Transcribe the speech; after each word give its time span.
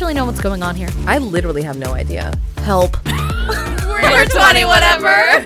Actually 0.00 0.14
know 0.14 0.24
what's 0.24 0.40
going 0.40 0.62
on 0.62 0.74
here? 0.74 0.88
I 1.04 1.18
literally 1.18 1.60
have 1.60 1.76
no 1.76 1.92
idea. 1.92 2.32
Help. 2.56 2.96
We're 3.04 4.24
20 4.30 4.64
whatever. 4.64 5.44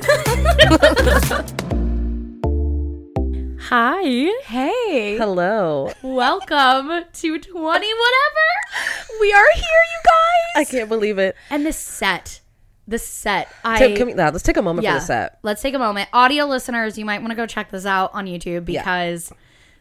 Hi. 3.62 4.02
Hey. 4.44 5.16
Hello. 5.16 5.90
Welcome 6.04 7.02
to 7.14 7.38
20 7.40 7.50
whatever. 7.50 8.46
We 9.20 9.32
are 9.32 9.50
here, 9.54 9.64
you 9.64 10.00
guys. 10.04 10.54
I 10.54 10.64
can't 10.70 10.88
believe 10.88 11.18
it. 11.18 11.34
And 11.50 11.66
the 11.66 11.72
set. 11.72 12.40
The 12.86 13.00
set. 13.00 13.48
I 13.64 13.80
So, 13.80 13.96
can 13.96 14.06
we, 14.06 14.14
now, 14.14 14.30
let's 14.30 14.44
take 14.44 14.56
a 14.56 14.62
moment 14.62 14.86
for 14.86 14.92
the 14.92 15.00
set. 15.00 15.40
Let's 15.42 15.62
take 15.62 15.74
a 15.74 15.80
moment. 15.80 16.10
Audio 16.12 16.44
listeners, 16.44 16.96
you 16.96 17.04
might 17.04 17.22
want 17.22 17.32
to 17.32 17.36
go 17.36 17.46
check 17.46 17.72
this 17.72 17.86
out 17.86 18.14
on 18.14 18.26
YouTube 18.26 18.66
because 18.66 19.32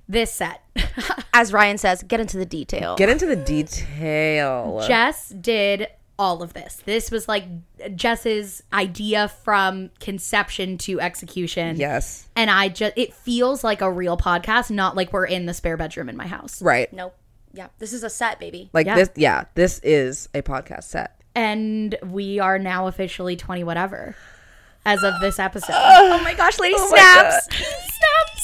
this 0.08 0.34
set. 0.34 0.62
As 1.34 1.52
Riayn 1.52 1.80
says, 1.80 2.04
get 2.04 2.20
into 2.20 2.38
the 2.38 2.46
detail. 2.46 2.96
Get 2.96 3.10
into 3.10 3.26
the 3.26 3.36
detail. 3.36 4.84
Jess 4.88 5.30
did 5.30 5.88
all 6.20 6.44
of 6.44 6.54
this. 6.54 6.76
This 6.86 7.10
was 7.10 7.28
like 7.28 7.46
Jess's 7.96 8.62
idea 8.72 9.28
from 9.44 9.90
conception 10.00 10.78
to 10.80 11.02
execution. 11.02 11.76
yes. 11.78 12.28
And 12.36 12.50
I 12.52 12.70
just, 12.70 12.94
it 12.96 13.14
feels 13.14 13.64
like 13.64 13.82
a 13.82 13.92
real 13.92 14.16
podcast, 14.18 14.70
not 14.70 14.96
like 14.96 15.12
we're 15.12 15.26
in 15.26 15.48
the 15.48 15.54
spare 15.54 15.78
bedroom 15.78 16.10
in 16.10 16.16
my 16.18 16.28
house. 16.28 16.62
Right. 16.62 16.92
nope. 16.94 17.16
Yeah, 17.56 17.68
this 17.78 17.94
is 17.94 18.04
a 18.04 18.10
set, 18.10 18.40
baby. 18.40 18.70
Like 18.74 18.88
Yeah. 18.88 18.96
this. 18.96 19.10
Yeah. 19.16 19.44
This 19.54 19.80
is 19.84 20.28
a 20.34 20.42
podcast 20.42 20.86
set. 20.86 21.20
And 21.36 21.96
we 22.04 22.40
are 22.40 22.58
now 22.58 22.88
officially 22.88 23.36
20 23.36 23.64
whatever 23.64 24.16
as 24.86 25.04
of 25.04 25.20
this 25.22 25.38
episode. 25.40 25.74
oh 25.76 26.20
my 26.24 26.34
gosh, 26.34 26.58
lady 26.60 26.74
oh 26.78 26.90
snaps. 26.90 27.46
Snaps. 27.46 28.43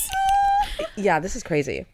Yeah. 0.95 1.19
This 1.19 1.35
is 1.35 1.43
crazy. 1.43 1.85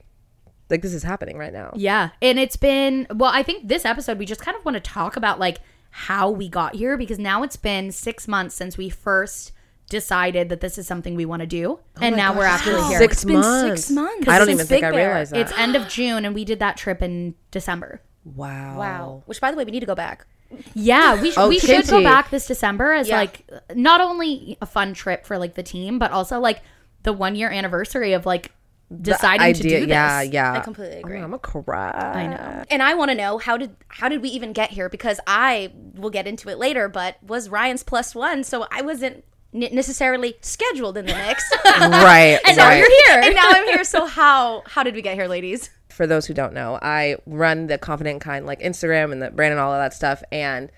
Like 0.70 0.82
this 0.82 0.94
is 0.94 1.04
happening 1.04 1.38
right 1.38 1.54
now. 1.54 1.72
Yeah. 1.76 2.10
And 2.22 2.40
it's 2.40 2.56
been, 2.58 3.06
well, 3.14 3.32
I 3.34 3.44
think 3.44 3.68
this 3.68 3.86
episode, 3.86 4.18
we 4.18 4.26
just 4.26 4.42
kind 4.42 4.58
of 4.58 4.66
want 4.66 4.76
to 4.76 4.82
talk 4.82 5.16
about 5.16 5.40
like 5.40 5.60
how 5.92 6.30
we 6.30 6.50
got 6.50 6.76
here 6.76 6.98
because 6.98 7.20
now 7.20 7.44
it's 7.44 7.56
been 7.56 7.92
six 7.92 8.28
months 8.28 8.56
since 8.56 8.78
we 8.78 8.90
first 8.90 9.52
decided 9.90 10.50
that 10.50 10.62
this 10.62 10.78
is 10.80 10.88
something 10.88 11.14
we 11.16 11.26
want 11.26 11.42
to 11.42 11.46
do. 11.48 11.78
Oh 11.98 12.02
and 12.02 12.16
now 12.18 12.36
we're 12.36 12.46
actually 12.46 12.82
here. 12.90 12.98
Six 12.98 13.14
It's 13.18 13.26
been 13.26 13.40
months. 13.40 13.84
six 13.86 13.92
months. 13.96 14.28
I 14.28 14.40
don't 14.40 14.50
even 14.50 14.66
think 14.66 14.82
Big 14.82 14.84
I 14.84 14.92
Bear. 14.92 15.08
realized 15.10 15.32
that. 15.34 15.42
It's 15.42 15.52
end 15.58 15.76
of 15.76 15.88
June 15.90 16.26
and 16.26 16.34
we 16.34 16.44
did 16.44 16.60
that 16.60 16.78
trip 16.78 17.02
in 17.04 17.36
December. 17.52 18.02
wow. 18.24 18.78
Wow. 18.80 19.24
Which, 19.28 19.40
by 19.40 19.52
the 19.52 19.58
way, 19.58 19.66
we 19.66 19.72
need 19.72 19.82
to 19.82 19.86
go 19.86 19.96
back. 19.96 20.26
Yeah, 20.74 21.22
we, 21.22 21.32
sh- 21.32 21.36
Oh, 21.38 21.48
we 21.50 21.60
should 21.60 21.88
go 21.88 22.02
back 22.02 22.30
this 22.32 22.48
December 22.48 22.94
as 22.94 23.08
Yeah. 23.10 23.18
like 23.18 23.48
not 23.76 24.02
only 24.02 24.58
a 24.62 24.66
fun 24.66 24.94
trip 24.96 25.26
for 25.26 25.38
like 25.38 25.54
the 25.54 25.64
team, 25.64 26.00
but 26.00 26.12
also 26.12 26.40
like 26.40 26.62
the 27.04 27.14
one 27.14 27.36
year 27.36 27.52
anniversary 27.52 28.14
of 28.14 28.26
like 28.26 28.52
deciding 29.02 29.54
to 29.54 29.64
do 29.64 29.80
this. 29.82 29.88
Yeah. 29.88 30.22
Yeah. 30.22 30.54
I 30.54 30.60
completely 30.60 30.98
agree. 30.98 31.20
Oh, 31.20 31.24
I'm 31.24 31.34
a 31.34 31.40
cry. 31.40 31.92
I 31.92 32.28
know. 32.28 32.64
And 32.70 32.84
I 32.84 32.94
want 32.94 33.12
to 33.12 33.16
know 33.16 33.38
how 33.38 33.58
did 33.58 33.76
how 33.88 34.10
did 34.10 34.22
we 34.22 34.30
even 34.30 34.54
get 34.54 34.72
here? 34.72 34.90
Because 34.90 35.20
I 35.28 35.72
will 35.96 36.10
get 36.10 36.28
into 36.28 36.50
it 36.50 36.58
later, 36.58 36.88
but 36.88 37.22
was 37.24 37.50
Riayn's 37.50 37.84
plus 37.84 38.14
one, 38.14 38.44
so 38.44 38.68
I 38.72 38.82
wasn't 38.82 39.24
n- 39.54 39.70
necessarily 39.74 40.36
scheduled 40.42 40.98
in 40.98 41.06
the 41.06 41.14
mix. 41.14 41.44
Right. 41.66 42.40
and 42.48 42.58
now 42.58 42.72
you're 42.72 42.90
here. 43.08 43.22
And 43.22 43.36
now 43.36 43.50
I'm 43.50 43.66
here. 43.66 43.84
So 43.84 44.06
how 44.20 44.64
how 44.66 44.84
did 44.84 44.96
we 44.96 45.02
get 45.02 45.16
here, 45.16 45.28
ladies? 45.28 45.70
for 45.96 46.06
those 46.06 46.26
who 46.26 46.34
don't 46.34 46.54
know, 46.54 46.78
I 46.82 47.16
run 47.26 47.68
the 47.68 47.78
Confident 47.78 48.20
Kind 48.20 48.46
like 48.46 48.60
Instagram 48.60 49.14
and 49.14 49.22
the 49.22 49.32
brand 49.32 49.54
and 49.54 49.62
all 49.62 49.72
of 49.72 49.80
that 49.80 49.94
stuff. 49.94 50.22
And 50.30 50.70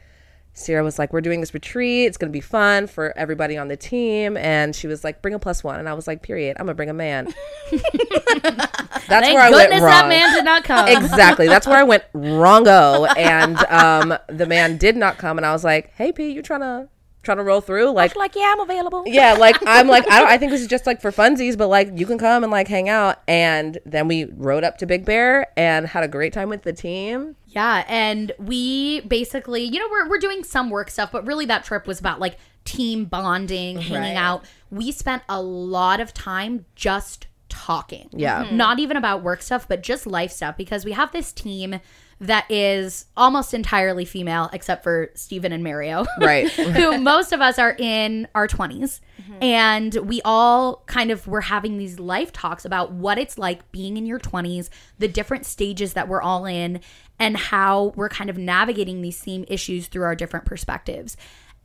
Sierra 0.57 0.83
was 0.83 0.97
like, 0.97 1.13
"We're 1.13 1.21
doing 1.21 1.39
this 1.39 1.53
retreat. 1.53 2.07
It's 2.07 2.17
gonna 2.17 2.31
be 2.31 2.41
fun 2.41 2.87
for 2.87 3.13
everybody 3.15 3.57
on 3.57 3.67
the 3.67 3.77
team." 3.77 4.35
And 4.37 4.75
she 4.75 4.87
was 4.87 5.03
like, 5.03 5.21
"Bring 5.21 5.33
a 5.35 5.39
plus 5.39 5.63
one." 5.63 5.79
And 5.79 5.87
I 5.87 5.93
was 5.93 6.07
like, 6.07 6.21
"Period. 6.23 6.57
I'm 6.59 6.65
gonna 6.65 6.73
bring 6.75 6.89
a 6.89 6.93
man." 6.93 7.27
That's 7.71 9.25
Thank 9.25 9.35
where 9.35 9.43
I 9.43 9.49
went 9.51 9.71
wrong. 9.71 9.81
that 9.81 10.07
man 10.09 10.33
did 10.33 10.43
not 10.45 10.63
come. 10.63 10.87
exactly. 10.87 11.47
That's 11.47 11.67
where 11.67 11.77
I 11.77 11.83
went 11.83 12.03
wrongo. 12.13 13.07
And 13.17 13.57
um, 13.69 14.17
the 14.27 14.45
man 14.45 14.77
did 14.77 14.97
not 14.97 15.17
come. 15.17 15.37
And 15.37 15.45
I 15.45 15.53
was 15.53 15.63
like, 15.63 15.93
"Hey, 15.95 16.11
P, 16.11 16.31
you 16.31 16.41
trying 16.41 16.61
to 16.61 16.89
trying 17.27 17.37
to 17.37 17.43
roll 17.43 17.61
through?" 17.61 17.91
Like, 17.91 18.15
Like, 18.15 18.35
yeah, 18.35 18.51
I'm 18.55 18.59
available. 18.61 19.03
yeah, 19.05 19.33
like 19.33 19.55
I'm 19.67 19.87
like 19.87 20.09
I 20.09 20.19
don't. 20.19 20.29
I 20.29 20.37
think 20.39 20.51
this 20.51 20.61
is 20.61 20.67
just 20.67 20.87
like 20.87 20.99
for 21.01 21.11
funsies, 21.11 21.55
but 21.57 21.67
like 21.67 21.91
you 21.93 22.05
can 22.07 22.17
come 22.17 22.43
and 22.43 22.51
like 22.51 22.67
hang 22.67 22.89
out. 22.89 23.21
And 23.27 23.77
then 23.85 24.07
we 24.07 24.25
rode 24.25 24.63
up 24.63 24.77
to 24.79 24.85
Big 24.87 25.05
Bear 25.05 25.47
and 25.55 25.85
had 25.85 26.03
a 26.03 26.07
great 26.07 26.33
time 26.33 26.49
with 26.49 26.63
the 26.63 26.73
team. 26.73 27.35
Yeah, 27.47 27.83
and 27.87 28.31
we 28.39 29.01
basically, 29.01 29.63
you 29.63 29.79
know, 29.79 29.87
we're 29.91 30.09
we're 30.09 30.17
doing 30.19 30.43
some 30.43 30.69
work 30.71 30.89
stuff, 30.89 31.11
but 31.11 31.27
really 31.27 31.45
that 31.45 31.63
trip 31.63 31.85
was 31.85 31.99
about 31.99 32.19
like 32.19 32.37
team 32.65 33.05
bonding, 33.05 33.79
hanging 33.79 34.15
Right. 34.15 34.15
out. 34.17 34.43
We 34.71 34.91
spent 34.91 35.23
a 35.29 35.41
lot 35.41 35.99
of 35.99 36.13
time 36.13 36.65
just 36.75 37.27
talking. 37.49 38.09
Yeah. 38.11 38.43
Mhm. 38.43 38.51
Not 38.53 38.79
even 38.79 38.97
about 38.97 39.23
work 39.23 39.41
stuff, 39.41 39.67
but 39.67 39.81
just 39.81 40.05
life 40.05 40.31
stuff 40.31 40.57
because 40.57 40.83
we 40.83 40.91
have 40.91 41.11
this 41.13 41.31
team 41.31 41.79
that 42.19 42.49
is 42.49 43.05
almost 43.15 43.53
entirely 43.53 44.05
female 44.05 44.49
except 44.51 44.83
for 44.83 45.11
Stephen 45.13 45.51
and 45.51 45.63
Mario. 45.63 46.05
Right. 46.19 46.49
who 46.49 46.97
most 46.97 47.31
of 47.31 47.41
us 47.41 47.59
are 47.59 47.75
in 47.77 48.27
our 48.33 48.47
20s 48.47 48.99
mm-hmm. 49.21 49.43
and 49.43 49.93
we 49.95 50.21
all 50.25 50.83
kind 50.87 51.11
of 51.11 51.27
were 51.27 51.41
having 51.41 51.77
these 51.77 51.99
life 51.99 52.33
talks 52.33 52.65
about 52.65 52.91
what 52.91 53.17
it's 53.17 53.37
like 53.37 53.71
being 53.71 53.97
in 53.97 54.05
your 54.05 54.19
20s 54.19 54.69
the 54.97 55.07
different 55.07 55.45
stages 55.45 55.93
that 55.93 56.07
we're 56.07 56.21
all 56.21 56.45
in 56.45 56.81
and 57.19 57.37
how 57.37 57.93
we're 57.95 58.09
kind 58.09 58.29
of 58.29 58.37
navigating 58.37 59.01
these 59.01 59.17
same 59.17 59.45
issues 59.47 59.87
through 59.87 60.03
our 60.03 60.15
different 60.15 60.45
perspectives 60.45 61.15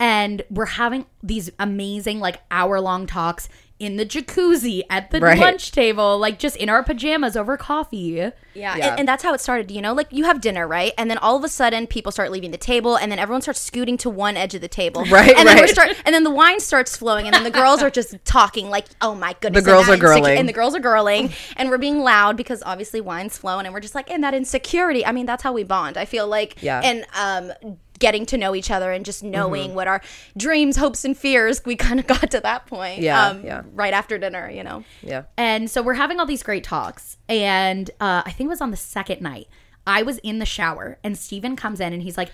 and 0.03 0.43
we're 0.49 0.65
having 0.83 1.05
these 1.21 1.49
amazing 1.59 2.19
like 2.19 2.41
hour 2.51 2.81
long 2.81 3.07
talks 3.07 3.47
in 3.79 3.97
the 3.97 4.05
jacuzzi 4.05 4.83
at 4.89 5.09
the 5.11 5.19
Right. 5.19 5.37
lunch 5.39 5.71
table 5.71 6.17
like 6.17 6.37
just 6.39 6.55
in 6.57 6.69
our 6.69 6.83
pajamas 6.83 7.35
over 7.35 7.57
coffee 7.57 7.99
Yeah, 8.11 8.31
Yeah. 8.53 8.73
And, 8.75 8.99
and 8.99 9.07
that's 9.07 9.23
how 9.23 9.33
it 9.33 9.41
started. 9.41 9.71
You 9.71 9.81
know, 9.81 9.93
like 9.93 10.07
you 10.11 10.25
have 10.25 10.39
dinner, 10.41 10.67
right? 10.67 10.93
And 10.97 11.09
then 11.09 11.17
all 11.17 11.35
of 11.35 11.43
a 11.43 11.49
sudden, 11.49 11.87
people 11.87 12.11
start 12.11 12.31
leaving 12.31 12.51
the 12.51 12.57
table, 12.73 12.95
and 12.97 13.11
then 13.11 13.17
everyone 13.19 13.41
starts 13.41 13.59
scooting 13.59 13.97
to 13.97 14.09
one 14.11 14.37
edge 14.37 14.53
of 14.53 14.61
the 14.61 14.67
table, 14.67 15.03
Right, 15.09 15.35
And 15.35 15.47
then 15.47 15.59
we 15.59 15.67
start, 15.67 15.89
and 16.05 16.13
then 16.13 16.23
the 16.23 16.29
wine 16.41 16.59
starts 16.59 16.95
flowing, 16.95 17.25
and 17.25 17.33
then 17.33 17.43
the 17.43 17.49
girls 17.61 17.81
are 17.81 17.89
just 17.89 18.13
talking 18.25 18.69
like, 18.69 18.85
"Oh 19.01 19.15
my 19.15 19.35
goodness!" 19.41 19.63
The 19.63 19.69
girls 19.71 19.89
are 19.89 19.93
insecure- 19.95 20.21
girling. 20.23 20.37
and 20.39 20.47
the 20.47 20.53
girls 20.53 20.75
are 20.75 20.79
girling, 20.79 21.33
and 21.57 21.69
we're 21.71 21.79
being 21.79 21.99
loud 21.99 22.37
because 22.37 22.61
obviously 22.63 23.01
wine's 23.01 23.37
flowing, 23.37 23.65
and 23.65 23.73
we're 23.73 23.79
just 23.87 23.95
like, 23.95 24.09
and 24.11 24.23
that 24.23 24.35
insecurity. 24.35 25.03
I 25.05 25.11
mean, 25.13 25.25
that's 25.25 25.41
how 25.43 25.51
we 25.53 25.63
bond. 25.63 25.97
I 25.97 26.05
feel 26.05 26.27
like, 26.27 26.61
Yeah. 26.61 26.79
and 26.83 27.05
um. 27.19 27.77
Getting 28.03 28.25
to 28.27 28.37
know 28.37 28.53
each 28.53 28.69
other 28.69 28.91
and 28.91 29.05
just 29.05 29.23
knowing 29.23 29.67
Mm-hmm. 29.69 29.75
what 29.75 29.87
our 29.87 30.01
dreams, 30.35 30.75
hopes, 30.75 31.05
and 31.05 31.17
fears, 31.17 31.63
we 31.65 31.75
kind 31.77 31.99
of 32.01 32.07
got 32.15 32.31
to 32.31 32.39
that 32.41 32.65
point. 32.65 32.99
Yeah, 33.01 33.27
um, 33.29 33.45
yeah. 33.45 33.61
Right 33.73 33.93
after 33.93 34.17
dinner, 34.17 34.49
you 34.49 34.63
know. 34.63 34.83
Yeah. 35.01 35.23
And 35.37 35.69
so 35.71 35.81
we're 35.81 35.93
having 35.93 36.19
all 36.19 36.25
these 36.25 36.43
great 36.43 36.63
talks. 36.65 37.17
And 37.29 37.89
uh, 38.01 38.23
I 38.25 38.31
think 38.31 38.47
it 38.47 38.49
was 38.49 38.61
on 38.61 38.71
the 38.71 38.77
second 38.77 39.21
night. 39.21 39.47
I 39.87 40.03
was 40.03 40.17
in 40.19 40.39
the 40.39 40.45
shower 40.45 40.97
and 41.03 41.17
Stephen 41.17 41.55
comes 41.55 41.79
in 41.79 41.93
and 41.93 42.03
he's 42.03 42.17
like, 42.17 42.29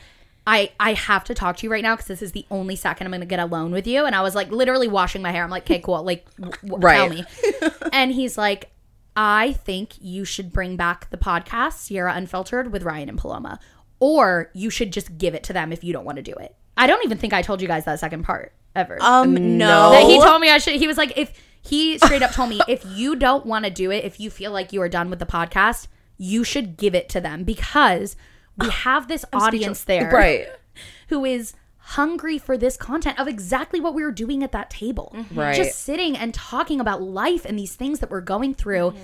I, 0.48 0.72
I 0.80 0.94
have 0.94 1.24
to 1.26 1.36
talk 1.36 1.58
to 1.58 1.68
you 1.68 1.72
right 1.72 1.84
now 1.84 1.94
because 1.96 2.08
this 2.08 2.22
is 2.24 2.32
the 2.32 2.46
only 2.50 2.76
second 2.76 3.06
I'm 3.06 3.12
going 3.12 3.22
to 3.22 3.28
get 3.28 3.40
alone 3.40 3.72
with 3.72 3.86
you. 3.86 4.06
And 4.06 4.16
I 4.16 4.22
was 4.24 4.34
like, 4.34 4.50
literally 4.50 4.88
washing 4.88 5.22
my 5.22 5.32
hair. 5.32 5.44
I'm 5.44 5.52
like, 5.52 5.64
okay, 5.64 5.80
cool. 5.80 6.02
Like, 6.04 6.26
w- 6.38 6.56
w- 6.64 6.82
Right. 6.84 6.96
tell 6.98 7.10
me. 7.10 7.24
and 7.94 8.12
he's 8.12 8.38
like, 8.38 8.72
I 9.16 9.54
think 9.54 9.94
you 10.02 10.26
should 10.26 10.52
bring 10.52 10.76
back 10.78 11.10
the 11.12 11.18
podcast, 11.18 11.74
Sierra 11.74 12.14
Unfiltered, 12.16 12.72
with 12.72 12.84
Riayn 12.84 13.10
and 13.10 13.18
Paloma. 13.18 13.60
Or 14.00 14.50
you 14.54 14.70
should 14.70 14.94
just 14.94 15.18
give 15.18 15.34
it 15.36 15.44
to 15.44 15.54
them 15.54 15.74
if 15.74 15.84
you 15.84 15.92
don't 15.94 16.06
want 16.06 16.16
to 16.18 16.22
do 16.22 16.34
it. 16.34 16.56
I 16.78 16.88
don't 16.88 17.04
even 17.04 17.18
think 17.18 17.34
I 17.34 17.42
told 17.42 17.62
you 17.62 17.68
guys 17.68 17.86
that 17.86 18.00
second 18.00 18.24
part. 18.24 18.54
ever. 18.76 18.98
Um, 19.02 19.36
mm, 19.36 19.40
No. 19.58 19.92
that 19.92 20.04
he 20.04 20.20
told 20.22 20.40
me 20.42 20.50
I 20.50 20.58
should. 20.60 20.76
He 20.76 20.88
was 20.88 20.98
like, 20.98 21.18
if 21.18 21.34
he 21.62 21.98
straight 21.98 22.22
up 22.22 22.32
told 22.32 22.50
me, 22.50 22.62
if 22.68 22.86
you 22.96 23.16
don't 23.16 23.46
want 23.46 23.66
to 23.66 23.72
do 23.72 23.92
it, 23.92 24.06
if 24.06 24.20
you 24.20 24.30
feel 24.30 24.52
like 24.52 24.72
you 24.72 24.82
are 24.82 24.88
done 24.90 25.10
with 25.10 25.20
the 25.20 25.26
podcast, 25.26 25.88
you 26.18 26.44
should 26.44 26.78
give 26.78 26.96
it 26.96 27.10
to 27.10 27.20
them 27.20 27.44
because 27.44 28.16
we 28.58 28.68
ah, 28.68 28.72
have 28.72 29.08
this 29.08 29.26
audience 29.34 29.84
there, 29.84 30.10
Right. 30.12 30.48
who 31.10 31.26
is 31.26 31.54
hungry 31.78 32.38
for 32.38 32.58
this 32.58 32.78
content 32.78 33.20
of 33.20 33.28
exactly 33.28 33.80
what 33.80 33.94
we 33.96 34.04
were 34.04 34.12
doing 34.12 34.44
at 34.44 34.52
that 34.52 34.70
table. 34.70 35.12
Mm-hmm. 35.16 35.40
Right. 35.40 35.56
Just 35.56 35.80
sitting 35.80 36.16
and 36.16 36.34
talking 36.34 36.80
about 36.80 37.02
life 37.02 37.44
and 37.46 37.58
these 37.58 37.76
things 37.76 38.00
that 38.00 38.10
we're 38.12 38.22
going 38.22 38.54
through. 38.54 38.92
Mm-hmm. 38.92 39.04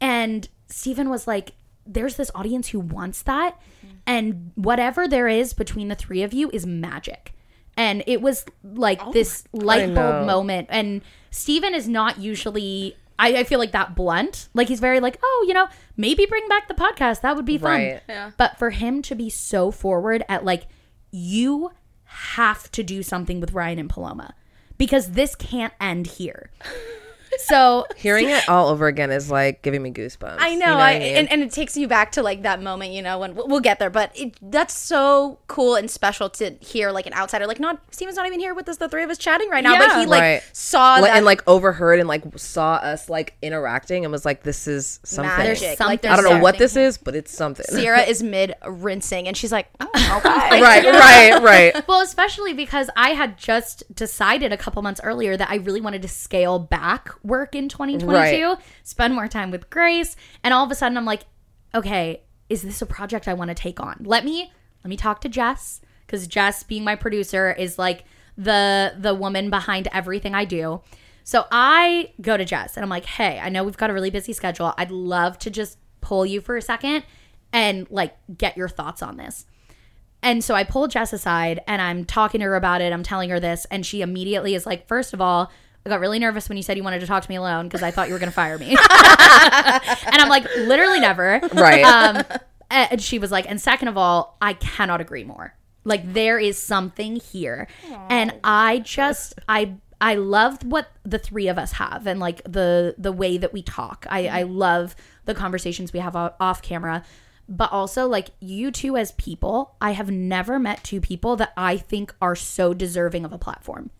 And 0.00 0.48
Stephen 0.68 1.08
was 1.08 1.26
like, 1.26 1.52
there's 1.86 2.16
this 2.16 2.30
audience 2.34 2.68
who 2.68 2.80
wants 2.80 3.22
that. 3.22 3.60
And 4.06 4.52
whatever 4.54 5.08
there 5.08 5.28
is 5.28 5.52
between 5.52 5.88
the 5.88 5.94
three 5.94 6.22
of 6.22 6.34
you 6.34 6.50
is 6.52 6.66
magic. 6.66 7.32
And 7.76 8.04
it 8.06 8.20
was 8.20 8.44
like 8.62 9.00
oh 9.02 9.12
this 9.12 9.44
light 9.52 9.94
bulb 9.94 10.26
moment. 10.26 10.68
And 10.70 11.02
Stephen 11.30 11.74
is 11.74 11.88
not 11.88 12.18
usually. 12.18 12.96
I, 13.16 13.36
I 13.36 13.44
feel 13.44 13.60
like 13.60 13.72
that 13.72 13.94
blunt. 13.94 14.48
Like 14.54 14.66
he's 14.68 14.80
very 14.80 14.98
like, 14.98 15.18
oh, 15.22 15.44
you 15.46 15.54
know, 15.54 15.68
maybe 15.96 16.26
bring 16.26 16.48
back 16.48 16.66
the 16.66 16.74
podcast. 16.74 17.20
That 17.20 17.36
would 17.36 17.44
be 17.44 17.58
fun. 17.58 17.80
Right. 18.08 18.32
But 18.36 18.58
for 18.58 18.70
him 18.70 19.02
to 19.02 19.14
be 19.14 19.30
so 19.30 19.70
forward 19.70 20.24
at 20.28 20.44
like, 20.44 20.66
you 21.12 21.70
have 22.04 22.70
to 22.72 22.82
do 22.82 23.04
something 23.04 23.40
with 23.40 23.52
Riayn 23.52 23.78
and 23.78 23.88
Paloma 23.88 24.34
because 24.78 25.12
this 25.12 25.34
can't 25.34 25.72
end 25.80 26.06
here. 26.06 26.50
So 27.40 27.86
Hearing 27.96 28.28
it 28.30 28.48
all 28.48 28.68
over 28.68 28.86
again 28.86 29.10
is 29.10 29.30
like 29.30 29.62
giving 29.62 29.82
me 29.82 29.90
goosebumps. 29.90 30.38
I 30.38 30.48
You 30.48 30.58
know, 30.58 30.74
what 30.74 30.80
I, 30.82 30.98
mean? 30.98 31.16
and, 31.16 31.32
and 31.32 31.42
it 31.42 31.50
takes 31.52 31.76
you 31.76 31.88
back 31.88 32.12
to 32.12 32.22
like 32.22 32.42
that 32.42 32.62
moment, 32.62 32.92
you 32.92 33.02
know, 33.02 33.18
when 33.18 33.34
we'll 33.34 33.48
we'll 33.48 33.60
get 33.60 33.78
there. 33.78 33.90
But 33.90 34.10
it, 34.18 34.34
that's 34.42 34.74
so 34.74 35.38
cool 35.48 35.74
and 35.76 35.90
special 35.90 36.28
to 36.30 36.52
hear, 36.60 36.90
like 36.90 37.06
an 37.06 37.12
outsider, 37.14 37.46
like 37.46 37.60
not 37.60 37.80
Stephen's 37.90 38.16
not 38.16 38.26
even 38.26 38.40
here 38.40 38.54
with 38.54 38.68
us, 38.68 38.76
the 38.78 38.88
three 38.88 39.02
of 39.02 39.10
us 39.10 39.18
chatting 39.18 39.48
right 39.50 39.62
now, 39.64 39.78
but 39.78 39.98
he 40.00 40.06
like 40.06 40.20
Right. 40.22 40.42
saw 40.52 40.94
Like- 40.94 41.04
that 41.04 41.16
and 41.16 41.26
like 41.26 41.42
overheard 41.48 41.98
and 41.98 42.08
like 42.08 42.22
saw 42.38 42.74
us 42.74 43.08
like 43.08 43.34
interacting 43.42 44.04
and 44.04 44.12
was 44.12 44.24
like, 44.24 44.42
"This 44.42 44.66
is 44.66 45.00
something." 45.04 45.24
magic. 45.36 45.76
something- 45.78 45.86
Like 45.86 46.04
I 46.04 46.16
don't 46.16 46.24
know 46.24 46.40
what 46.42 46.58
this 46.58 46.76
is, 46.76 46.98
but 46.98 47.14
it's 47.14 47.34
something. 47.36 47.66
Sierra 47.68 48.02
is 48.08 48.22
mid 48.22 48.54
rinsing, 48.66 49.26
and 49.28 49.36
she's 49.36 49.52
like, 49.52 49.68
oh, 49.80 49.86
okay, 50.18 50.28
right, 50.62 50.84
right, 50.84 51.42
right. 51.42 51.88
Well, 51.88 52.00
especially 52.00 52.52
because 52.54 52.88
I 52.96 53.10
had 53.10 53.36
just 53.38 53.82
decided 53.94 54.52
a 54.52 54.56
couple 54.56 54.80
months 54.82 55.00
earlier 55.04 55.36
that 55.36 55.50
I 55.50 55.56
really 55.56 55.80
wanted 55.80 56.02
to 56.02 56.08
scale 56.08 56.58
back 56.58 57.10
work 57.24 57.54
in 57.54 57.68
2022, 57.68 58.44
Right. 58.46 58.58
spend 58.82 59.14
more 59.14 59.26
time 59.28 59.50
with 59.50 59.70
Grace, 59.70 60.14
and 60.42 60.54
all 60.54 60.64
of 60.64 60.70
a 60.70 60.74
sudden 60.74 60.96
I'm 60.96 61.04
like, 61.04 61.22
okay, 61.74 62.22
is 62.48 62.62
this 62.62 62.82
a 62.82 62.86
project 62.86 63.26
I 63.26 63.34
want 63.34 63.48
to 63.48 63.54
take 63.54 63.80
on? 63.80 63.96
Let 64.04 64.24
me 64.24 64.52
let 64.84 64.88
me 64.90 64.96
talk 64.96 65.20
to 65.22 65.28
Jess 65.28 65.80
cuz 66.06 66.26
Jess 66.26 66.62
being 66.62 66.84
my 66.84 66.94
producer 66.94 67.50
is 67.52 67.78
like 67.78 68.04
the 68.36 68.94
the 68.98 69.14
woman 69.14 69.48
behind 69.50 69.88
everything 69.92 70.34
I 70.34 70.44
do. 70.44 70.82
So 71.24 71.46
I 71.50 72.12
go 72.20 72.36
to 72.36 72.44
Jess 72.44 72.76
and 72.76 72.84
I'm 72.84 72.90
like, 72.90 73.06
"Hey, 73.06 73.40
I 73.42 73.48
know 73.48 73.64
we've 73.64 73.78
got 73.78 73.88
a 73.88 73.94
really 73.94 74.10
busy 74.10 74.34
schedule. 74.34 74.74
I'd 74.76 74.90
love 74.90 75.38
to 75.38 75.50
just 75.50 75.78
pull 76.02 76.26
you 76.26 76.42
for 76.42 76.56
a 76.56 76.62
second 76.62 77.04
and 77.52 77.86
like 77.90 78.14
get 78.36 78.56
your 78.58 78.68
thoughts 78.68 79.02
on 79.02 79.16
this." 79.16 79.46
And 80.22 80.42
so 80.44 80.54
I 80.54 80.64
pulled 80.64 80.90
Jess 80.90 81.12
aside 81.12 81.60
and 81.66 81.80
I'm 81.82 82.04
talking 82.04 82.40
to 82.40 82.46
her 82.46 82.56
about 82.56 82.80
it. 82.82 82.92
I'm 82.92 83.02
telling 83.02 83.28
her 83.30 83.38
this. 83.40 83.66
And 83.70 83.84
she 83.84 84.00
immediately 84.00 84.54
is 84.54 84.64
like, 84.66 84.88
first 84.88 85.12
of 85.12 85.20
all, 85.20 85.50
I 85.86 85.90
got 85.90 86.00
really 86.00 86.18
nervous 86.18 86.48
when 86.48 86.56
you 86.56 86.62
said 86.62 86.76
you 86.76 86.82
wanted 86.82 87.00
to 87.00 87.06
talk 87.06 87.22
to 87.22 87.28
me 87.28 87.36
alone 87.36 87.66
because 87.66 87.82
I 87.82 87.90
thought 87.90 88.08
you 88.08 88.14
were 88.14 88.18
going 88.18 88.30
to 88.30 88.34
fire 88.34 88.56
me. 88.56 88.70
and 88.70 88.78
I'm 90.22 90.30
like, 90.30 90.44
literally 90.56 91.00
never. 91.00 91.40
Right. 91.52 91.84
Um, 91.84 92.24
and 92.70 93.02
she 93.02 93.18
was 93.18 93.30
like, 93.30 93.48
and 93.48 93.60
second 93.60 93.88
of 93.88 93.98
all, 93.98 94.36
I 94.40 94.54
cannot 94.54 95.02
agree 95.02 95.24
more. 95.24 95.54
Like 95.84 96.14
there 96.14 96.38
is 96.38 96.58
something 96.58 97.16
here. 97.16 97.68
And 98.08 98.32
I 98.42 98.78
just, 98.78 99.38
I, 99.46 99.74
I 100.00 100.14
love 100.14 100.64
what 100.64 100.88
the 101.04 101.18
three 101.18 101.48
of 101.48 101.58
us 101.58 101.72
have 101.72 102.06
and 102.06 102.18
like 102.18 102.42
the 102.44 102.94
the 102.96 103.12
way 103.12 103.36
that 103.38 103.52
we 103.52 103.62
talk. 103.62 104.06
I, 104.08 104.28
I 104.28 104.42
love 104.44 104.96
the 105.26 105.34
conversations 105.34 105.92
we 105.92 106.00
have 106.00 106.16
off 106.16 106.62
camera 106.62 107.04
but 107.46 107.70
also 107.72 108.06
like 108.06 108.30
you 108.40 108.70
two 108.70 108.96
as 108.96 109.12
people 109.12 109.74
i 109.80 109.90
have 109.90 110.10
never 110.10 110.58
met 110.58 110.82
two 110.82 110.98
people 110.98 111.36
that 111.36 111.52
i 111.58 111.76
think 111.76 112.14
are 112.20 112.34
so 112.34 112.72
deserving 112.72 113.22
of 113.24 113.34
a 113.34 113.38
platform 113.38 113.90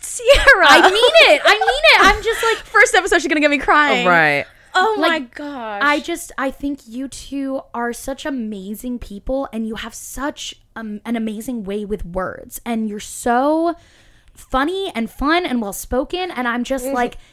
Sierra. 0.00 0.66
i 0.68 0.80
mean 0.82 1.34
it 1.34 1.42
i 1.44 1.52
mean 1.52 1.60
it 1.84 2.00
i'm 2.16 2.22
just 2.22 2.42
like 2.42 2.56
first 2.64 2.94
episode, 2.94 3.18
she's 3.20 3.28
gonna 3.28 3.40
get 3.40 3.50
me 3.50 3.58
crying. 3.58 4.06
right. 4.06 4.46
Oh 4.74 4.96
my 4.98 5.08
Like, 5.08 5.34
gosh. 5.34 5.80
i 5.82 5.98
just 6.00 6.30
i 6.38 6.50
think 6.50 6.80
you 6.86 7.08
two 7.08 7.62
are 7.74 7.92
such 7.92 8.24
amazing 8.26 8.98
people 8.98 9.48
and 9.52 9.66
you 9.66 9.74
have 9.76 9.94
such 9.94 10.54
um, 10.76 11.00
an 11.04 11.16
amazing 11.16 11.64
way 11.64 11.84
with 11.84 12.04
words 12.04 12.60
and 12.64 12.88
you're 12.88 13.00
so 13.00 13.74
funny 14.34 14.92
and 14.94 15.10
fun 15.10 15.44
and 15.44 15.60
well 15.60 15.72
spoken 15.72 16.30
and 16.30 16.46
i'm 16.46 16.62
just 16.64 16.86
like 16.86 17.16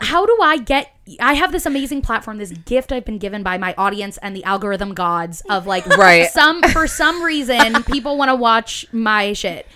how 0.00 0.24
do 0.24 0.38
I 0.40 0.56
get 0.56 0.90
I 1.20 1.34
have 1.34 1.52
this 1.52 1.66
amazing 1.66 2.00
platform, 2.00 2.38
this 2.38 2.50
gift 2.50 2.92
I've 2.92 3.04
been 3.04 3.18
given 3.18 3.42
by 3.42 3.58
my 3.58 3.74
audience 3.76 4.16
and 4.22 4.34
the 4.34 4.42
algorithm 4.42 4.94
gods 4.94 5.42
of 5.50 5.66
like 5.66 5.86
Right. 5.86 6.30
some 6.30 6.62
for 6.62 6.86
some 6.86 7.22
reason 7.22 7.82
people 7.92 8.16
want 8.16 8.30
to 8.30 8.34
watch 8.36 8.86
my 8.90 9.34
shit. 9.34 9.66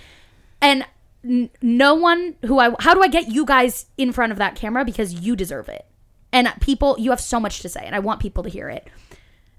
And 0.63 0.87
n- 1.25 1.51
no 1.63 1.95
one 1.95 2.37
who 2.45 2.59
I 2.59 2.75
how 2.81 2.95
do 2.95 3.03
I 3.03 3.09
get 3.09 3.29
you 3.29 3.45
guys 3.45 3.87
in 3.97 4.13
front 4.13 4.33
of 4.33 4.39
that 4.39 4.55
camera 4.55 4.85
because 4.85 5.13
you 5.15 5.37
deserve 5.37 5.69
it. 5.69 5.87
And 6.33 6.49
people 6.61 6.97
you 6.99 7.11
have 7.11 7.21
so 7.21 7.41
much 7.41 7.61
to 7.61 7.69
say 7.69 7.83
and 7.85 7.95
I 7.95 7.99
want 7.99 8.21
people 8.21 8.43
to 8.43 8.49
hear 8.49 8.69
it. 8.69 8.87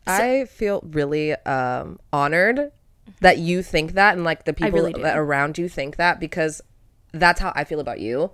I 0.08 0.46
feel 0.46 0.82
really 0.84 1.36
um, 1.46 2.00
honored 2.12 2.72
that 3.20 3.38
you 3.38 3.62
think 3.62 3.94
that 3.94 4.16
and 4.16 4.24
like 4.24 4.46
the 4.46 4.54
people 4.54 4.72
really 4.72 4.94
that 5.04 5.18
around 5.18 5.58
you 5.58 5.70
think 5.70 5.98
that 5.98 6.20
because 6.20 6.62
that's 7.12 7.40
how 7.40 7.52
I 7.56 7.64
feel 7.64 7.80
about 7.80 8.00
you. 8.00 8.32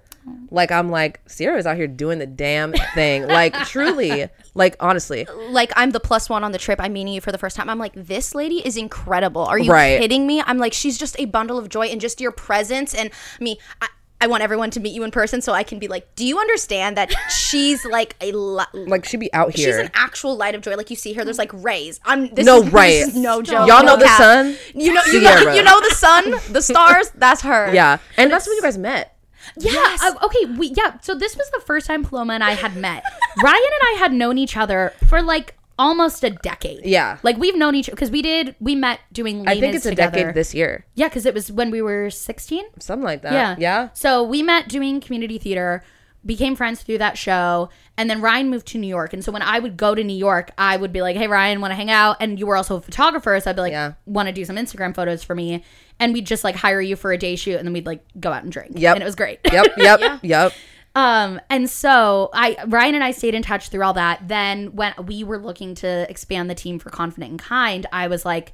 Like 0.49 0.71
I'm 0.71 0.89
like 0.89 1.19
Sierra 1.27 1.57
is 1.57 1.65
out 1.65 1.75
here 1.77 1.87
doing 1.87 2.19
the 2.19 2.25
damn 2.25 2.73
thing. 2.93 3.27
like 3.27 3.53
truly, 3.65 4.27
like 4.55 4.75
honestly. 4.79 5.27
like 5.49 5.71
I'm 5.75 5.91
the 5.91 5.99
plus 5.99 6.29
one 6.29 6.43
on 6.43 6.51
the 6.51 6.57
trip. 6.57 6.79
I'm 6.81 6.93
meeting 6.93 7.13
you 7.13 7.21
for 7.21 7.31
the 7.31 7.37
first 7.37 7.55
time. 7.55 7.69
I'm 7.69 7.79
like, 7.79 7.93
this 7.95 8.33
lady 8.35 8.65
is 8.65 8.77
incredible. 8.77 9.41
Are 9.43 9.59
you 9.59 9.71
Right. 9.71 9.99
kidding 9.99 10.25
me? 10.27 10.41
I'm 10.45 10.57
like, 10.57 10.73
she's 10.73 10.97
just 10.97 11.19
a 11.19 11.25
bundle 11.25 11.57
of 11.57 11.69
joy 11.69 11.87
and 11.87 11.99
just 12.01 12.19
your 12.21 12.31
presence. 12.31 12.93
And 12.93 13.09
I 13.39 13.43
mean, 13.43 13.57
I, 13.81 13.87
I 14.19 14.27
want 14.27 14.41
everyone 14.41 14.71
to 14.71 14.79
meet 14.79 14.93
you 14.93 15.03
in 15.03 15.11
person 15.11 15.41
so 15.41 15.53
I 15.53 15.63
can 15.63 15.77
be 15.79 15.87
like, 15.87 16.15
do 16.15 16.25
you 16.25 16.39
understand 16.39 16.97
that 16.97 17.11
she's 17.29 17.85
like 17.85 18.15
a 18.21 18.31
li- 18.31 18.63
Like 18.73 19.05
she'd 19.05 19.19
be 19.19 19.31
out 19.33 19.53
here. 19.55 19.67
she's 19.67 19.75
an 19.77 19.91
actual 19.93 20.35
light 20.35 20.55
of 20.55 20.61
joy. 20.61 20.75
Like 20.75 20.89
you 20.89 20.95
see 20.95 21.13
her, 21.13 21.23
there's 21.23 21.37
like 21.37 21.51
rays. 21.53 21.99
I'm 22.05 22.33
this 22.33 22.45
No, 22.45 22.63
is, 22.63 22.73
right. 22.73 22.89
This 22.89 23.09
is 23.09 23.15
no 23.17 23.41
joke. 23.41 23.67
Y'all 23.67 23.83
no 23.83 23.95
know 23.95 23.97
the 23.97 24.05
cap. 24.05 24.17
sun? 24.17 24.55
You 24.73 24.93
know, 24.93 25.01
you 25.11 25.21
know, 25.21 25.53
you 25.53 25.63
know 25.63 25.79
the 25.81 25.93
sun, 25.95 26.31
the 26.51 26.61
stars. 26.61 27.11
That's 27.15 27.41
her. 27.41 27.73
yeah. 27.73 27.97
And 28.17 28.31
that's 28.31 28.47
when 28.47 28.55
you 28.55 28.61
guys 28.61 28.77
met. 28.77 29.13
Yeah. 29.57 29.71
Yes. 29.73 30.03
uh, 30.03 30.13
okay. 30.25 30.45
We 30.45 30.73
yeah. 30.75 30.99
So 31.01 31.15
this 31.15 31.35
was 31.35 31.49
the 31.51 31.61
first 31.61 31.87
time 31.87 32.03
Paloma 32.03 32.33
and 32.33 32.43
I 32.43 32.51
had 32.51 32.75
met. 32.75 33.03
Riayn 33.39 33.53
and 33.55 33.83
I 33.83 33.95
had 33.99 34.13
known 34.13 34.37
each 34.37 34.57
other 34.57 34.93
for 35.07 35.21
like 35.21 35.55
almost 35.79 36.23
a 36.23 36.31
decade. 36.31 36.85
Yeah. 36.85 37.17
Like 37.23 37.37
we've 37.37 37.55
known 37.55 37.75
each 37.75 37.89
because 37.89 38.09
we 38.11 38.21
did 38.21 38.55
we 38.59 38.75
met 38.75 38.99
doing. 39.11 39.47
I 39.47 39.59
think 39.59 39.75
it's 39.75 39.85
a 39.85 39.95
decade 39.95 40.33
this 40.33 40.53
year. 40.53 40.85
Yeah, 40.95 41.07
because 41.07 41.25
it 41.25 41.33
was 41.33 41.51
when 41.51 41.71
we 41.71 41.81
were 41.81 42.09
sixteen. 42.09 42.65
Something 42.79 43.05
like 43.05 43.21
that. 43.21 43.33
Yeah. 43.33 43.55
Yeah. 43.57 43.89
So 43.93 44.23
we 44.23 44.41
met 44.43 44.67
doing 44.69 44.99
community 45.01 45.37
theater, 45.37 45.83
became 46.25 46.55
friends 46.55 46.81
through 46.81 46.97
that 46.97 47.17
show, 47.17 47.69
and 47.95 48.09
then 48.09 48.21
Riayn 48.21 48.47
moved 48.49 48.67
to 48.67 48.77
New 48.77 48.87
York. 48.87 49.13
And 49.13 49.23
so 49.23 49.31
when 49.31 49.41
I 49.43 49.59
would 49.59 49.77
go 49.77 49.93
to 49.95 50.03
New 50.03 50.17
York, 50.17 50.51
I 50.57 50.77
would 50.77 50.91
be 50.91 51.01
like, 51.01 51.15
"Hey, 51.15 51.27
Riayn, 51.27 51.59
want 51.61 51.71
to 51.71 51.75
hang 51.75 51.91
out?" 51.91 52.17
And 52.19 52.39
you 52.39 52.47
were 52.47 52.55
also 52.57 52.75
a 52.77 52.81
photographer, 52.81 53.39
so 53.39 53.49
I'd 53.49 53.55
be 53.55 53.61
like, 53.61 53.71
Yeah. 53.71 53.93
"Want 54.05 54.27
to 54.27 54.33
do 54.33 54.45
some 54.45 54.55
Instagram 54.55 54.95
photos 54.95 55.23
for 55.23 55.35
me?" 55.35 55.63
And 55.99 56.13
we'd 56.13 56.25
just 56.27 56.43
like 56.43 56.55
hire 56.55 56.81
you 56.81 56.95
for 56.95 57.11
a 57.11 57.17
day 57.17 57.35
shoot, 57.35 57.57
and 57.57 57.65
then 57.65 57.73
we'd 57.73 57.85
like 57.85 58.03
go 58.19 58.31
out 58.31 58.43
and 58.43 58.51
drink. 58.51 58.73
Yep. 58.75 58.95
And 58.95 59.01
it 59.01 59.05
was 59.05 59.15
great. 59.15 59.39
Yep. 59.51 59.67
Yep. 59.77 60.19
Yep. 60.23 60.53
Um, 60.95 61.39
and 61.49 61.69
so 61.69 62.29
I 62.33 62.55
Riayn 62.55 62.93
and 62.93 63.03
I 63.03 63.11
stayed 63.11 63.35
in 63.35 63.43
touch 63.43 63.69
through 63.69 63.83
all 63.83 63.93
that. 63.93 64.27
Then 64.27 64.75
when 64.75 64.93
we 65.05 65.23
were 65.23 65.37
looking 65.37 65.75
to 65.75 66.09
expand 66.09 66.49
the 66.49 66.55
team 66.55 66.79
for 66.79 66.89
Confident 66.89 67.31
and 67.31 67.39
Kind, 67.39 67.85
I 67.91 68.07
was 68.07 68.25
like, 68.25 68.53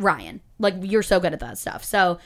Riayn, 0.00 0.40
like 0.58 0.74
you're 0.80 1.02
so 1.02 1.18
good 1.18 1.32
at 1.32 1.40
that 1.40 1.58
stuff. 1.58 1.82
So 1.84 2.18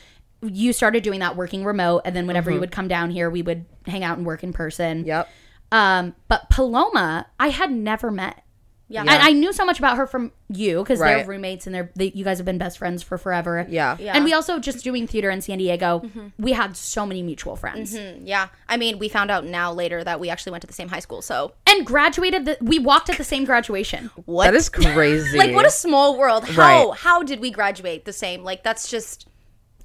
you 0.43 0.73
started 0.73 1.03
doing 1.03 1.21
that 1.21 1.37
working 1.37 1.65
remote, 1.65 2.03
and 2.05 2.15
then 2.15 2.27
whenever 2.27 2.51
you 2.51 2.61
would 2.61 2.71
come 2.71 2.89
down 2.89 3.11
here, 3.11 3.31
we 3.31 3.43
would 3.43 3.65
hang 3.87 4.05
out 4.05 4.19
and 4.19 4.27
work 4.27 4.43
in 4.43 4.53
person. 4.53 5.05
Yep. 5.07 5.29
Um, 5.73 6.15
but 6.29 6.49
Paloma, 6.51 7.27
I 7.41 7.49
had 7.49 7.71
never 7.73 8.11
met. 8.11 8.43
Yeah. 8.89 9.01
And 9.01 9.11
I 9.11 9.33
knew 9.33 9.53
so 9.53 9.65
much 9.65 9.81
about 9.81 9.97
her 9.97 10.07
from 10.07 10.31
you 10.49 10.79
because 10.85 11.01
they're 11.01 11.27
roommates 11.27 11.67
and 11.67 11.75
they're 11.75 11.91
they, 11.97 12.13
you 12.15 12.25
guys 12.25 12.39
have 12.39 12.45
been 12.45 12.57
best 12.59 12.79
friends 12.79 13.03
for 13.03 13.19
forever. 13.19 13.67
Yeah. 13.69 13.97
Yeah. 13.99 14.15
And 14.15 14.25
we 14.25 14.33
also 14.33 14.61
just 14.61 14.85
doing 14.85 15.09
theater 15.09 15.29
in 15.29 15.41
San 15.41 15.59
Diego. 15.59 16.03
Mm-hmm. 16.05 16.27
We 16.39 16.53
had 16.53 16.77
so 16.77 17.05
many 17.05 17.21
mutual 17.23 17.57
friends. 17.57 17.95
Mm-hmm. 17.97 18.27
Yeah. 18.27 18.49
I 18.69 18.77
mean, 18.77 19.01
we 19.01 19.09
found 19.09 19.31
out 19.33 19.45
now 19.45 19.73
later 19.73 20.05
that 20.05 20.21
we 20.21 20.31
actually 20.31 20.53
went 20.53 20.61
to 20.61 20.69
the 20.69 20.73
same 20.73 20.89
high 20.89 21.01
school. 21.01 21.21
So 21.21 21.53
and 21.69 21.85
graduated 21.85 22.45
the 22.45 22.59
we 22.61 22.79
walked 22.79 23.11
at 23.11 23.17
the 23.19 23.25
same 23.25 23.45
graduation 23.45 24.07
what? 24.25 24.45
That 24.45 24.55
is 24.55 24.69
crazy. 24.95 25.37
like 25.37 25.53
what 25.53 25.67
a 25.67 25.71
small 25.71 26.17
world. 26.17 26.45
How 26.49 26.89
Right. 26.91 26.97
how 26.99 27.23
did 27.25 27.41
we 27.41 27.51
graduate 27.51 28.05
the 28.05 28.13
same? 28.13 28.45
Like 28.45 28.63
that's 28.63 28.89
just 28.89 29.27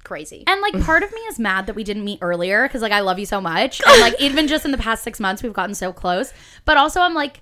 crazy. 0.04 0.42
and 0.48 0.60
like 0.60 0.80
part 0.84 1.02
of 1.04 1.12
me 1.12 1.20
is 1.22 1.38
mad 1.38 1.66
that 1.66 1.76
we 1.76 1.84
didn't 1.84 2.04
meet 2.04 2.18
earlier 2.22 2.66
because 2.66 2.82
like 2.82 2.90
i 2.90 2.98
love 2.98 3.20
you 3.20 3.24
so 3.24 3.40
much 3.40 3.80
and 3.86 4.00
like 4.00 4.20
even 4.20 4.48
just 4.48 4.64
in 4.64 4.72
the 4.72 4.76
past 4.76 5.04
six 5.04 5.20
months 5.20 5.44
we've 5.44 5.52
gotten 5.52 5.76
so 5.76 5.92
close 5.92 6.32
but 6.64 6.76
also 6.76 7.00
i'm 7.00 7.14
like 7.14 7.40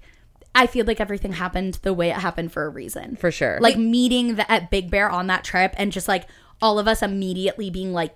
i 0.55 0.67
feel 0.67 0.87
like 0.87 1.01
everything 1.01 1.33
happened 1.33 1.79
the 1.83 1.95
way 1.95 2.11
it 2.11 2.17
happened 2.17 2.53
for 2.53 2.65
a 2.65 2.69
reason 2.69 3.17
For 3.17 3.31
sure. 3.31 3.59
like 3.61 3.77
meeting 3.77 4.37
the, 4.37 4.51
at 4.51 4.71
big 4.71 4.91
bear 4.91 5.09
on 5.11 5.27
that 5.29 5.45
trip 5.45 5.75
and 5.77 5.93
just 5.93 6.09
like 6.09 6.27
all 6.63 6.79
of 6.79 6.87
us 6.89 7.03
immediately 7.03 7.71
being 7.71 7.93
like 7.93 8.15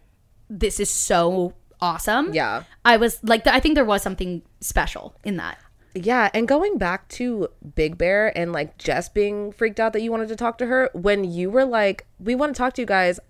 this 0.49 0.79
is 0.79 0.91
so 0.91 1.55
awesome. 1.81 2.33
Yeah. 2.33 2.65
I 2.85 2.97
was 2.97 3.19
like, 3.23 3.47
I 3.47 3.61
think 3.61 3.75
there 3.75 3.85
was 3.85 4.03
something 4.03 4.43
special 4.61 5.15
in 5.25 5.37
that. 5.37 5.59
Yeah, 5.97 6.29
and 6.35 6.49
going 6.49 6.77
back 6.77 7.09
to 7.11 7.49
Big 7.77 7.97
Bear 7.97 8.37
and 8.37 8.53
like 8.53 8.79
Jess 8.79 9.09
being 9.09 9.53
freaked 9.53 9.79
out 9.79 9.93
that 9.93 10.03
you 10.03 10.11
wanted 10.11 10.29
to 10.29 10.37
talk 10.37 10.59
to 10.59 10.67
her, 10.67 10.91
when 10.93 11.23
you 11.23 11.51
were 11.51 11.65
like, 11.65 12.07
we 12.19 12.35
want 12.35 12.55
to 12.55 12.59
talk 12.59 12.73
to 12.75 12.83
you 12.83 12.87
guys, 12.87 13.21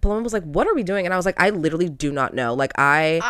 Paloma 0.00 0.22
was 0.22 0.32
like, 0.32 0.44
what 0.44 0.66
are 0.66 0.74
we 0.74 0.82
doing? 0.82 1.04
And 1.04 1.12
I 1.12 1.18
was 1.18 1.26
like, 1.26 1.38
I 1.38 1.50
literally 1.50 1.90
do 1.90 2.10
not 2.12 2.32
know. 2.32 2.54
Like, 2.54 2.72
I. 2.78 3.20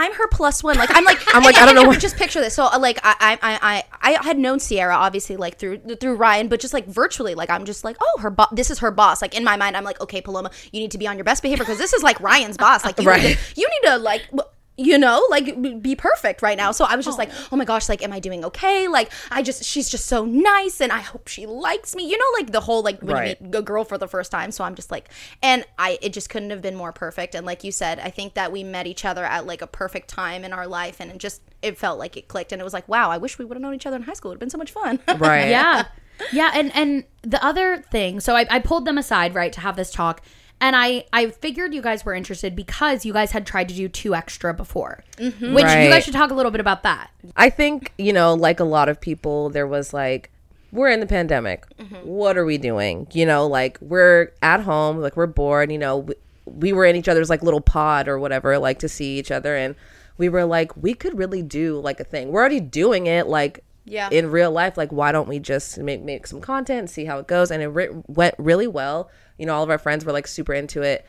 I'm 0.00 0.12
her 0.14 0.28
plus 0.28 0.62
one. 0.64 0.76
Like 0.78 0.90
I'm 0.96 1.04
like 1.04 1.18
I'm 1.34 1.42
like, 1.42 1.56
and- 1.56 1.68
I 1.68 1.72
don't 1.72 1.74
know 1.80 1.88
what- 1.88 2.00
Just 2.00 2.16
picture 2.16 2.40
this. 2.40 2.54
So 2.54 2.64
uh, 2.64 2.78
like 2.78 2.98
I 3.02 3.38
I 3.42 3.84
I 4.02 4.14
I 4.16 4.24
had 4.24 4.38
known 4.38 4.58
Sierra 4.60 4.94
obviously 4.94 5.36
like 5.36 5.58
through 5.58 5.78
through 6.00 6.16
Riayn, 6.16 6.48
but 6.48 6.60
just 6.60 6.72
like 6.72 6.86
virtually, 6.86 7.34
like 7.34 7.50
I'm 7.50 7.64
just 7.64 7.84
like 7.84 7.96
oh 8.00 8.18
her 8.20 8.30
bo- 8.30 8.46
this 8.52 8.70
is 8.70 8.78
her 8.78 8.90
boss. 8.90 9.20
Like 9.22 9.34
in 9.36 9.44
my 9.44 9.56
mind, 9.56 9.76
I'm 9.76 9.84
like 9.84 10.00
okay 10.00 10.20
Paloma, 10.20 10.50
you 10.72 10.80
need 10.80 10.90
to 10.92 10.98
be 10.98 11.06
on 11.06 11.16
your 11.16 11.24
best 11.24 11.42
behavior 11.42 11.64
because 11.64 11.78
this 11.78 11.92
is 11.92 12.02
like 12.02 12.18
Riayn's 12.18 12.56
boss. 12.56 12.84
Like 12.84 12.98
you 12.98 13.04
need 13.12 13.36
to, 13.36 13.60
you 13.60 13.68
need 13.68 13.88
to 13.90 13.98
like. 13.98 14.22
w- 14.30 14.48
You 14.82 14.96
know, 14.98 15.22
like 15.30 15.82
be 15.82 15.94
perfect 15.94 16.40
right 16.42 16.56
now. 16.56 16.72
So 16.72 16.84
I 16.86 16.96
was 16.96 17.04
just 17.04 17.18
like, 17.18 17.30
oh 17.52 17.56
my 17.56 17.64
gosh, 17.66 17.88
like, 17.88 18.02
am 18.02 18.12
I 18.12 18.18
doing 18.20 18.44
okay? 18.46 18.88
Like, 18.88 19.12
I 19.30 19.42
just, 19.42 19.62
she's 19.64 19.88
just 19.90 20.06
so 20.06 20.24
nice, 20.24 20.80
and 20.80 20.90
I 20.90 21.00
hope 21.00 21.28
she 21.28 21.44
likes 21.46 21.94
me. 21.94 22.08
You 22.10 22.16
know, 22.16 22.24
like 22.38 22.50
the 22.52 22.60
whole 22.60 22.82
like 22.82 23.00
when 23.02 23.14
Right. 23.14 23.40
you 23.40 23.46
meet 23.46 23.54
a 23.56 23.62
girl 23.62 23.84
for 23.84 23.98
the 23.98 24.08
first 24.08 24.30
time. 24.30 24.50
So 24.52 24.64
I'm 24.64 24.74
just 24.74 24.90
like, 24.90 25.10
and 25.42 25.64
I, 25.78 25.98
it 26.00 26.12
just 26.12 26.30
couldn't 26.30 26.50
have 26.50 26.62
been 26.62 26.76
more 26.76 26.92
perfect. 26.92 27.34
And 27.34 27.44
like 27.44 27.62
you 27.62 27.72
said, 27.72 27.98
I 28.00 28.10
think 28.10 28.34
that 28.34 28.50
we 28.52 28.64
met 28.64 28.86
each 28.86 29.04
other 29.04 29.24
at 29.24 29.46
like 29.46 29.60
a 29.62 29.66
perfect 29.66 30.08
time 30.08 30.44
in 30.44 30.52
our 30.52 30.66
life, 30.66 30.96
and 31.00 31.10
it 31.10 31.18
just, 31.18 31.42
it 31.60 31.76
felt 31.76 31.98
like 31.98 32.16
it 32.16 32.28
clicked. 32.28 32.52
And 32.52 32.60
it 32.60 32.64
was 32.64 32.72
like, 32.72 32.88
wow, 32.88 33.10
I 33.10 33.18
wish 33.18 33.38
we 33.38 33.44
would 33.44 33.56
have 33.56 33.62
known 33.62 33.74
each 33.74 33.86
other 33.86 33.96
in 33.96 34.02
high 34.02 34.14
school. 34.14 34.30
It 34.30 34.34
would 34.34 34.36
have 34.36 34.40
been 34.40 34.50
so 34.50 34.58
much 34.58 34.70
fun. 34.72 34.98
Right. 35.18 35.50
yeah 35.50 35.84
yeah 36.32 36.50
and 36.54 36.70
and 36.74 37.04
the 37.22 37.42
other 37.44 37.78
thing 37.90 38.20
so 38.20 38.36
I, 38.36 38.46
I 38.50 38.58
pulled 38.58 38.84
them 38.84 38.98
aside 38.98 39.34
right 39.34 39.52
to 39.54 39.60
have 39.60 39.76
this 39.76 39.90
talk 39.90 40.20
and 40.60 40.76
i 40.76 41.04
i 41.12 41.30
figured 41.30 41.74
you 41.74 41.82
guys 41.82 42.04
were 42.04 42.14
interested 42.14 42.54
because 42.54 43.04
you 43.04 43.12
guys 43.12 43.32
had 43.32 43.46
tried 43.46 43.68
to 43.68 43.74
do 43.74 43.88
two 43.88 44.14
extra 44.14 44.52
before 44.54 45.02
mm-hmm. 45.16 45.54
which 45.54 45.64
you 45.64 45.88
guys 45.88 46.04
should 46.04 46.14
talk 46.14 46.30
a 46.30 46.34
little 46.34 46.52
bit 46.52 46.60
about 46.60 46.82
that 46.82 47.10
I 47.36 47.50
think, 47.50 47.92
you 47.98 48.12
know, 48.12 48.34
like 48.34 48.60
a 48.60 48.64
lot 48.64 48.88
of 48.88 49.00
people, 49.00 49.50
there 49.50 49.66
was 49.66 49.92
like, 49.92 50.30
we're 50.72 50.88
in 50.88 51.00
the 51.00 51.06
pandemic. 51.06 51.66
Mm-hmm. 51.76 52.06
What 52.06 52.38
are 52.38 52.44
we 52.44 52.58
doing? 52.58 53.06
You 53.12 53.26
know, 53.26 53.46
like 53.46 53.78
we're 53.80 54.32
at 54.42 54.60
home, 54.60 54.98
like 54.98 55.16
we're 55.16 55.26
bored, 55.26 55.70
you 55.70 55.78
know, 55.78 55.98
we, 55.98 56.14
we 56.46 56.72
were 56.72 56.84
in 56.86 56.96
each 56.96 57.08
other's 57.08 57.28
like 57.28 57.42
little 57.42 57.60
pod 57.60 58.08
or 58.08 58.18
whatever, 58.18 58.58
like 58.58 58.78
to 58.80 58.88
see 58.88 59.18
each 59.18 59.30
other. 59.30 59.54
And 59.56 59.74
we 60.16 60.28
were 60.28 60.44
like, 60.44 60.76
we 60.76 60.94
could 60.94 61.18
really 61.18 61.42
do 61.42 61.78
like 61.80 62.00
a 62.00 62.04
thing. 62.04 62.30
We're 62.30 62.40
already 62.40 62.60
doing 62.60 63.06
it 63.06 63.26
like 63.26 63.62
Yeah. 63.84 64.08
in 64.10 64.30
real 64.30 64.50
life. 64.50 64.76
Like, 64.76 64.92
why 64.92 65.12
don't 65.12 65.28
we 65.28 65.38
just 65.38 65.78
make, 65.78 66.02
make 66.02 66.26
some 66.26 66.40
content 66.40 66.88
see 66.90 67.04
how 67.04 67.18
it 67.18 67.26
goes? 67.26 67.50
And 67.50 67.62
it 67.62 67.68
re- 67.68 67.90
went 68.06 68.34
really 68.38 68.66
well. 68.66 69.10
You 69.40 69.46
know, 69.46 69.54
all 69.54 69.64
of 69.64 69.70
our 69.70 69.78
friends 69.78 70.04
were 70.04 70.12
like 70.12 70.26
super 70.26 70.52
into 70.52 70.82
it. 70.82 71.04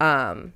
Um, 0.00 0.54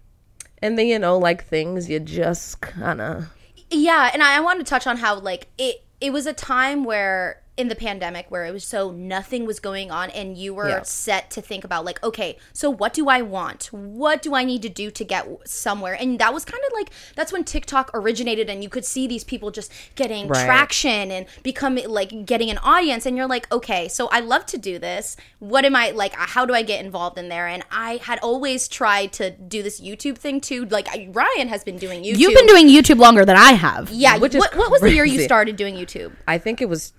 and 0.60 0.78
then, 0.78 0.86
you 0.86 0.98
know, 0.98 1.18
like 1.18 1.44
things 1.44 1.88
you 1.88 2.00
just 2.00 2.60
kind 2.60 3.00
of 3.00 3.26
Yeah, 3.70 4.10
and 4.12 4.22
I, 4.22 4.38
I 4.38 4.40
wanted 4.40 4.64
to 4.64 4.70
touch 4.70 4.86
on 4.86 4.96
how 4.96 5.20
like 5.20 5.48
it 5.58 5.84
it 6.00 6.12
was 6.12 6.26
a 6.26 6.32
time 6.32 6.84
where 6.84 7.42
in 7.58 7.68
the 7.68 7.74
pandemic 7.74 8.26
where 8.30 8.44
it 8.46 8.52
was 8.52 8.64
so 8.64 8.90
nothing 8.92 9.44
was 9.44 9.58
going 9.60 9.90
on 9.90 10.08
and 10.10 10.36
you 10.38 10.54
were 10.54 10.68
Yeah. 10.68 10.82
set 10.82 11.28
to 11.32 11.42
think 11.42 11.64
about 11.64 11.84
like 11.84 12.02
okay 12.04 12.38
so 12.52 12.70
what 12.70 12.92
do 12.94 13.08
i 13.08 13.20
want? 13.20 13.64
What 13.72 14.22
do 14.22 14.34
i 14.34 14.44
need 14.44 14.62
to 14.62 14.68
do 14.68 14.90
to 14.92 15.04
get 15.04 15.26
somewhere? 15.44 15.94
And 16.00 16.18
that 16.20 16.32
was 16.32 16.44
kind 16.44 16.62
of 16.68 16.72
like 16.72 16.90
that's 17.16 17.32
when 17.32 17.42
tiktok 17.44 17.90
originated 17.94 18.48
and 18.48 18.62
you 18.62 18.68
could 18.68 18.84
see 18.84 19.06
these 19.08 19.24
people 19.24 19.50
just 19.50 19.72
getting 19.96 20.28
Right. 20.28 20.44
traction 20.46 21.10
and 21.10 21.26
becoming 21.42 21.88
like 21.88 22.24
getting 22.24 22.48
an 22.50 22.58
audience 22.58 23.04
and 23.06 23.16
you're 23.16 23.26
like 23.26 23.50
okay 23.52 23.88
so 23.88 24.08
i 24.12 24.20
love 24.20 24.46
to 24.46 24.58
do 24.58 24.78
this. 24.78 25.16
What 25.40 25.64
am 25.64 25.74
i 25.74 25.90
like 25.90 26.14
uh, 26.14 26.26
how 26.26 26.46
do 26.46 26.54
i 26.54 26.62
get 26.62 26.84
involved 26.84 27.18
in 27.18 27.28
there? 27.28 27.46
And 27.48 27.64
i 27.72 27.98
had 28.02 28.18
always 28.20 28.68
tried 28.68 29.12
to 29.14 29.30
do 29.30 29.62
this 29.64 29.80
youtube 29.80 30.16
thing 30.16 30.40
too. 30.40 30.64
Like 30.66 30.88
I, 30.88 31.08
riayn 31.10 31.48
has 31.48 31.64
been 31.64 31.76
doing 31.78 32.02
youtube 32.04 32.18
you've 32.18 32.34
been 32.34 32.46
doing 32.46 32.68
youtube 32.68 32.98
longer 33.00 33.24
than 33.24 33.36
i 33.36 33.52
have. 33.52 33.90
Yeah, 33.90 34.16
Which 34.18 34.34
is 34.36 34.40
what, 34.40 34.56
what 34.56 34.70
was 34.70 34.80
the 34.80 34.92
year 34.94 35.04
you 35.04 35.22
started 35.22 35.56
doing 35.56 35.74
YouTube? 35.74 36.12
I 36.28 36.38
think 36.38 36.60
it 36.60 36.68
was 36.68 36.92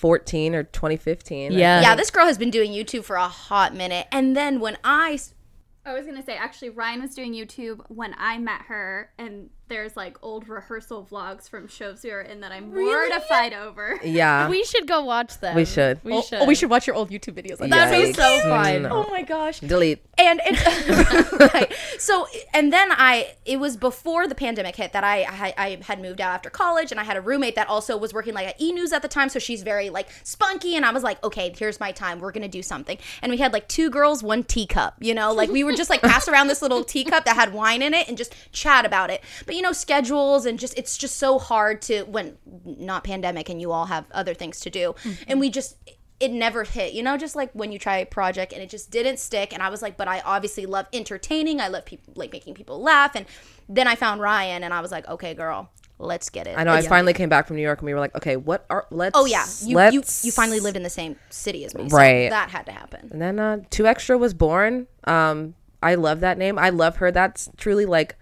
2014 0.00 0.54
or 0.54 0.62
2015. 0.64 1.52
Yeah. 1.52 1.80
Yeah, 1.80 1.94
this 1.94 2.10
girl 2.10 2.26
has 2.26 2.38
been 2.38 2.50
doing 2.50 2.72
YouTube 2.72 3.04
for 3.04 3.16
a 3.16 3.28
hot 3.28 3.74
minute. 3.74 4.06
And 4.10 4.36
then 4.36 4.60
when 4.60 4.78
I 4.82 5.18
I 5.84 5.92
was 5.94 6.06
gonna 6.06 6.22
say 6.22 6.36
actually 6.36 6.70
Riayn 6.70 7.00
was 7.00 7.14
doing 7.14 7.34
YouTube 7.34 7.80
when 7.88 8.14
I 8.18 8.38
met 8.38 8.62
her 8.62 9.10
and 9.18 9.50
there's 9.70 9.96
like 9.96 10.18
old 10.20 10.48
rehearsal 10.48 11.08
vlogs 11.10 11.48
from 11.48 11.66
shows 11.66 12.02
we 12.02 12.10
were 12.10 12.20
in 12.20 12.40
that 12.40 12.52
I'm 12.52 12.74
mortified 12.74 13.54
over. 13.54 13.98
Yeah. 14.04 14.50
we 14.50 14.64
should 14.64 14.86
go 14.86 15.02
watch 15.02 15.38
them 15.38 15.56
We 15.56 15.64
should. 15.64 16.00
we 16.04 16.12
oh, 16.12 16.20
should 16.22 16.40
oh, 16.40 16.44
we 16.44 16.54
should 16.54 16.68
watch 16.68 16.86
your 16.86 16.96
old 16.96 17.10
YouTube 17.10 17.34
videos. 17.34 17.60
Like 17.60 17.70
That'd 17.70 18.08
be 18.08 18.12
so 18.12 18.40
fun. 18.40 18.82
No. 18.82 19.06
Oh 19.06 19.10
my 19.10 19.22
gosh. 19.22 19.60
Delete. 19.60 20.04
and 20.18 20.40
it, 20.44 21.40
right. 21.54 21.72
so 21.98 22.26
and 22.52 22.72
then 22.72 22.88
i 22.92 23.34
it 23.46 23.58
was 23.58 23.76
before 23.76 24.26
the 24.26 24.34
pandemic 24.34 24.76
hit 24.76 24.92
that 24.92 25.04
I, 25.04 25.22
I 25.22 25.54
i 25.56 25.78
had 25.82 26.00
moved 26.02 26.20
out 26.20 26.32
after 26.34 26.50
college 26.50 26.90
and 26.90 27.00
i 27.00 27.04
had 27.04 27.16
a 27.16 27.20
roommate 27.20 27.54
that 27.54 27.68
also 27.68 27.96
was 27.96 28.12
working 28.12 28.34
like 28.34 28.46
at 28.48 28.60
e-news 28.60 28.92
at 28.92 29.00
the 29.02 29.08
time 29.08 29.28
so 29.30 29.38
she's 29.38 29.62
very 29.62 29.88
like 29.88 30.08
spunky 30.24 30.76
and 30.76 30.84
i 30.84 30.92
was 30.92 31.02
like 31.02 31.22
okay 31.24 31.54
here's 31.56 31.80
my 31.80 31.92
time 31.92 32.20
we're 32.20 32.32
gonna 32.32 32.48
do 32.48 32.62
something 32.62 32.98
and 33.22 33.30
we 33.30 33.38
had 33.38 33.52
like 33.52 33.66
two 33.68 33.88
girls 33.88 34.22
one 34.22 34.42
teacup 34.44 34.94
you 35.00 35.14
know 35.14 35.32
like 35.32 35.48
we 35.50 35.64
would 35.64 35.76
just 35.76 35.88
like 35.88 36.02
pass 36.02 36.28
around 36.28 36.48
this 36.48 36.60
little 36.60 36.84
teacup 36.94 37.24
that 37.24 37.36
had 37.36 37.54
wine 37.54 37.80
in 37.80 37.94
it 37.94 38.08
and 38.08 38.18
just 38.18 38.34
chat 38.52 38.84
about 38.84 39.08
it 39.10 39.22
but 39.46 39.54
you 39.54 39.59
know 39.62 39.72
schedules 39.72 40.46
and 40.46 40.58
just 40.58 40.76
it's 40.78 40.96
just 40.96 41.16
so 41.16 41.38
hard 41.38 41.82
to 41.82 42.02
when 42.04 42.36
not 42.64 43.04
pandemic 43.04 43.48
and 43.48 43.60
you 43.60 43.72
all 43.72 43.86
have 43.86 44.04
other 44.12 44.34
things 44.34 44.60
to 44.60 44.70
do 44.70 44.94
and 45.26 45.40
we 45.40 45.50
just 45.50 45.76
it 46.20 46.30
never 46.30 46.64
hit 46.64 46.92
you 46.92 47.02
know 47.02 47.16
just 47.16 47.34
like 47.34 47.50
when 47.52 47.72
you 47.72 47.78
try 47.78 47.96
a 47.98 48.06
project 48.06 48.52
and 48.52 48.62
it 48.62 48.68
just 48.68 48.90
didn't 48.90 49.18
stick 49.18 49.52
and 49.52 49.62
i 49.62 49.68
was 49.68 49.80
like 49.82 49.96
but 49.96 50.06
i 50.08 50.20
obviously 50.20 50.66
love 50.66 50.86
entertaining 50.92 51.60
i 51.60 51.68
love 51.68 51.84
people 51.84 52.12
like 52.16 52.32
making 52.32 52.54
people 52.54 52.80
laugh 52.80 53.14
and 53.14 53.26
then 53.68 53.86
i 53.88 53.94
found 53.94 54.20
riayn 54.20 54.60
and 54.62 54.72
i 54.74 54.80
was 54.80 54.90
like 54.90 55.06
okay 55.08 55.34
girl 55.34 55.70
let's 55.98 56.30
get 56.30 56.46
it 56.46 56.56
I 56.56 56.64
know. 56.64 56.72
I 56.72 56.80
finally 56.82 57.12
came 57.12 57.28
back 57.28 57.46
from 57.46 57.56
New 57.56 57.62
York 57.62 57.80
and 57.80 57.86
we 57.86 57.92
were 57.92 58.00
like, 58.00 58.14
okay, 58.16 58.36
what 58.36 58.64
are 58.70 58.86
let's? 58.90 59.12
oh 59.14 59.26
yeah 59.26 59.44
you, 59.62 59.68
you 59.70 59.76
let's, 59.76 60.24
you 60.24 60.32
finally 60.32 60.58
lived 60.58 60.78
in 60.78 60.82
the 60.82 60.88
same 60.88 61.16
city 61.28 61.64
as 61.66 61.74
me 61.74 61.90
so 61.90 61.96
Right. 61.96 62.30
that 62.30 62.48
had 62.48 62.64
to 62.66 62.72
happen 62.72 63.10
And 63.12 63.20
then 63.20 63.38
uh, 63.38 63.58
Two 63.68 63.86
Extra 63.86 64.16
was 64.16 64.32
born. 64.32 64.86
Um, 65.04 65.54
I 65.82 65.94
love 65.96 66.20
that 66.20 66.38
name. 66.38 66.58
I 66.58 66.70
love 66.70 66.96
her. 66.96 67.10
That's 67.10 67.50
truly 67.56 67.84
like 67.86 68.16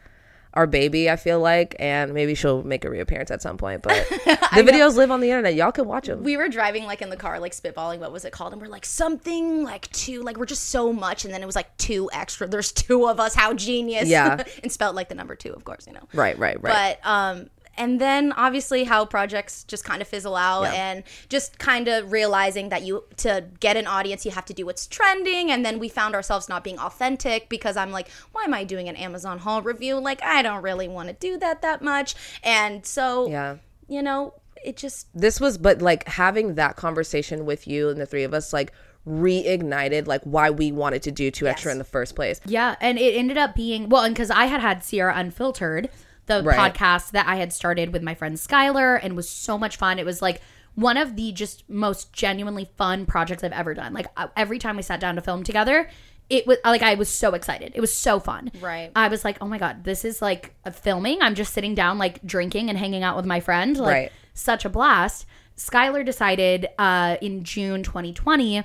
our 0.58 0.66
baby. 0.66 1.08
I 1.08 1.14
feel 1.16 1.38
like, 1.40 1.76
and 1.78 2.12
maybe 2.12 2.34
she'll 2.34 2.64
make 2.64 2.84
a 2.84 2.90
reappearance 2.90 3.30
at 3.30 3.40
some 3.40 3.56
point. 3.56 3.82
But 3.82 4.08
the 4.10 4.62
videos 4.62 4.96
live 4.96 5.10
on 5.12 5.20
the 5.20 5.30
internet. 5.30 5.54
Y'all 5.54 5.70
can 5.72 5.86
watch 5.86 6.06
them. 6.08 6.24
we 6.24 6.36
were 6.36 6.48
driving 6.48 6.84
like 6.84 7.00
in 7.00 7.10
the 7.10 7.16
car 7.16 7.38
like 7.38 7.52
spitballing 7.52 8.00
what 8.00 8.10
was 8.12 8.24
it 8.24 8.32
called 8.32 8.52
and 8.52 8.60
we're 8.60 8.66
like 8.68 8.84
something 8.84 9.62
like 9.62 9.90
two 9.92 10.22
like 10.22 10.36
we're 10.36 10.44
just 10.46 10.70
so 10.70 10.92
much 10.92 11.24
and 11.24 11.32
then 11.32 11.42
it 11.42 11.46
was 11.46 11.54
like 11.56 11.74
two 11.76 12.10
extra 12.12 12.48
there's 12.48 12.72
two 12.72 13.08
of 13.08 13.20
us 13.20 13.34
how 13.34 13.54
genius 13.54 14.08
Yeah. 14.08 14.42
and 14.62 14.72
spelled 14.72 14.96
like 14.96 15.08
the 15.08 15.14
number 15.14 15.36
two 15.36 15.52
of 15.52 15.64
course 15.64 15.86
you 15.86 15.92
know 15.92 16.00
right, 16.12 16.36
right, 16.38 16.60
right. 16.62 16.98
But 17.02 17.08
um 17.08 17.50
and 17.78 18.00
then 18.00 18.32
obviously 18.32 18.84
how 18.84 19.04
projects 19.04 19.64
just 19.64 19.84
kind 19.84 20.02
of 20.02 20.08
fizzle 20.08 20.36
out 20.36 20.64
Yeah. 20.64 20.72
and 20.72 21.04
just 21.28 21.58
kind 21.58 21.88
of 21.88 22.12
realizing 22.12 22.68
that 22.68 22.82
you 22.82 23.04
to 23.18 23.44
get 23.60 23.76
an 23.76 23.86
audience 23.86 24.26
you 24.26 24.32
have 24.32 24.44
to 24.46 24.52
do 24.54 24.66
what's 24.66 24.86
trending. 24.86 25.50
And 25.50 25.64
then 25.64 25.78
we 25.78 25.88
found 25.88 26.14
ourselves 26.14 26.48
not 26.48 26.64
being 26.64 26.78
authentic 26.78 27.48
because 27.48 27.76
I'm 27.76 27.90
like 27.90 28.08
why 28.32 28.44
am 28.44 28.52
I 28.52 28.64
doing 28.64 28.88
an 28.88 28.96
Amazon 28.96 29.38
haul 29.38 29.62
review? 29.62 29.98
Like 29.98 30.22
I 30.22 30.42
don't 30.42 30.62
really 30.62 30.88
want 30.88 31.08
to 31.08 31.14
do 31.14 31.38
that 31.38 31.62
that 31.62 31.80
much. 31.80 32.14
And 32.42 32.84
so 32.84 33.28
yeah. 33.28 33.56
you 33.88 34.02
know 34.02 34.34
it 34.64 34.76
just 34.76 35.06
this 35.14 35.40
was 35.40 35.56
but 35.56 35.80
like 35.80 36.06
having 36.08 36.56
that 36.56 36.76
conversation 36.76 37.46
with 37.46 37.68
you 37.68 37.88
and 37.90 38.00
the 38.00 38.06
three 38.06 38.24
of 38.24 38.34
us 38.34 38.52
like 38.52 38.72
reignited 39.06 40.06
like 40.06 40.22
why 40.24 40.50
we 40.50 40.72
wanted 40.72 41.02
to 41.02 41.10
do 41.10 41.30
two 41.30 41.46
extra 41.46 41.72
in 41.72 41.78
the 41.78 41.84
first 41.84 42.14
place. 42.14 42.40
Yeah, 42.44 42.76
and 42.80 42.98
it 42.98 43.14
ended 43.16 43.38
up 43.38 43.54
being 43.54 43.88
well, 43.88 44.02
and 44.02 44.14
because 44.14 44.30
I 44.30 44.46
had 44.46 44.60
had 44.60 44.84
Sierra 44.84 45.14
Unfiltered, 45.16 45.88
the 46.28 46.42
Right. 46.44 46.72
podcast 46.72 47.10
that 47.10 47.26
I 47.26 47.36
had 47.36 47.52
started 47.52 47.92
with 47.92 48.02
my 48.02 48.14
friend 48.14 48.36
Skylar, 48.36 49.00
and 49.02 49.16
was 49.16 49.28
so 49.28 49.58
much 49.58 49.76
fun. 49.76 49.98
It 49.98 50.06
was 50.06 50.22
like 50.22 50.40
one 50.76 50.96
of 50.96 51.16
the 51.16 51.32
just 51.32 51.68
most 51.68 52.12
genuinely 52.12 52.70
fun 52.76 53.04
projects 53.04 53.42
I've 53.42 53.52
ever 53.52 53.74
done. 53.74 53.92
Like 53.92 54.06
every 54.36 54.60
time 54.60 54.76
we 54.76 54.82
sat 54.82 55.00
down 55.00 55.16
to 55.16 55.20
film 55.20 55.42
together, 55.42 55.90
it 56.30 56.46
was 56.46 56.58
like 56.64 56.82
I 56.82 56.94
was 56.94 57.08
so 57.08 57.34
excited. 57.34 57.72
It 57.74 57.80
was 57.80 57.92
so 57.92 58.20
fun. 58.20 58.52
Right. 58.60 58.92
I 58.94 59.08
was 59.08 59.24
like, 59.24 59.38
oh 59.40 59.48
my 59.48 59.58
god, 59.58 59.82
this 59.82 60.04
is 60.04 60.22
like 60.22 60.54
a 60.64 60.70
filming. 60.70 61.20
I'm 61.22 61.34
just 61.34 61.52
sitting 61.52 61.74
down, 61.74 61.98
like 61.98 62.22
drinking 62.24 62.68
and 62.68 62.78
hanging 62.78 63.02
out 63.02 63.16
with 63.16 63.24
my 63.26 63.40
friend. 63.40 63.76
Like 63.76 63.92
Right. 63.92 64.12
such 64.34 64.64
a 64.64 64.68
blast. 64.68 65.26
Skylar 65.56 66.04
decided 66.04 66.68
uh, 66.78 67.16
in 67.20 67.42
June 67.42 67.82
2020 67.82 68.62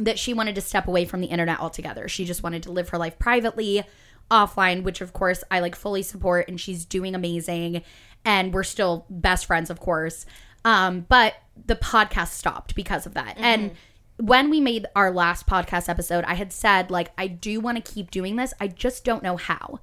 that 0.00 0.18
she 0.18 0.34
wanted 0.34 0.54
to 0.56 0.60
step 0.60 0.86
away 0.88 1.06
from 1.06 1.22
the 1.22 1.28
internet 1.28 1.58
altogether. 1.60 2.06
She 2.08 2.26
just 2.26 2.42
wanted 2.42 2.64
to 2.64 2.72
live 2.72 2.90
her 2.90 2.98
life 2.98 3.18
privately, 3.18 3.82
offline, 4.30 4.82
which 4.82 5.00
of 5.00 5.12
course 5.12 5.42
I 5.50 5.60
like 5.60 5.76
fully 5.76 6.02
support 6.02 6.48
and 6.48 6.60
she's 6.60 6.84
doing 6.84 7.14
amazing 7.14 7.82
and 8.24 8.52
we're 8.52 8.64
still 8.64 9.06
best 9.08 9.46
friends 9.46 9.70
of 9.70 9.80
course. 9.80 10.26
Um 10.64 11.06
but 11.08 11.34
the 11.64 11.76
podcast 11.76 12.28
stopped 12.28 12.74
because 12.74 13.06
of 13.06 13.14
that. 13.14 13.36
And 13.38 13.72
when 14.18 14.50
we 14.50 14.60
made 14.60 14.86
our 14.96 15.10
last 15.10 15.46
podcast 15.46 15.88
episode, 15.88 16.24
I 16.24 16.34
had 16.34 16.52
said 16.52 16.90
like 16.90 17.12
I 17.16 17.26
do 17.26 17.60
want 17.60 17.82
to 17.82 17.92
keep 17.92 18.10
doing 18.10 18.36
this. 18.36 18.52
I 18.60 18.68
just 18.68 19.04
don't 19.04 19.22
know 19.22 19.36
how. 19.36 19.80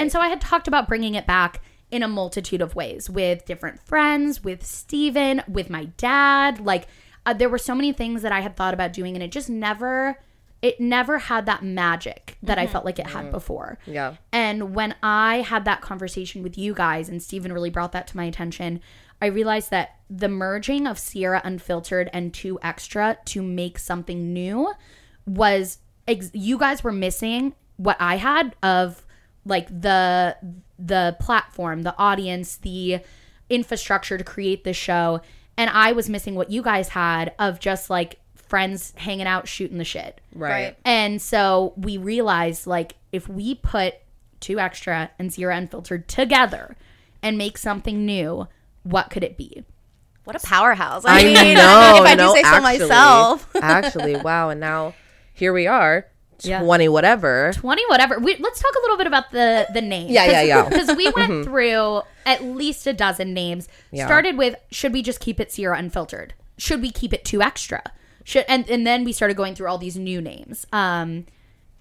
And 0.00 0.10
so 0.10 0.20
I 0.20 0.28
had 0.28 0.40
talked 0.40 0.66
about 0.68 0.88
bringing 0.88 1.14
it 1.14 1.26
back 1.26 1.62
in 1.90 2.02
a 2.02 2.08
multitude 2.08 2.60
of 2.60 2.74
ways 2.74 3.08
with 3.08 3.44
different 3.44 3.80
friends, 3.86 4.42
with 4.42 4.64
Stephen, 4.64 5.42
with 5.46 5.70
my 5.70 5.84
dad. 5.96 6.58
Like, 6.58 6.88
uh, 7.26 7.32
there 7.34 7.48
were 7.48 7.58
so 7.58 7.74
many 7.74 7.92
things 7.92 8.22
that 8.22 8.32
I 8.32 8.40
had 8.40 8.56
thought 8.56 8.74
about 8.74 8.92
doing, 8.92 9.14
and 9.14 9.22
it 9.22 9.30
just 9.30 9.48
never, 9.48 10.18
it 10.64 10.80
never 10.80 11.18
had 11.18 11.44
that 11.44 11.62
magic 11.62 12.38
that 12.42 12.58
I 12.58 12.62
mm-hmm. 12.62 12.72
felt 12.72 12.84
like 12.86 12.98
it 12.98 13.08
had 13.08 13.26
mm. 13.26 13.30
before. 13.32 13.78
Yeah. 13.84 14.14
And 14.32 14.74
when 14.74 14.94
I 15.02 15.42
had 15.42 15.66
that 15.66 15.82
conversation 15.82 16.42
with 16.42 16.56
you 16.56 16.72
guys, 16.72 17.10
and 17.10 17.22
Stephen 17.22 17.52
really 17.52 17.68
brought 17.68 17.92
that 17.92 18.06
to 18.06 18.16
my 18.16 18.24
attention, 18.24 18.80
I 19.20 19.26
realized 19.26 19.70
that 19.72 19.98
the 20.08 20.30
merging 20.30 20.86
of 20.86 20.98
Sierra 20.98 21.42
Unfiltered 21.44 22.08
and 22.14 22.32
Two 22.32 22.58
Extra 22.62 23.18
to 23.26 23.42
make 23.42 23.78
something 23.78 24.32
new 24.32 24.72
was 25.26 25.80
ex- 26.08 26.30
you 26.32 26.56
guys 26.56 26.82
were 26.82 26.92
missing 26.92 27.54
what 27.76 27.98
I 28.00 28.16
had 28.16 28.56
of 28.62 29.04
like 29.44 29.68
the 29.68 30.34
the 30.78 31.14
platform, 31.20 31.82
the 31.82 31.94
audience, 31.98 32.56
the 32.56 33.00
infrastructure 33.50 34.16
to 34.16 34.24
create 34.24 34.64
the 34.64 34.72
show, 34.72 35.20
and 35.58 35.68
I 35.68 35.92
was 35.92 36.08
missing 36.08 36.34
what 36.34 36.50
you 36.50 36.62
guys 36.62 36.88
had 36.88 37.34
of 37.38 37.60
just 37.60 37.90
like 37.90 38.18
friends 38.48 38.92
hanging 38.96 39.26
out 39.26 39.48
shooting 39.48 39.78
the 39.78 39.84
shit. 39.84 40.20
Right. 40.34 40.76
And 40.84 41.20
so 41.20 41.72
we 41.76 41.96
realized 41.96 42.66
like 42.66 42.96
if 43.12 43.28
we 43.28 43.54
put 43.54 43.94
two 44.40 44.58
extra 44.58 45.10
and 45.18 45.32
Sierra 45.32 45.56
unfiltered 45.56 46.08
together 46.08 46.76
and 47.22 47.38
make 47.38 47.56
something 47.58 48.04
new, 48.04 48.46
what 48.82 49.10
could 49.10 49.24
it 49.24 49.36
be? 49.36 49.64
What 50.24 50.36
a 50.36 50.46
powerhouse. 50.46 51.04
I 51.06 51.22
mean, 51.22 51.54
know. 51.54 52.02
If 52.02 52.10
I 52.10 52.14
no, 52.14 52.34
do 52.34 52.40
say 52.40 52.42
so 52.42 52.60
myself. 52.60 53.56
actually, 53.62 54.16
wow. 54.16 54.48
And 54.50 54.60
now 54.60 54.94
here 55.34 55.52
we 55.52 55.66
are, 55.66 56.06
Yeah. 56.40 56.62
20 56.62 56.88
whatever. 56.88 57.52
20 57.54 57.82
whatever. 57.88 58.18
We, 58.18 58.36
let's 58.36 58.60
talk 58.60 58.72
a 58.74 58.80
little 58.80 58.96
bit 58.96 59.06
about 59.06 59.30
the 59.32 59.66
the 59.72 59.82
name 59.82 60.10
Yeah, 60.10 60.26
yeah, 60.26 60.42
yeah. 60.42 60.68
Because 60.68 60.96
we 60.96 61.04
went 61.10 61.30
mm-hmm. 61.30 61.42
through 61.42 62.02
at 62.26 62.42
least 62.42 62.86
a 62.86 62.92
dozen 62.92 63.34
names. 63.34 63.68
Yeah. 63.90 64.06
Started 64.06 64.38
with 64.38 64.56
should 64.70 64.92
we 64.92 65.02
just 65.02 65.20
keep 65.20 65.40
it 65.40 65.52
Sierra 65.52 65.76
unfiltered? 65.76 66.34
Should 66.56 66.80
we 66.80 66.90
keep 66.90 67.12
it 67.12 67.24
two 67.24 67.42
extra? 67.42 67.82
Should 68.24 68.44
and 68.48 68.68
and 68.68 68.86
then 68.86 69.04
we 69.04 69.12
started 69.12 69.36
going 69.36 69.54
through 69.54 69.68
all 69.68 69.78
these 69.78 69.96
new 69.96 70.20
names. 70.20 70.66
Um 70.72 71.26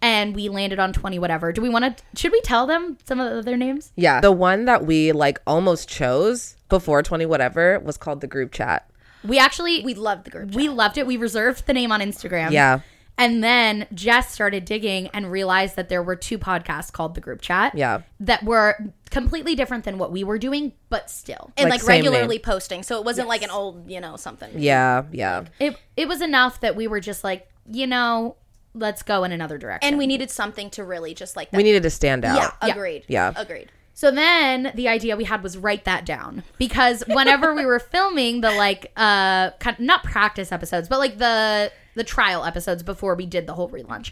and 0.02 0.36
we 0.36 0.50
landed 0.50 0.80
on 0.80 0.92
20 0.94 1.18
whatever. 1.20 1.52
Do 1.54 1.62
we 1.62 1.70
want 1.70 1.98
to 1.98 2.04
should 2.16 2.32
we 2.32 2.42
tell 2.42 2.68
them 2.68 2.98
some 3.06 3.20
of 3.20 3.32
the 3.32 3.40
other 3.40 3.58
names? 3.58 3.92
Yeah. 3.96 4.20
The 4.22 4.32
one 4.32 4.66
that 4.66 4.86
we 4.86 5.12
like 5.14 5.40
almost 5.48 5.88
chose 5.90 6.58
before 6.70 7.02
20 7.02 7.26
whatever 7.26 7.80
was 7.80 7.98
called 7.98 8.22
the 8.22 8.28
group 8.28 8.52
chat. 8.52 8.90
We 9.24 9.40
actually 9.40 9.84
We 9.86 9.94
loved 9.94 10.26
the 10.26 10.32
group. 10.32 10.54
we 10.54 10.68
loved 10.68 10.98
it. 10.98 11.08
We 11.08 11.16
reserved 11.16 11.66
the 11.66 11.74
name 11.74 11.92
on 11.94 12.02
Instagram. 12.02 12.52
Yeah. 12.52 12.82
And 13.18 13.44
then 13.44 13.86
Jess 13.94 14.32
started 14.32 14.66
digging 14.66 15.08
and 15.10 15.32
realized 15.32 15.76
that 15.76 15.88
there 15.88 16.02
were 16.02 16.16
two 16.16 16.40
podcasts 16.40 16.92
called 16.92 17.14
the 17.14 17.22
group 17.22 17.42
chat. 17.42 17.76
Yeah. 17.76 18.02
That 18.20 18.44
were 18.44 18.76
completely 19.12 19.56
different 19.56 19.84
than 19.84 20.00
what 20.00 20.12
we 20.12 20.24
were 20.24 20.40
doing, 20.40 20.74
but 20.90 21.10
still. 21.12 21.52
and 21.56 21.70
like, 21.70 21.82
like, 21.82 21.88
regularly 21.88 22.36
name. 22.38 22.42
posting. 22.42 22.82
So 22.84 22.98
it 22.98 23.06
wasn't 23.06 23.28
like 23.28 23.44
an 23.44 23.52
old, 23.52 23.90
you 23.90 24.02
know, 24.02 24.16
something. 24.18 24.52
Yeah. 24.58 25.04
Yeah. 25.12 25.46
It 25.60 25.78
it 25.96 26.08
was 26.08 26.22
enough 26.22 26.62
that 26.62 26.76
we 26.76 26.88
were 26.88 27.00
just 27.00 27.24
like, 27.24 27.48
you 27.72 27.86
know, 27.86 28.36
let's 28.74 29.04
go 29.04 29.24
in 29.24 29.32
another 29.32 29.60
direction. 29.60 29.88
And 29.88 29.98
we 30.00 30.08
needed 30.08 30.32
something 30.32 30.72
to 30.72 30.84
really 30.84 31.14
just 31.14 31.36
like 31.36 31.52
that. 31.52 31.58
We 31.58 31.64
needed 31.64 31.84
to 31.84 31.92
stand 31.92 32.26
out. 32.26 32.38
yeah, 32.38 32.52
Yeah. 32.68 32.74
agreed. 32.74 33.04
Yeah. 33.08 33.34
Agreed. 33.36 33.72
So 33.94 34.10
then 34.10 34.72
the 34.74 34.88
idea 34.88 35.16
we 35.16 35.26
had 35.26 35.44
was 35.44 35.56
write 35.56 35.86
that 35.86 36.04
down 36.04 36.42
because 36.58 37.04
whenever 37.08 37.54
we 37.54 37.64
were 37.68 37.78
filming 37.92 38.42
the 38.42 38.50
like 38.54 38.92
uh 38.98 39.52
kind 39.60 39.80
not 39.80 40.04
practice 40.04 40.52
episodes 40.52 40.90
but 40.90 40.98
like 40.98 41.20
the 41.20 41.72
the 41.96 42.04
trial 42.04 42.44
episodes 42.46 42.84
before 42.84 43.16
we 43.16 43.26
did 43.26 43.48
the 43.48 43.54
whole 43.54 43.70
relaunch. 43.70 44.12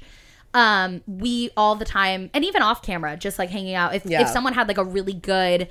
Um 0.53 1.01
we 1.07 1.49
all 1.55 1.75
the 1.75 1.85
time 1.85 2.29
and 2.33 2.43
even 2.43 2.61
off 2.61 2.81
camera 2.81 3.15
just 3.17 3.39
like 3.39 3.49
hanging 3.49 3.73
out. 3.75 3.95
If 3.95 4.05
Yeah. 4.05 4.21
if 4.21 4.27
someone 4.29 4.53
had 4.53 4.67
like 4.67 4.77
a 4.77 4.83
really 4.83 5.13
good 5.13 5.69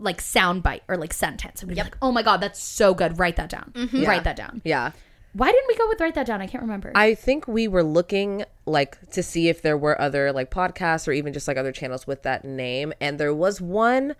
like 0.00 0.20
sound 0.20 0.62
bite 0.62 0.82
or 0.88 0.96
like 0.96 1.12
sentence 1.12 1.62
we'd 1.64 1.74
be 1.74 1.82
like 1.82 1.96
oh 2.02 2.12
my 2.12 2.22
god 2.22 2.40
that's 2.40 2.60
so 2.62 2.94
good. 2.94 3.18
Write 3.18 3.36
that 3.36 3.48
down. 3.50 3.72
Write 3.92 4.24
that 4.24 4.36
down. 4.36 4.60
Yeah. 4.64 4.92
why 5.34 5.52
didn't 5.52 5.68
we 5.68 5.76
go 5.76 5.86
with 5.88 6.00
write 6.00 6.14
that 6.16 6.26
down 6.26 6.40
I 6.42 6.46
can't 6.48 6.62
remember. 6.62 6.90
I 6.94 7.14
think 7.14 7.46
we 7.46 7.68
were 7.68 7.84
looking 7.84 8.44
like 8.66 8.98
to 9.12 9.22
see 9.22 9.48
if 9.48 9.62
there 9.62 9.76
were 9.78 10.00
other 10.00 10.32
like 10.32 10.50
podcasts 10.50 11.06
or 11.06 11.12
even 11.12 11.32
just 11.32 11.46
like 11.46 11.56
other 11.56 11.72
channels 11.72 12.06
with 12.06 12.22
that 12.24 12.44
name. 12.44 12.92
And 13.00 13.18
there 13.20 13.34
was 13.34 13.60
one, 13.60 14.14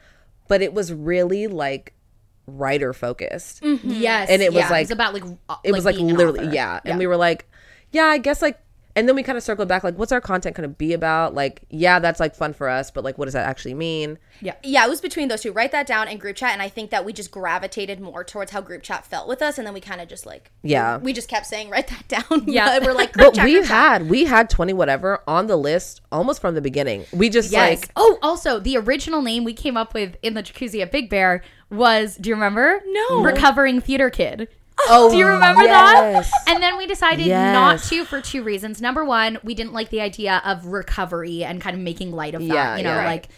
but 0.47 0.63
it 0.63 0.73
was 0.73 0.93
really 0.93 1.47
like 1.49 1.95
writer 2.49 2.93
focused. 2.93 3.61
yes 3.63 4.29
And 4.31 4.43
it 4.43 4.53
was 4.53 4.63
yeah, 4.65 4.71
like- 4.71 4.81
it 4.81 4.85
was 4.85 4.91
about 4.91 5.15
like 5.15 5.25
uh, 5.49 5.57
It 5.65 5.73
was 5.73 5.85
like 5.85 5.97
literally, 5.97 6.41
author. 6.41 6.55
yeah. 6.55 6.81
And 6.85 6.99
we 6.99 7.07
were 7.07 7.17
like, 7.17 7.49
yeah, 7.91 8.05
I 8.07 8.19
guess 8.19 8.43
like, 8.43 8.59
and 8.99 9.09
then 9.09 9.15
we 9.17 9.23
kind 9.23 9.39
of 9.39 9.45
circled 9.45 9.69
back 9.69 9.85
like, 9.85 9.97
what's 9.97 10.13
our 10.13 10.21
content 10.21 10.57
going 10.57 10.69
to 10.69 10.75
be 10.75 10.93
about? 10.93 11.35
Like, 11.35 11.63
yeah, 11.71 11.99
that's 11.99 12.21
like 12.21 12.35
fun 12.35 12.53
for 12.53 12.69
us, 12.69 12.91
but 12.91 13.05
like, 13.05 13.17
what 13.19 13.25
does 13.27 13.35
that 13.35 13.47
actually 13.47 13.75
mean? 13.75 14.19
yeah 14.41 14.55
Yeah, 14.63 14.85
it 14.85 14.89
was 14.91 15.01
between 15.01 15.29
those 15.29 15.43
two. 15.43 15.53
Write 15.53 15.73
that 15.73 15.87
down 15.87 16.09
and 16.09 16.21
group 16.21 16.37
chat. 16.37 16.53
And 16.53 16.61
I 16.63 16.69
think 16.69 16.91
that 16.91 17.05
we 17.05 17.13
just 17.13 17.31
gravitated 17.31 18.01
more 18.01 18.25
towards 18.25 18.51
how 18.51 18.61
group 18.61 18.83
chat 18.83 19.07
felt 19.07 19.29
with 19.29 19.41
us. 19.43 19.57
And 19.59 19.67
then 19.67 19.75
we 19.75 19.81
kind 19.81 20.01
of 20.01 20.09
just 20.09 20.27
like, 20.27 20.51
Yeah. 20.63 20.99
we 20.99 21.13
just 21.13 21.29
kept 21.29 21.47
saying, 21.47 21.71
write 21.71 21.89
that 21.89 22.09
down. 22.29 22.45
Yeah. 22.47 22.79
we're 22.85 22.93
like, 22.93 23.13
group 23.15 23.27
But 23.29 23.35
chat, 23.37 23.45
we 23.45 23.53
group 23.55 23.67
chat. 23.67 23.71
had 24.03 24.11
we 24.11 24.25
had 24.25 24.51
twenty 24.51 24.73
whatever 24.73 25.23
on 25.27 25.47
the 25.47 25.57
list 25.57 26.01
almost 26.13 26.41
from 26.41 26.55
the 26.55 26.61
beginning. 26.61 27.05
We 27.13 27.29
just 27.31 27.51
Yes. 27.53 27.81
like 27.81 27.91
oh, 27.97 28.19
also 28.23 28.59
the 28.59 28.77
original 28.77 29.23
name 29.23 29.45
we 29.45 29.55
came 29.55 29.77
up 29.77 29.95
with 29.95 30.17
in 30.23 30.35
the 30.35 30.43
jacuzzi 30.43 30.83
at 30.83 30.91
Big 30.93 31.09
Bear 31.09 31.43
was. 31.71 32.17
Do 32.17 32.29
you 32.31 32.35
remember? 32.35 32.83
No. 32.87 33.23
Recovering 33.23 33.81
theater 33.81 34.11
kid. 34.11 34.49
oh, 34.89 35.11
Do 35.11 35.17
you 35.17 35.27
remember 35.27 35.63
yes. 35.63 36.31
that? 36.31 36.55
And 36.55 36.63
then 36.63 36.77
we 36.77 36.87
decided 36.87 37.29
not 37.29 37.81
to 37.85 38.05
for 38.05 38.21
two 38.21 38.43
reasons. 38.43 38.81
Number 38.81 39.05
one, 39.05 39.39
we 39.43 39.55
didn't 39.55 39.73
like 39.73 39.91
the 39.91 40.01
idea 40.01 40.43
of 40.45 40.67
recovery 40.67 41.45
and 41.45 41.61
kind 41.61 41.75
of 41.75 41.83
making 41.83 42.13
light 42.13 42.35
of 42.35 42.41
that. 42.43 42.55
Yeah, 42.55 42.77
you 42.77 42.83
know, 42.85 42.95
yeah. 42.95 43.05
like. 43.05 43.29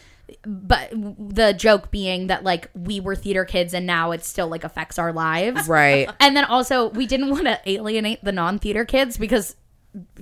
But 0.46 0.90
the 0.92 1.52
joke 1.52 1.90
being 1.90 2.28
that 2.28 2.44
like 2.44 2.70
we 2.72 3.00
were 3.00 3.16
theater 3.16 3.44
kids 3.44 3.74
and 3.74 3.84
now 3.84 4.12
it 4.12 4.24
still 4.24 4.46
like 4.46 4.62
affects 4.62 4.96
our 4.96 5.12
lives. 5.12 5.66
Right. 5.68 6.08
And 6.20 6.36
then 6.36 6.44
also 6.44 6.90
we 6.90 7.06
didn't 7.06 7.30
want 7.30 7.46
to 7.46 7.58
alienate 7.66 8.22
the 8.22 8.30
non-theater 8.30 8.84
kids 8.84 9.16
because 9.16 9.56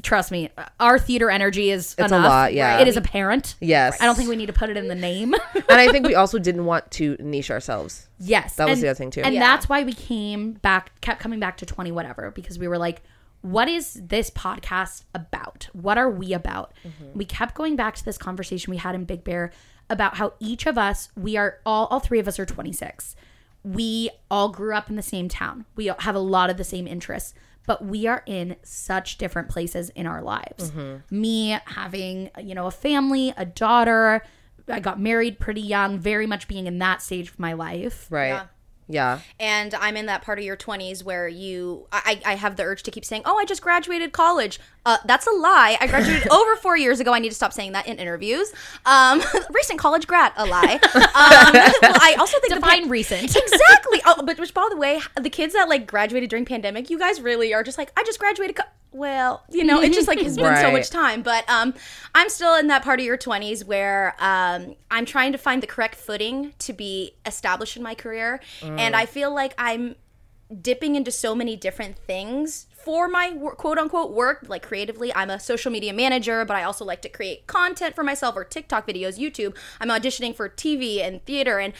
trust 0.02 0.30
me, 0.30 0.50
our 0.80 0.98
theater 0.98 1.30
energy 1.30 1.70
is 1.70 1.94
It's 1.98 2.12
a 2.12 2.18
lot, 2.18 2.54
yeah. 2.54 2.78
It 2.80 2.88
is 2.88 2.96
apparent. 2.96 3.54
Yes. 3.60 4.00
I 4.00 4.06
don't 4.06 4.14
think 4.16 4.28
we 4.28 4.36
need 4.36 4.46
to 4.46 4.52
put 4.52 4.70
it 4.70 4.76
in 4.76 4.88
the 4.88 4.94
name. 4.94 5.34
and 5.54 5.64
I 5.68 5.90
think 5.92 6.06
we 6.06 6.14
also 6.16 6.38
didn't 6.38 6.64
want 6.64 6.90
to 6.92 7.16
niche 7.20 7.50
ourselves. 7.50 8.08
yes. 8.18 8.56
That 8.56 8.68
was 8.68 8.78
And- 8.78 8.82
the 8.84 8.88
other 8.90 8.96
thing, 8.96 9.10
too. 9.10 9.22
And 9.22 9.34
Yeah. 9.34 9.40
that's 9.40 9.68
why 9.68 9.82
we 9.84 9.92
came 9.92 10.52
back 10.54 10.98
kept 11.00 11.20
coming 11.20 11.40
back 11.40 11.56
to 11.58 11.66
20 11.66 11.92
whatever 11.92 12.30
because 12.30 12.58
we 12.58 12.68
were 12.68 12.78
like 12.78 13.02
what 13.40 13.68
is 13.68 13.94
this 13.94 14.30
podcast 14.30 15.04
about? 15.14 15.68
What 15.72 15.96
are 15.96 16.10
we 16.10 16.32
about? 16.32 16.72
Mm-hmm. 16.84 17.16
We 17.16 17.24
kept 17.24 17.54
going 17.54 17.76
back 17.76 17.94
to 17.94 18.04
this 18.04 18.18
conversation 18.18 18.72
we 18.72 18.78
had 18.78 18.96
in 18.96 19.04
Big 19.04 19.22
Bear 19.22 19.52
about 19.88 20.16
how 20.16 20.32
each 20.40 20.66
of 20.66 20.76
us, 20.76 21.08
we 21.16 21.36
are 21.36 21.58
all 21.64 21.86
all 21.86 22.00
three 22.00 22.18
of 22.18 22.26
us 22.26 22.40
are 22.40 22.44
26. 22.44 23.14
We 23.62 24.10
all 24.28 24.48
grew 24.48 24.74
up 24.74 24.90
in 24.90 24.96
the 24.96 25.02
same 25.02 25.28
town. 25.28 25.66
We 25.76 25.86
have 25.86 26.16
a 26.16 26.20
lot 26.20 26.50
of 26.50 26.56
the 26.56 26.64
same 26.64 26.88
interests, 26.88 27.32
but 27.68 27.84
we 27.84 28.06
are 28.06 28.22
in 28.24 28.56
such 28.62 29.18
different 29.18 29.50
places 29.50 29.90
in 29.90 30.06
our 30.06 30.22
lives. 30.22 30.70
Mm-hmm. 30.70 31.20
Me 31.20 31.58
having, 31.66 32.30
you 32.42 32.54
know, 32.54 32.66
a 32.66 32.70
family, 32.70 33.34
a 33.36 33.44
daughter, 33.44 34.22
I 34.66 34.80
got 34.80 34.98
married 34.98 35.38
pretty 35.38 35.60
young, 35.60 35.98
very 35.98 36.26
much 36.26 36.48
being 36.48 36.66
in 36.66 36.78
that 36.78 37.02
stage 37.02 37.28
of 37.28 37.38
my 37.38 37.52
life. 37.52 38.06
Right. 38.10 38.28
Yeah. 38.28 38.46
Yeah. 38.90 39.20
and 39.38 39.74
I'm 39.74 39.98
in 39.98 40.06
that 40.06 40.22
part 40.22 40.38
of 40.38 40.46
your 40.46 40.56
20s 40.56 41.04
where 41.04 41.28
you, 41.28 41.86
I, 41.92 42.22
I 42.24 42.36
have 42.36 42.56
the 42.56 42.62
urge 42.62 42.82
to 42.84 42.90
keep 42.90 43.04
saying, 43.04 43.20
"Oh, 43.26 43.36
I 43.36 43.44
just 43.44 43.60
graduated 43.60 44.12
college." 44.12 44.58
Uh, 44.88 44.96
that's 45.04 45.26
a 45.26 45.30
lie. 45.32 45.76
I 45.82 45.86
graduated 45.86 46.28
over 46.30 46.56
four 46.56 46.74
years 46.74 46.98
ago. 46.98 47.12
I 47.12 47.18
need 47.18 47.28
to 47.28 47.34
stop 47.34 47.52
saying 47.52 47.72
that 47.72 47.86
in 47.86 47.98
interviews. 47.98 48.50
Um, 48.86 49.22
recent 49.50 49.78
college 49.78 50.06
grad, 50.06 50.32
a 50.34 50.46
lie. 50.46 50.80
Um, 50.94 51.02
well, 51.82 51.98
I 52.00 52.16
also 52.18 52.38
think 52.40 52.54
Define 52.54 52.80
pan- 52.84 52.88
recent. 52.88 53.36
exactly. 53.36 54.00
Oh, 54.06 54.22
but 54.24 54.38
which, 54.38 54.54
by 54.54 54.66
the 54.70 54.78
way, 54.78 54.98
the 55.20 55.28
kids 55.28 55.52
that 55.52 55.68
like 55.68 55.86
graduated 55.86 56.30
during 56.30 56.46
pandemic, 56.46 56.88
you 56.88 56.98
guys 56.98 57.20
really 57.20 57.52
are 57.52 57.62
just 57.62 57.76
like, 57.76 57.92
I 57.98 58.02
just 58.04 58.18
graduated. 58.18 58.56
Co-. 58.56 58.62
Well, 58.90 59.44
you 59.50 59.64
know, 59.64 59.82
it 59.82 59.92
just 59.92 60.08
like 60.08 60.20
has 60.20 60.38
been 60.38 60.56
so 60.56 60.70
much 60.70 60.88
time. 60.88 61.20
But 61.20 61.48
um, 61.50 61.74
I'm 62.14 62.30
still 62.30 62.54
in 62.54 62.68
that 62.68 62.82
part 62.82 62.98
of 62.98 63.04
your 63.04 63.18
20s 63.18 63.66
where 63.66 64.16
um, 64.18 64.74
I'm 64.90 65.04
trying 65.04 65.32
to 65.32 65.38
find 65.38 65.62
the 65.62 65.66
correct 65.66 65.96
footing 65.96 66.54
to 66.60 66.72
be 66.72 67.14
established 67.26 67.76
in 67.76 67.82
my 67.82 67.94
career, 67.94 68.40
and 68.62 68.96
I 68.96 69.04
feel 69.04 69.34
like 69.34 69.52
I'm 69.58 69.96
dipping 70.62 70.96
into 70.96 71.10
so 71.10 71.34
many 71.34 71.56
different 71.56 71.98
things 71.98 72.67
for 72.88 73.06
my 73.06 73.32
quote 73.58 73.76
unquote 73.76 74.12
work 74.12 74.46
like 74.48 74.62
creatively 74.62 75.14
i'm 75.14 75.28
a 75.28 75.38
social 75.38 75.70
media 75.70 75.92
manager 75.92 76.42
but 76.46 76.56
i 76.56 76.62
also 76.62 76.86
like 76.86 77.02
to 77.02 77.08
create 77.10 77.46
content 77.46 77.94
for 77.94 78.02
myself 78.02 78.34
or 78.34 78.44
tiktok 78.44 78.86
videos 78.86 79.18
youtube. 79.18 79.54
I'm 79.78 79.90
auditioning 79.90 80.34
for 80.34 80.48
tv 80.48 81.06
and 81.06 81.22
theater 81.26 81.58
and 81.58 81.74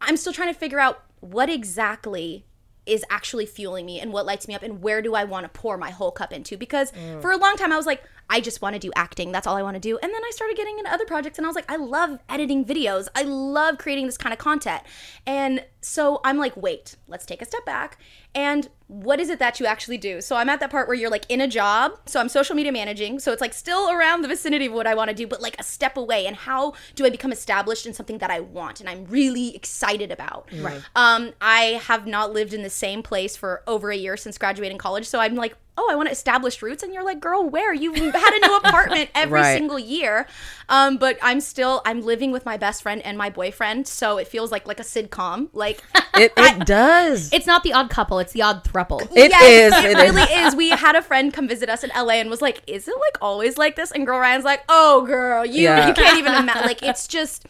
i'm 0.00 0.16
still 0.16 0.32
trying 0.32 0.52
to 0.52 0.58
figure 0.58 0.80
out 0.80 1.04
what 1.20 1.48
exactly 1.48 2.44
is 2.86 3.04
actually 3.08 3.46
fueling 3.46 3.86
me 3.86 4.00
and 4.00 4.12
what 4.12 4.26
lights 4.26 4.48
me 4.48 4.54
up 4.56 4.64
and 4.64 4.82
where 4.82 5.00
do 5.00 5.14
i 5.14 5.22
want 5.22 5.44
to 5.44 5.48
pour 5.48 5.78
my 5.78 5.90
whole 5.90 6.10
cup 6.10 6.32
into? 6.32 6.56
Because 6.56 6.90
mm. 6.90 7.22
for 7.22 7.30
a 7.30 7.36
long 7.36 7.54
time 7.54 7.72
i 7.72 7.76
was 7.76 7.86
like 7.86 8.02
i 8.30 8.40
just 8.40 8.60
want 8.62 8.74
to 8.74 8.78
do 8.78 8.90
acting 8.94 9.32
that's 9.32 9.46
all 9.46 9.56
i 9.56 9.62
want 9.62 9.74
to 9.74 9.80
do. 9.80 9.98
And 9.98 10.12
then 10.12 10.22
i 10.24 10.30
started 10.30 10.56
getting 10.56 10.78
into 10.78 10.92
other 10.92 11.04
projects 11.06 11.38
and 11.38 11.46
i 11.46 11.48
was 11.48 11.56
like 11.56 11.70
i 11.70 11.76
love 11.76 12.18
editing 12.28 12.64
videos. 12.64 13.08
I 13.14 13.22
love 13.22 13.78
creating 13.78 14.06
this 14.06 14.18
kind 14.18 14.32
of 14.32 14.38
content. 14.38 14.82
And 15.26 15.64
so 15.80 16.20
i'm 16.24 16.38
like 16.38 16.56
wait 16.56 16.96
let's 17.06 17.26
take 17.26 17.42
a 17.42 17.44
step 17.44 17.64
back. 17.64 17.98
And 18.34 18.68
what 18.88 19.20
is 19.20 19.28
it 19.28 19.38
that 19.38 19.60
you 19.60 19.66
actually 19.66 19.98
do? 19.98 20.20
So 20.20 20.36
i'm 20.36 20.48
at 20.48 20.60
that 20.60 20.70
part 20.70 20.88
where 20.88 20.96
you're 20.96 21.10
like 21.10 21.26
in 21.28 21.40
a 21.40 21.48
job. 21.48 21.98
So 22.06 22.20
i'm 22.20 22.28
social 22.28 22.54
media 22.54 22.72
managing. 22.72 23.18
So 23.18 23.32
it's 23.32 23.40
like 23.40 23.54
still 23.54 23.90
around 23.90 24.22
the 24.22 24.28
vicinity 24.28 24.66
of 24.66 24.72
what 24.72 24.86
i 24.86 24.94
want 24.94 25.08
to 25.10 25.14
do 25.14 25.26
but 25.26 25.40
like 25.40 25.58
a 25.58 25.62
step 25.62 25.96
away. 25.96 26.26
And 26.26 26.36
how 26.36 26.74
do 26.94 27.04
i 27.04 27.10
become 27.10 27.32
established 27.32 27.86
in 27.86 27.94
something 27.94 28.18
that 28.18 28.30
i 28.30 28.40
want 28.40 28.80
and 28.80 28.88
i'm 28.88 29.04
really 29.06 29.54
excited 29.54 30.10
about? 30.10 30.48
Right. 30.58 30.82
Um 30.94 31.32
i 31.40 31.80
have 31.86 32.06
not 32.06 32.32
lived 32.32 32.52
in 32.52 32.62
the 32.62 32.70
same 32.70 33.02
place 33.02 33.36
for 33.36 33.62
over 33.66 33.90
a 33.90 33.96
year 33.96 34.16
since 34.16 34.38
graduating 34.38 34.78
college. 34.78 35.06
So 35.06 35.20
i'm 35.20 35.34
like 35.34 35.56
oh, 35.78 35.88
I 35.90 35.94
want 35.94 36.08
to 36.08 36.12
establish 36.12 36.60
roots. 36.60 36.82
And 36.82 36.92
you're 36.92 37.04
like, 37.04 37.20
girl, 37.20 37.48
where? 37.48 37.72
You've 37.72 37.94
had 37.96 38.32
a 38.34 38.46
new 38.46 38.56
apartment 38.64 39.10
every 39.14 39.40
Right. 39.40 39.56
single 39.56 39.78
year. 39.78 40.26
Um, 40.68 40.98
but 40.98 41.16
I'm 41.22 41.40
still, 41.40 41.80
I'm 41.86 42.02
living 42.02 42.32
with 42.32 42.44
my 42.44 42.56
best 42.56 42.82
friend 42.82 43.00
and 43.02 43.16
my 43.16 43.30
boyfriend. 43.30 43.86
So 43.88 44.18
it 44.18 44.28
feels 44.28 44.50
like 44.52 44.66
like 44.66 44.80
a 44.80 44.84
sitcom. 44.84 45.48
Like, 45.52 45.82
It, 46.14 46.32
it 46.36 46.66
does. 46.66 47.32
It's 47.32 47.46
not 47.46 47.62
the 47.62 47.72
odd 47.72 47.90
couple, 47.90 48.18
it's 48.18 48.32
the 48.32 48.42
odd 48.42 48.64
thruple. 48.64 49.02
It 49.16 49.30
yes, 49.30 49.72
is, 49.72 49.84
It, 49.84 49.90
it 49.92 49.98
is. 50.08 50.14
really 50.14 50.32
is. 50.44 50.56
We 50.56 50.70
had 50.70 50.96
a 50.96 51.02
friend 51.02 51.32
come 51.32 51.46
visit 51.46 51.68
us 51.70 51.84
in 51.84 51.90
LA 51.96 52.14
and 52.14 52.28
was 52.28 52.42
like, 52.42 52.60
"Is 52.66 52.88
it 52.88 52.94
like 52.98 53.18
always 53.22 53.56
like 53.56 53.76
this?" 53.76 53.92
And 53.92 54.04
girl 54.04 54.18
Riayn's 54.18 54.44
like, 54.44 54.64
"Oh, 54.68 55.04
girl, 55.06 55.46
you 55.46 55.62
Yeah. 55.62 55.86
you 55.86 55.94
can't 55.94 56.18
even 56.18 56.34
imagine. 56.34 56.62
Like 56.66 56.82
it's 56.82 57.06
just." 57.06 57.46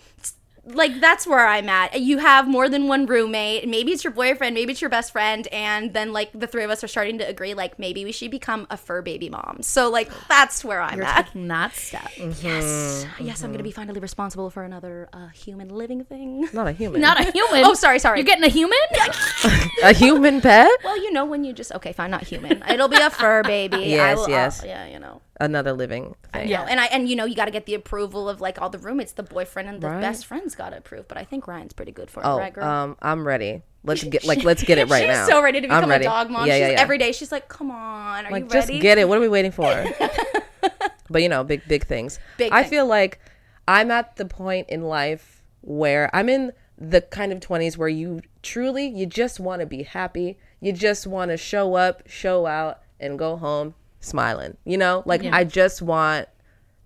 Like 0.74 1.00
that's 1.00 1.26
where 1.26 1.46
I'm 1.46 1.68
at. 1.68 2.00
You 2.00 2.18
have 2.18 2.46
more 2.48 2.68
than 2.68 2.88
one 2.88 3.06
roommate. 3.06 3.68
Maybe 3.68 3.92
it's 3.92 4.04
your 4.04 4.12
boyfriend, 4.12 4.54
maybe 4.54 4.72
it's 4.72 4.80
your 4.80 4.90
best 4.90 5.12
friend, 5.12 5.46
and 5.52 5.92
then 5.94 6.12
like 6.12 6.30
the 6.34 6.46
three 6.46 6.64
of 6.64 6.70
us 6.70 6.82
are 6.84 6.88
starting 6.88 7.18
to 7.18 7.24
agree. 7.28 7.54
Like 7.54 7.78
maybe 7.78 8.04
we 8.04 8.12
should 8.12 8.30
become 8.30 8.66
a 8.70 8.76
fur 8.76 9.02
baby 9.02 9.28
mom. 9.28 9.58
So 9.62 9.88
like 9.90 10.10
that's 10.28 10.64
where 10.64 10.80
I'm 10.80 10.96
You're 10.98 11.06
at. 11.06 11.26
taking 11.26 11.48
that 11.48 11.74
step. 11.74 12.10
Mm-hmm. 12.18 12.46
Yes, 12.46 13.06
yes, 13.20 13.42
I'm 13.44 13.52
gonna 13.52 13.62
be 13.62 13.70
finally 13.70 14.00
responsible 14.00 14.50
for 14.50 14.62
another 14.64 15.08
uh, 15.12 15.28
human 15.28 15.68
living 15.68 16.04
thing. 16.04 16.48
not 16.52 16.66
a 16.68 16.72
human. 16.72 17.00
Not 17.00 17.20
a 17.20 17.30
human. 17.30 17.64
Oh, 17.64 17.74
sorry, 17.74 17.98
sorry. 17.98 18.18
You're 18.18 18.26
getting 18.26 18.44
a 18.44 18.48
human? 18.48 18.78
a 19.82 19.92
human 19.92 20.40
pet. 20.40 20.70
Well, 20.84 20.96
you 21.02 21.12
know 21.12 21.24
when 21.24 21.44
you 21.44 21.52
just 21.52 21.72
okay, 21.72 21.92
fine, 21.92 22.10
not 22.10 22.24
human. 22.24 22.62
It'll 22.68 22.88
be 22.88 22.96
a 23.00 23.10
fur 23.10 23.42
baby. 23.42 23.76
I 23.98 24.10
Yes, 24.10 24.18
will- 24.18 24.28
yes. 24.30 24.62
uh, 24.62 24.66
yeah, 24.66 24.86
you 24.86 24.98
know. 24.98 25.20
Another 25.40 25.72
living 25.72 26.16
thing. 26.32 26.48
Yeah, 26.48 26.66
and 26.68 26.80
I 26.80 26.86
and 26.86 27.08
you 27.08 27.14
know 27.14 27.24
you 27.24 27.36
got 27.36 27.44
to 27.44 27.50
get 27.52 27.64
the 27.66 27.74
approval 27.74 28.28
of 28.28 28.40
like 28.40 28.60
all 28.60 28.70
the 28.70 28.78
roommates, 28.78 29.12
the 29.12 29.22
boyfriend 29.22 29.68
and 29.68 29.80
the 29.80 29.86
Right. 29.88 30.00
best 30.00 30.26
friends 30.26 30.54
got 30.56 30.70
to 30.70 30.78
approve. 30.78 31.06
But 31.06 31.16
I 31.16 31.22
think 31.24 31.44
Riayn's 31.46 31.72
pretty 31.72 31.92
good 31.92 32.10
for 32.10 32.20
it, 32.20 32.26
Oh, 32.26 32.38
right, 32.38 32.52
girl? 32.52 32.64
um, 32.64 32.96
I'm 33.00 33.24
ready. 33.26 33.62
Let's 33.84 34.02
get 34.14 34.24
like 34.24 34.42
let's 34.42 34.64
get 34.64 34.78
it 34.78 34.88
right 34.88 35.02
she's 35.06 35.16
now. 35.16 35.26
so 35.28 35.40
ready 35.42 35.60
to 35.60 35.68
I'm 35.72 35.82
become 35.82 35.92
a 35.92 36.02
dog 36.02 36.30
mom. 36.30 36.46
Yeah, 36.48 36.56
yeah, 36.56 36.68
yeah. 36.70 36.80
every 36.80 36.98
day. 36.98 37.12
She's 37.12 37.30
like, 37.30 37.46
"Come 37.48 37.70
on, 37.70 38.26
are 38.26 38.30
like 38.32 38.44
you 38.44 38.48
just 38.50 38.68
get 38.68 38.98
it. 38.98 39.08
What 39.08 39.18
are 39.18 39.20
we 39.20 39.28
waiting 39.28 39.52
for? 39.52 39.72
but 41.10 41.22
you 41.22 41.28
know, 41.28 41.44
big 41.44 41.62
big 41.68 41.86
things. 41.86 42.18
Big 42.36 42.52
I 42.52 42.62
things. 42.62 42.70
feel 42.70 42.86
like 42.86 43.20
I'm 43.66 43.90
at 43.90 44.16
the 44.16 44.24
point 44.24 44.68
in 44.68 44.82
life 44.82 45.42
where 45.60 46.10
I'm 46.14 46.28
in 46.28 46.52
the 46.76 47.00
kind 47.00 47.32
of 47.32 47.40
20s 47.40 47.76
where 47.76 47.88
you 47.88 48.20
truly 48.42 48.86
you 48.86 49.04
just 49.06 49.40
want 49.40 49.60
to 49.60 49.66
be 49.66 49.82
happy. 49.82 50.38
You 50.60 50.72
just 50.72 51.06
want 51.06 51.30
to 51.30 51.36
show 51.36 51.74
up, 51.74 52.02
show 52.08 52.46
out 52.46 52.80
and 53.00 53.18
go 53.18 53.36
home 53.36 53.74
smiling. 54.00 54.56
You 54.64 54.78
know? 54.78 55.02
Like 55.06 55.24
I 55.24 55.44
just 55.44 55.82
want 55.82 56.28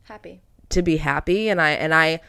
Happy. 0.04 0.40
to 0.70 0.82
be 0.82 0.96
happy 0.96 1.48
and 1.48 1.60
I 1.60 1.70
and 1.70 1.94
I 1.94 2.20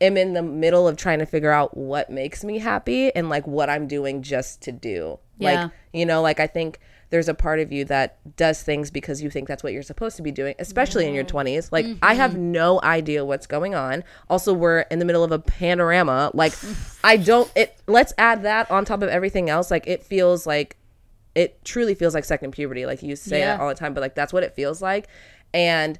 am 0.00 0.16
in 0.16 0.32
the 0.32 0.42
middle 0.42 0.86
of 0.86 0.96
trying 0.96 1.18
to 1.18 1.26
figure 1.26 1.50
out 1.50 1.76
what 1.76 2.10
makes 2.10 2.44
me 2.44 2.58
happy 2.58 3.14
and 3.14 3.28
like 3.28 3.46
what 3.46 3.68
I'm 3.68 3.86
doing 3.86 4.22
just 4.22 4.62
to 4.62 4.72
do. 4.72 5.18
Yeah. 5.38 5.62
Like, 5.62 5.72
you 5.92 6.06
know, 6.06 6.22
like 6.22 6.40
I 6.40 6.46
think 6.46 6.78
there's 7.10 7.28
a 7.28 7.34
part 7.34 7.58
of 7.58 7.72
you 7.72 7.84
that 7.86 8.36
does 8.36 8.62
things 8.62 8.90
because 8.90 9.22
you 9.22 9.30
think 9.30 9.48
that's 9.48 9.62
what 9.62 9.72
you're 9.72 9.82
supposed 9.82 10.16
to 10.16 10.22
be 10.22 10.30
doing, 10.30 10.54
especially 10.58 11.06
in 11.06 11.14
your 11.14 11.24
20s. 11.24 11.72
Like 11.72 11.86
I 12.02 12.14
have 12.14 12.32
mm-hmm. 12.32 12.52
no 12.52 12.80
idea 12.82 13.24
what's 13.24 13.46
going 13.46 13.74
on. 13.74 14.04
Also, 14.28 14.52
we're 14.52 14.80
in 14.80 14.98
the 14.98 15.04
middle 15.04 15.24
of 15.24 15.32
a 15.32 15.38
panorama. 15.38 16.30
Like 16.34 16.52
I 17.02 17.16
don't 17.16 17.50
it 17.56 17.80
let's 17.86 18.12
add 18.18 18.42
that 18.42 18.70
on 18.70 18.84
top 18.84 19.02
of 19.02 19.08
everything 19.08 19.48
else. 19.48 19.70
Like 19.70 19.86
it 19.86 20.02
feels 20.02 20.46
like 20.46 20.76
it 21.38 21.64
truly 21.64 21.94
feels 21.94 22.14
like 22.14 22.24
second 22.24 22.50
puberty. 22.50 22.84
Like 22.84 23.00
you 23.00 23.14
say 23.14 23.38
Yeah. 23.38 23.54
it 23.54 23.60
all 23.60 23.68
the 23.68 23.74
time, 23.76 23.94
but 23.94 24.00
like 24.00 24.16
that's 24.16 24.32
what 24.32 24.42
it 24.42 24.56
feels 24.56 24.82
like. 24.82 25.06
And 25.54 25.98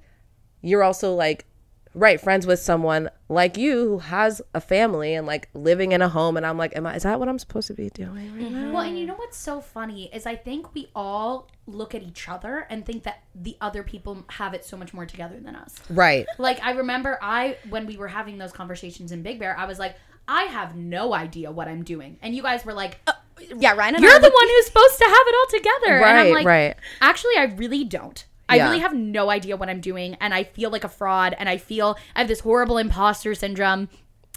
you're 0.63 0.83
also 0.83 1.15
like 1.15 1.47
right 1.95 2.21
friends 2.21 2.45
with 2.45 2.59
someone 2.59 3.09
like 3.29 3.57
you 3.57 3.89
who 3.89 3.99
has 3.99 4.43
a 4.53 4.61
family 4.61 5.15
and 5.15 5.27
like 5.27 5.49
living 5.55 5.93
in 5.93 6.03
a 6.03 6.09
home 6.09 6.37
and 6.37 6.45
i'm 6.45 6.59
like 6.59 6.77
am 6.77 6.87
i 6.87 6.95
is 6.95 7.03
that 7.03 7.19
what 7.19 7.29
i'm 7.31 7.39
supposed 7.39 7.67
to 7.67 7.73
be 7.73 7.89
doing 7.89 8.15
right 8.15 8.45
mm-hmm. 8.45 8.55
now 8.55 8.73
Well, 8.73 8.83
and 8.83 8.99
you 8.99 9.07
know 9.07 9.15
what's 9.15 9.39
so 9.39 9.61
funny 9.63 10.11
is 10.13 10.27
I 10.27 10.37
think 10.37 10.75
we 10.75 10.91
all 10.95 11.49
look 11.67 11.95
at 11.95 12.03
each 12.03 12.29
other 12.29 12.67
and 12.69 12.85
think 12.85 13.05
that 13.05 13.23
the 13.35 13.57
other 13.61 13.83
people 13.83 14.25
have 14.29 14.53
it 14.53 14.65
so 14.67 14.77
much 14.77 14.93
more 14.93 15.07
together 15.07 15.41
than 15.41 15.57
us. 15.57 15.77
right 15.89 16.27
Like 16.39 16.63
I 16.63 16.73
remember 16.73 17.19
I 17.23 17.57
when 17.71 17.87
we 17.87 17.97
were 17.97 18.09
having 18.09 18.37
those 18.39 18.53
conversations 18.53 19.11
in 19.11 19.23
Big 19.23 19.39
Bear, 19.39 19.57
I 19.59 19.65
was 19.65 19.79
like, 19.79 19.97
I 20.29 20.43
have 20.45 20.77
no 20.77 21.15
idea 21.15 21.51
what 21.51 21.69
I'm 21.69 21.83
doing. 21.85 22.19
And 22.21 22.35
you 22.35 22.43
guys 22.43 22.65
were 22.67 22.75
like, 22.75 23.01
uh, 23.07 23.13
Yeah, 23.59 23.77
Riayn 23.77 23.95
and 23.95 24.01
You're 24.01 24.15
I 24.15 24.19
the 24.19 24.31
one 24.31 24.49
who's 24.49 24.67
supposed 24.67 24.99
to 24.99 25.05
have 25.05 25.27
it 25.27 25.35
all 25.39 25.59
together. 25.59 25.97
and 25.99 26.19
I'm 26.19 26.27
Right, 26.27 26.35
like, 26.35 26.47
right. 26.47 26.77
Actually, 27.01 27.37
I 27.39 27.45
really 27.57 27.85
don't. 27.85 28.25
I 28.49 28.57
Yeah. 28.57 28.65
really 28.67 28.79
have 28.81 28.95
no 28.95 29.31
idea 29.31 29.57
what 29.57 29.69
I'm 29.69 29.81
doing, 29.81 30.17
and 30.21 30.33
I 30.33 30.45
feel 30.45 30.71
like 30.71 30.85
a 30.85 30.89
fraud, 30.89 31.35
and 31.39 31.49
I 31.49 31.59
feel 31.59 31.99
I 32.17 32.21
have 32.21 32.29
this 32.29 32.41
horrible 32.41 32.79
imposter 32.79 33.35
syndrome. 33.35 33.89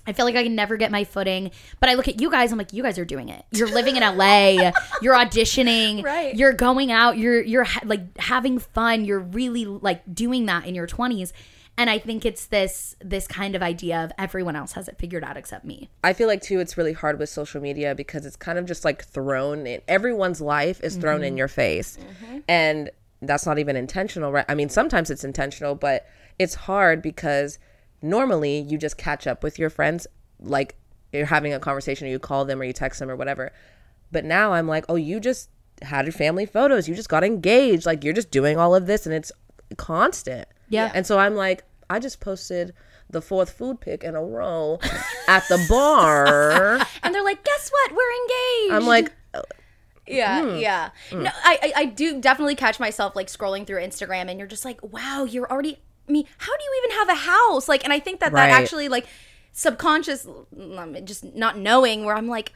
I 0.05 0.13
feel 0.13 0.25
like 0.25 0.35
I 0.35 0.43
can 0.43 0.55
never 0.55 0.77
get 0.77 0.89
my 0.91 1.03
footing. 1.03 1.51
But 1.79 1.89
I 1.89 1.93
look 1.93 2.07
at 2.07 2.19
you 2.19 2.31
guys, 2.31 2.51
I'm 2.51 2.57
like, 2.57 2.73
you 2.73 2.81
guys 2.81 2.97
are 2.97 3.05
doing 3.05 3.29
it. 3.29 3.45
You're 3.51 3.67
living 3.69 3.97
in 3.97 4.01
LA. 4.01 4.71
You're 5.01 5.13
auditioning. 5.13 6.03
Right. 6.03 6.35
You're 6.35 6.53
going 6.53 6.91
out. 6.91 7.17
You're 7.19 7.41
you're 7.41 7.63
ha- 7.65 7.81
like 7.85 8.17
having 8.17 8.57
fun. 8.57 9.05
You're 9.05 9.19
really 9.19 9.65
like 9.65 10.01
doing 10.11 10.47
that 10.47 10.65
in 10.65 10.73
your 10.75 10.87
20s. 10.87 11.31
And 11.77 11.89
I 11.89 11.97
think 11.97 12.25
it's 12.25 12.45
this 12.45 12.95
this 13.03 13.27
kind 13.27 13.55
of 13.55 13.63
idea 13.63 14.03
of 14.03 14.11
everyone 14.17 14.55
else 14.55 14.73
has 14.73 14.87
it 14.87 14.97
figured 14.97 15.23
out 15.23 15.37
except 15.37 15.65
me. 15.65 15.89
i 16.03 16.13
feel 16.13 16.27
like 16.27 16.41
too 16.41 16.59
it's 16.59 16.77
really 16.77 16.93
hard 16.93 17.17
with 17.17 17.29
social 17.29 17.61
media 17.61 17.95
because 17.95 18.25
it's 18.25 18.35
kind 18.35 18.59
of 18.59 18.65
just 18.65 18.85
like 18.85 19.03
thrown 19.03 19.65
in 19.65 19.81
everyone's 19.87 20.41
life 20.41 20.79
is 20.83 20.95
thrown 20.97 21.23
in 21.23 21.31
mm-hmm. 21.31 21.37
your 21.37 21.47
face. 21.47 21.97
Mm-hmm. 21.97 22.39
And 22.47 22.89
that's 23.21 23.45
not 23.45 23.59
even 23.59 23.75
intentional 23.75 24.31
right? 24.31 24.45
I 24.47 24.55
mean 24.55 24.69
sometimes 24.69 25.09
it's 25.09 25.23
intentional 25.23 25.75
but 25.75 26.05
it's 26.37 26.55
hard 26.55 27.01
because 27.01 27.57
normally 28.01 28.59
you 28.59 28.77
just 28.77 28.97
catch 28.97 29.27
up 29.27 29.43
with 29.43 29.57
your 29.59 29.69
friends 29.69 30.07
like 30.39 30.75
you're 31.13 31.25
having 31.25 31.53
a 31.53 31.59
conversation 31.59 32.07
or 32.07 32.11
you 32.11 32.19
call 32.19 32.45
them 32.45 32.61
or 32.61 32.63
you 32.63 32.73
text 32.73 32.99
them 32.99 33.09
or 33.09 33.15
whatever. 33.15 33.51
But 34.11 34.25
now 34.25 34.53
i'm 34.53 34.67
like 34.67 34.85
oh 34.89 34.95
you 34.95 35.19
just 35.19 35.49
had 35.81 36.05
your 36.05 36.13
family 36.13 36.45
photos. 36.45 36.87
You 36.87 36.95
just 36.95 37.09
got 37.09 37.23
engaged. 37.23 37.85
Like 37.85 38.03
you're 38.03 38.13
just 38.13 38.31
doing 38.31 38.57
all 38.57 38.75
of 38.75 38.85
this 38.85 39.05
and 39.05 39.15
it's 39.15 39.31
constant 39.77 40.47
Yeah. 40.71 40.91
and 40.93 41.05
so 41.05 41.19
i'm 41.19 41.35
like 41.35 41.63
i 41.89 41.99
just 41.99 42.19
posted 42.19 42.73
the 43.09 43.21
fourth 43.21 43.51
food 43.51 43.79
pic 43.81 44.03
in 44.03 44.15
a 44.15 44.23
row 44.23 44.79
at 45.27 45.43
the 45.49 45.63
bar 45.69 46.79
and 47.03 47.13
they're 47.13 47.23
like, 47.23 47.43
"Guess 47.43 47.69
what? 47.69 47.91
We're 47.91 48.13
engaged." 48.21 48.73
i'm 48.73 48.87
like 48.87 49.11
Yeah, 50.07 50.41
Hmm. 50.41 50.55
yeah. 50.57 50.89
No, 51.11 51.29
I, 51.43 51.59
I 51.61 51.73
I 51.81 51.85
do 51.85 52.19
definitely 52.19 52.55
catch 52.55 52.79
myself 52.79 53.15
like 53.15 53.27
scrolling 53.27 53.65
through 53.67 53.81
Instagram, 53.81 54.29
and 54.29 54.39
you're 54.39 54.47
just 54.47 54.65
like, 54.65 54.79
wow, 54.81 55.23
you're 55.25 55.49
already. 55.49 55.77
I 56.07 56.11
mean, 56.11 56.25
how 56.37 56.51
do 56.57 56.63
you 56.63 56.81
even 56.83 56.97
have 56.99 57.09
a 57.09 57.15
house? 57.21 57.69
Like, 57.69 57.83
and 57.85 57.93
I 57.93 57.99
think 57.99 58.19
that 58.19 58.33
Right. 58.33 58.47
that 58.49 58.61
actually 58.61 58.89
like 58.89 59.05
subconscious, 59.53 60.25
um, 60.77 60.95
just 61.05 61.23
not 61.35 61.57
knowing 61.57 62.03
where 62.05 62.15
I'm 62.15 62.27
like 62.27 62.53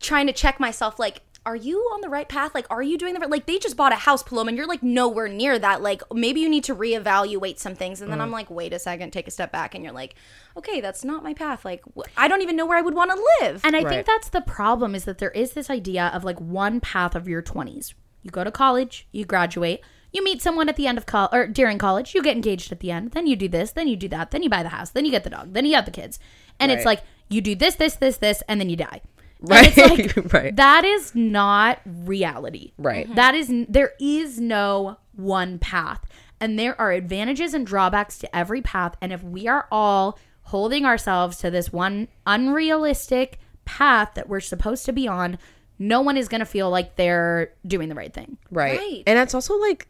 trying 0.00 0.26
to 0.26 0.32
check 0.32 0.58
myself, 0.60 0.98
like. 0.98 1.20
Are 1.44 1.56
you 1.56 1.78
on 1.92 2.00
the 2.02 2.08
right 2.08 2.28
path? 2.28 2.54
Like, 2.54 2.66
are 2.70 2.82
you 2.82 2.96
doing 2.96 3.14
the 3.14 3.20
right? 3.20 3.28
Like, 3.28 3.46
they 3.46 3.58
just 3.58 3.76
bought 3.76 3.92
a 3.92 3.96
house, 3.96 4.22
Paloma, 4.22 4.48
and 4.50 4.56
you're 4.56 4.66
like 4.66 4.82
nowhere 4.82 5.26
near 5.26 5.58
that. 5.58 5.82
Like, 5.82 6.00
maybe 6.14 6.40
you 6.40 6.48
need 6.48 6.62
to 6.64 6.74
reevaluate 6.74 7.58
some 7.58 7.74
things. 7.74 8.00
And 8.00 8.12
then 8.12 8.20
Mm. 8.20 8.22
I'm 8.22 8.30
like, 8.30 8.48
wait 8.48 8.72
a 8.72 8.78
second, 8.78 9.12
take 9.12 9.26
a 9.26 9.30
step 9.32 9.50
back, 9.50 9.74
and 9.74 9.82
you're 9.82 9.92
like, 9.92 10.14
okay, 10.56 10.80
that's 10.80 11.04
not 11.04 11.24
my 11.24 11.34
path. 11.34 11.64
Like, 11.64 11.82
wh- 11.96 12.02
I 12.16 12.28
don't 12.28 12.42
even 12.42 12.54
know 12.54 12.64
where 12.64 12.78
I 12.78 12.82
would 12.82 12.94
want 12.94 13.10
to 13.10 13.26
live. 13.40 13.60
And 13.64 13.74
I 13.74 13.80
Right. 13.82 13.88
think 13.88 14.06
that's 14.06 14.28
the 14.28 14.40
problem 14.40 14.94
is 14.94 15.04
that 15.04 15.18
there 15.18 15.32
is 15.32 15.52
this 15.54 15.68
idea 15.68 16.12
of 16.14 16.22
like 16.22 16.38
one 16.40 16.78
path 16.78 17.16
of 17.16 17.26
your 17.26 17.42
20s. 17.42 17.94
You 18.22 18.30
go 18.30 18.44
to 18.44 18.52
college, 18.52 19.08
you 19.10 19.24
graduate, 19.24 19.80
you 20.12 20.22
meet 20.22 20.42
someone 20.42 20.68
at 20.68 20.76
the 20.76 20.86
end 20.86 20.96
of 20.96 21.06
college 21.06 21.30
or 21.32 21.48
during 21.48 21.76
college, 21.78 22.14
you 22.14 22.22
get 22.22 22.36
engaged 22.36 22.70
at 22.70 22.78
the 22.78 22.92
end, 22.92 23.12
then 23.12 23.26
you 23.26 23.34
do 23.34 23.48
this, 23.48 23.72
then 23.72 23.88
you 23.88 23.96
do 23.96 24.06
that, 24.08 24.30
then 24.30 24.44
you 24.44 24.48
buy 24.50 24.62
the 24.62 24.68
house, 24.68 24.90
then 24.90 25.04
you 25.04 25.10
get 25.10 25.24
the 25.24 25.30
dog, 25.30 25.54
then 25.54 25.66
you 25.66 25.74
have 25.74 25.86
the 25.86 25.90
kids. 25.90 26.20
And 26.60 26.70
it's 26.70 26.84
like 26.84 27.02
you 27.28 27.40
do 27.40 27.56
this, 27.56 27.74
this, 27.74 27.96
this, 27.96 28.18
this, 28.18 28.42
and 28.46 28.60
then 28.60 28.68
you 28.70 28.76
die. 28.76 29.00
And 29.42 29.50
Right. 29.50 29.76
it's 29.76 30.16
like, 30.16 30.32
Right. 30.32 30.56
That 30.56 30.84
is 30.84 31.14
not 31.14 31.80
reality. 31.84 32.72
Right. 32.78 33.12
That 33.14 33.34
is 33.34 33.52
there 33.68 33.92
is 34.00 34.40
no 34.40 34.96
one 35.14 35.58
path. 35.58 36.00
And 36.40 36.58
there 36.58 36.80
are 36.80 36.90
advantages 36.92 37.54
and 37.54 37.66
drawbacks 37.66 38.18
to 38.18 38.36
every 38.36 38.62
path. 38.62 38.94
And 39.00 39.12
if 39.12 39.22
we 39.22 39.46
are 39.46 39.68
all 39.70 40.18
holding 40.46 40.84
ourselves 40.84 41.36
to 41.38 41.50
this 41.50 41.72
one 41.72 42.08
unrealistic 42.26 43.38
path 43.64 44.10
that 44.14 44.28
we're 44.28 44.40
supposed 44.40 44.84
to 44.86 44.92
be 44.92 45.06
on, 45.08 45.38
no 45.78 46.00
one 46.00 46.16
is 46.16 46.28
going 46.28 46.40
to 46.40 46.44
feel 46.46 46.70
like 46.70 46.96
they're 46.96 47.52
doing 47.66 47.88
the 47.88 47.94
right 47.94 48.12
thing. 48.12 48.38
right. 48.50 48.78
Right. 48.78 49.02
and 49.06 49.18
it's 49.18 49.34
also 49.34 49.56
like 49.58 49.88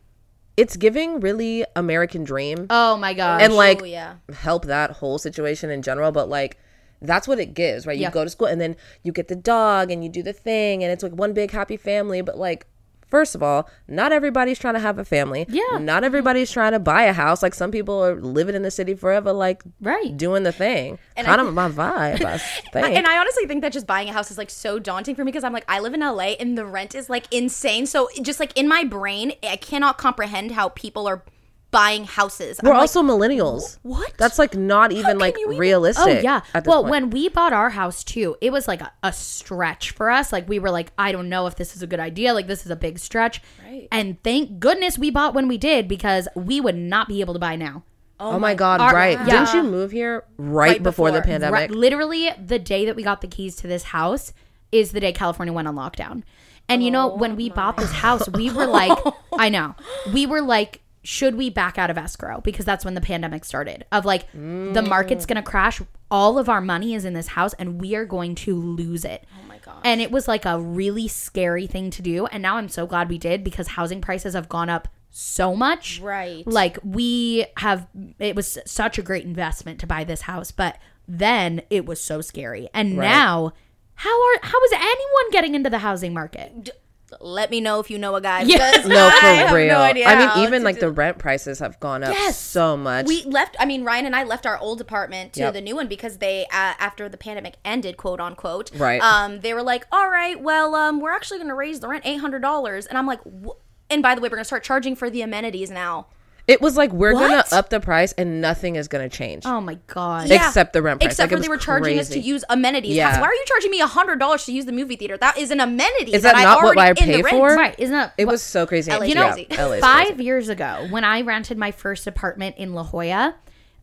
it's 0.57 0.77
giving 0.77 1.21
really 1.21 1.65
american 1.77 2.25
dream 2.25 2.67
Oh 2.69 2.97
my 2.99 3.15
gosh. 3.15 3.41
and 3.43 3.55
like 3.55 3.81
oh, 3.83 3.87
yeah. 3.87 4.17
help 4.35 4.67
that 4.67 4.91
whole 4.91 5.17
situation 5.19 5.71
in 5.71 5.81
general 5.81 6.13
but 6.13 6.29
like 6.29 6.59
that's 7.03 7.27
what 7.29 7.39
it 7.39 7.55
gives 7.55 7.87
right 7.87 7.97
you 7.97 8.03
Yeah. 8.03 8.11
go 8.11 8.25
to 8.25 8.31
school 8.31 8.47
and 8.49 8.61
then 8.61 8.77
you 9.03 9.13
get 9.13 9.29
the 9.29 9.37
dog 9.37 9.91
and 9.91 10.03
you 10.03 10.11
do 10.11 10.23
the 10.23 10.33
thing 10.33 10.83
and 10.83 10.93
it's 10.93 11.03
like 11.03 11.13
one 11.13 11.33
big 11.33 11.51
happy 11.51 11.77
family 11.77 12.23
but 12.23 12.39
like 12.39 12.67
first 13.09 13.35
of 13.35 13.43
all 13.43 13.69
not 13.87 14.11
everybody's 14.11 14.59
trying 14.59 14.73
to 14.73 14.81
have 14.81 14.99
a 14.99 15.05
family 15.05 15.45
Yeah. 15.51 15.77
not 15.79 16.03
everybody's 16.03 16.51
trying 16.51 16.73
to 16.73 16.79
buy 16.79 17.03
a 17.03 17.13
house 17.13 17.43
like 17.43 17.53
some 17.53 17.71
people 17.71 18.03
are 18.03 18.15
living 18.19 18.55
in 18.55 18.63
the 18.63 18.71
city 18.71 18.95
forever 18.95 19.33
like 19.35 19.63
Right. 19.83 20.17
doing 20.17 20.45
the 20.45 20.53
thing 20.53 20.99
And 21.15 21.27
kind 21.27 21.39
I- 21.39 21.45
of 21.47 21.53
my 21.53 21.69
vibe 21.69 22.25
I 22.25 22.39
think. 22.73 22.97
And 22.97 23.07
I 23.07 23.19
honestly 23.19 23.45
think 23.47 23.61
that 23.61 23.73
just 23.73 23.87
buying 23.87 24.09
a 24.09 24.13
house 24.15 24.31
is 24.31 24.39
like 24.39 24.49
so 24.49 24.79
daunting 24.79 25.15
for 25.15 25.25
me 25.25 25.31
because 25.31 25.45
I'm 25.45 25.53
like, 25.53 25.67
I 25.69 25.81
live 25.81 25.93
in 25.93 26.01
LA 26.01 26.37
and 26.41 26.57
the 26.57 26.65
rent 26.65 26.95
is 26.95 27.11
like 27.11 27.27
insane. 27.31 27.85
So 27.85 28.09
just 28.23 28.41
like 28.41 28.57
in 28.57 28.67
my 28.67 28.83
brain, 28.85 29.35
I 29.43 29.57
cannot 29.57 29.99
comprehend 29.99 30.53
how 30.53 30.71
people 30.71 31.07
are 31.07 31.23
buying 31.73 32.05
houses. 32.05 32.61
We're 32.63 32.71
I'm 32.71 32.75
like, 32.77 32.81
also 32.83 33.03
millennials. 33.03 33.79
what? 33.83 34.13
That's 34.19 34.39
like 34.39 34.55
not 34.55 34.93
even 34.93 35.19
like 35.19 35.37
even- 35.41 35.59
realistic. 35.59 36.19
Oh 36.19 36.21
yeah. 36.21 36.43
Well, 36.65 36.83
point. 36.83 36.91
when 36.91 37.11
we 37.11 37.29
bought 37.29 37.53
our 37.53 37.71
house 37.71 38.05
too, 38.05 38.37
it 38.41 38.53
was 38.53 38.69
like 38.69 38.81
a, 38.81 38.93
a 39.03 39.13
stretch 39.13 39.91
for 39.91 40.11
us. 40.11 40.33
Like 40.33 40.49
we 40.49 40.61
were 40.61 40.71
like, 40.71 40.93
I 40.97 41.11
don't 41.11 41.29
know 41.29 41.49
if 41.49 41.57
this 41.57 41.75
is 41.75 41.83
a 41.83 41.87
good 41.89 41.99
idea. 41.99 42.33
Like 42.35 42.47
this 42.47 42.65
is 42.65 42.71
a 42.71 42.77
big 42.77 43.01
stretch. 43.01 43.41
Right. 43.65 43.89
And 43.91 44.23
thank 44.23 44.61
goodness 44.61 44.97
we 44.99 45.11
bought 45.11 45.35
when 45.35 45.49
we 45.49 45.59
did 45.59 45.89
because 45.89 46.29
we 46.37 46.61
would 46.61 46.77
not 46.77 47.09
be 47.09 47.21
able 47.21 47.33
to 47.35 47.41
buy 47.41 47.57
now. 47.57 47.83
oh, 48.21 48.33
oh 48.33 48.39
my 48.39 48.55
god, 48.55 48.81
our- 48.81 48.95
right? 48.95 49.19
yeah. 49.27 49.45
Didn't 49.45 49.55
you 49.55 49.63
move 49.69 49.91
here 49.91 50.25
right, 50.37 50.81
before, 50.81 51.11
the 51.11 51.23
pandemic? 51.23 51.53
Right, 51.53 51.71
literally, 51.71 52.31
the 52.39 52.59
day 52.59 52.85
that 52.87 52.95
we 52.95 53.03
got 53.03 53.21
the 53.23 53.27
keys 53.29 53.57
to 53.57 53.67
this 53.67 53.83
house 53.85 54.33
is 54.71 54.93
the 54.93 55.01
day 55.01 55.13
California 55.13 55.53
went 55.53 55.67
on 55.67 55.75
lockdown. 55.75 56.23
And 56.69 56.85
you 56.85 56.91
know, 56.91 57.09
when 57.09 57.35
we 57.35 57.49
bought 57.51 57.77
this 57.77 57.91
oh 57.91 57.95
house, 57.95 58.29
we 58.29 58.51
were 58.51 58.67
like, 58.81 58.97
I 59.33 59.49
know, 59.49 59.75
we 60.13 60.27
were 60.27 60.41
like, 60.43 60.81
should 61.03 61.35
we 61.35 61.51
back 61.51 61.79
out 61.79 61.91
of 61.91 61.99
escrow? 61.99 62.41
Because 62.41 62.65
that's 62.65 62.85
when 62.85 62.95
the 62.95 63.01
pandemic 63.01 63.45
started. 63.45 63.85
Of 63.91 64.05
like, 64.05 64.31
the 64.33 64.85
market's 64.87 65.27
gonna 65.27 65.43
crash. 65.43 65.81
All 66.11 66.39
of 66.39 66.49
our 66.49 66.61
money 66.61 66.95
is 66.95 67.05
in 67.05 67.15
this 67.15 67.29
house, 67.29 67.55
and 67.55 67.81
we 67.81 67.95
are 67.95 68.05
going 68.05 68.35
to 68.37 68.55
lose 68.55 69.05
it. 69.05 69.25
Oh 69.39 69.47
my 69.47 69.59
god! 69.59 69.81
And 69.85 70.01
it 70.01 70.11
was 70.11 70.29
like 70.29 70.45
a 70.45 70.61
really 70.61 71.09
scary 71.09 71.67
thing 71.67 71.91
to 71.91 72.03
do. 72.03 72.27
And 72.27 72.43
now 72.43 72.57
I'm 72.57 72.69
so 72.69 72.87
glad 72.87 73.09
we 73.09 73.19
did 73.19 73.43
because 73.43 73.69
housing 73.69 74.01
prices 74.01 74.35
have 74.35 74.49
gone 74.49 74.69
up 74.69 74.89
so 75.11 75.55
much. 75.55 76.01
Right. 76.01 76.47
Like 76.47 76.79
we 76.83 77.47
have 77.59 77.87
it 78.19 78.35
was 78.35 78.59
such 78.67 78.99
a 78.99 79.03
great 79.03 79.25
investment 79.25 79.79
to 79.81 79.87
buy 79.87 80.05
this 80.05 80.23
house, 80.23 80.51
but 80.51 80.79
then 81.07 81.63
it 81.71 81.87
was 81.87 82.03
so 82.03 82.21
scary. 82.21 82.69
And 82.75 82.97
now 82.97 83.53
how 83.95 84.11
are 84.11 84.39
how 84.43 84.65
is 84.65 84.73
anyone 84.73 85.31
getting 85.31 85.55
into 85.55 85.71
the 85.71 85.79
housing 85.79 86.13
market? 86.15 86.71
Let 87.21 87.51
me 87.51 87.61
know 87.61 87.81
if 87.81 87.91
you 87.91 87.99
know 87.99 88.15
a 88.15 88.21
guy. 88.21 88.45
Because 88.45 88.87
no, 88.87 89.11
for 89.11 89.27
I 89.27 89.31
have 89.35 89.53
real. 89.53 89.69
No 89.69 89.79
idea 89.81 90.07
I 90.07 90.17
mean, 90.37 90.47
even 90.47 90.63
like 90.63 90.81
the 90.81 90.91
rent 90.91 91.19
prices 91.19 91.59
have 91.59 91.79
gone 91.81 92.03
up 92.03 92.13
Yes. 92.15 92.39
so 92.39 92.77
much. 92.77 93.07
we 93.07 93.23
left. 93.25 93.57
I 93.61 93.65
mean, 93.67 93.85
Ryan 93.85 94.07
and 94.07 94.17
I 94.17 94.25
left 94.25 94.47
our 94.47 94.59
old 94.59 94.81
apartment 94.81 95.33
to 95.35 95.41
Yep. 95.41 95.53
the 95.55 95.61
new 95.61 95.77
one 95.77 95.89
because 95.89 96.19
they, 96.19 96.45
uh, 96.47 96.75
after 96.79 97.09
the 97.09 97.17
pandemic 97.19 97.55
ended, 97.65 97.97
quote 97.97 98.21
unquote, 98.21 98.71
Right. 98.75 99.01
Um, 99.03 99.41
they 99.41 99.53
were 99.55 99.63
like, 99.63 99.87
"All 99.93 100.09
right, 100.11 100.41
well, 100.41 100.75
um, 100.75 101.01
we're 101.01 101.13
actually 101.13 101.39
going 101.39 101.49
to 101.49 101.55
raise 101.55 101.81
the 101.81 101.89
rent 101.89 102.05
eight 102.07 102.19
hundred 102.21 102.43
dollars," 102.43 102.87
and 102.87 102.97
I'm 102.97 103.07
like, 103.07 103.21
"Wh- 103.25 103.57
and 103.91 104.03
by 104.03 104.15
the 104.15 104.21
way, 104.21 104.27
we're 104.29 104.37
going 104.37 104.41
to 104.41 104.45
start 104.47 104.65
charging 104.65 104.97
for 104.97 105.11
the 105.11 105.23
amenities 105.23 105.71
now. 105.71 106.07
It 106.53 106.61
was 106.61 106.77
like 106.77 106.93
we're 106.93 107.13
gonna 107.15 107.45
up 107.51 107.71
the 107.71 107.81
price 107.81 108.13
and 108.13 108.41
nothing 108.41 108.77
is 108.77 108.87
gonna 108.87 109.09
change. 109.09 109.45
Oh 109.47 109.61
my 109.61 109.79
god. 109.87 110.29
Yeah. 110.29 110.47
Except 110.47 110.73
the 110.75 110.83
rent 110.83 111.01
price. 111.01 111.13
Except 111.13 111.33
Like, 111.33 111.39
for 111.39 111.43
they 111.43 111.49
were 111.49 111.57
charging 111.57 111.99
us 111.99 112.11
to 112.11 112.21
use 112.21 112.45
amenities. 112.51 112.95
Yeah. 112.95 113.21
Why 113.21 113.27
are 113.27 113.35
you 113.35 113.45
charging 113.47 113.71
me 113.71 113.79
hundred 113.81 114.19
dollars 114.19 114.45
to 114.45 114.53
use 114.53 114.67
the 114.67 114.73
movie 114.73 114.97
theater? 114.97 115.17
That 115.17 115.39
is 115.39 115.51
an 115.51 115.61
amenity. 115.61 116.13
Is 116.13 116.23
that 116.23 116.37
I 116.37 116.45
not 116.45 116.59
what 116.63 116.77
already 116.77 116.81
I 116.81 116.89
in 116.91 117.23
pay 117.23 117.23
for? 117.23 117.55
Right, 117.57 117.75
isn't 117.79 117.95
that 117.95 118.13
It 118.19 118.27
what- 118.27 118.33
was 118.33 118.43
so 118.43 118.67
crazy. 118.67 118.91
LA 118.93 119.07
's 119.07 119.09
you 119.09 119.15
know, 119.15 119.33
crazy. 119.33 119.81
Five 119.81 120.21
years 120.21 120.49
ago, 120.49 120.87
when 120.91 121.05
I 121.05 121.23
rented 121.23 121.57
my 121.59 121.71
first 121.71 122.07
apartment 122.07 122.57
in 122.59 122.75
La 122.75 122.85
Jolla, 122.85 123.37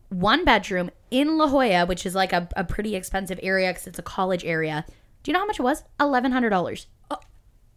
one 0.08 0.44
bedroom 0.44 0.90
in 1.10 1.36
La 1.38 1.48
Jolla, 1.48 1.86
which 1.86 2.06
is 2.06 2.14
like 2.14 2.32
a, 2.32 2.48
a 2.56 2.64
pretty 2.64 2.94
expensive 2.96 3.38
area 3.42 3.68
because 3.70 3.86
it's 3.88 3.98
a 3.98 4.02
college 4.02 4.44
area. 4.44 4.84
Do 5.22 5.30
you 5.30 5.32
know 5.32 5.40
how 5.40 5.46
much 5.46 5.58
it 5.58 5.62
was? 5.62 5.82
Eleven 5.98 6.32
hundred 6.32 6.50
dollars. 6.50 6.86
Oh. 7.10 7.18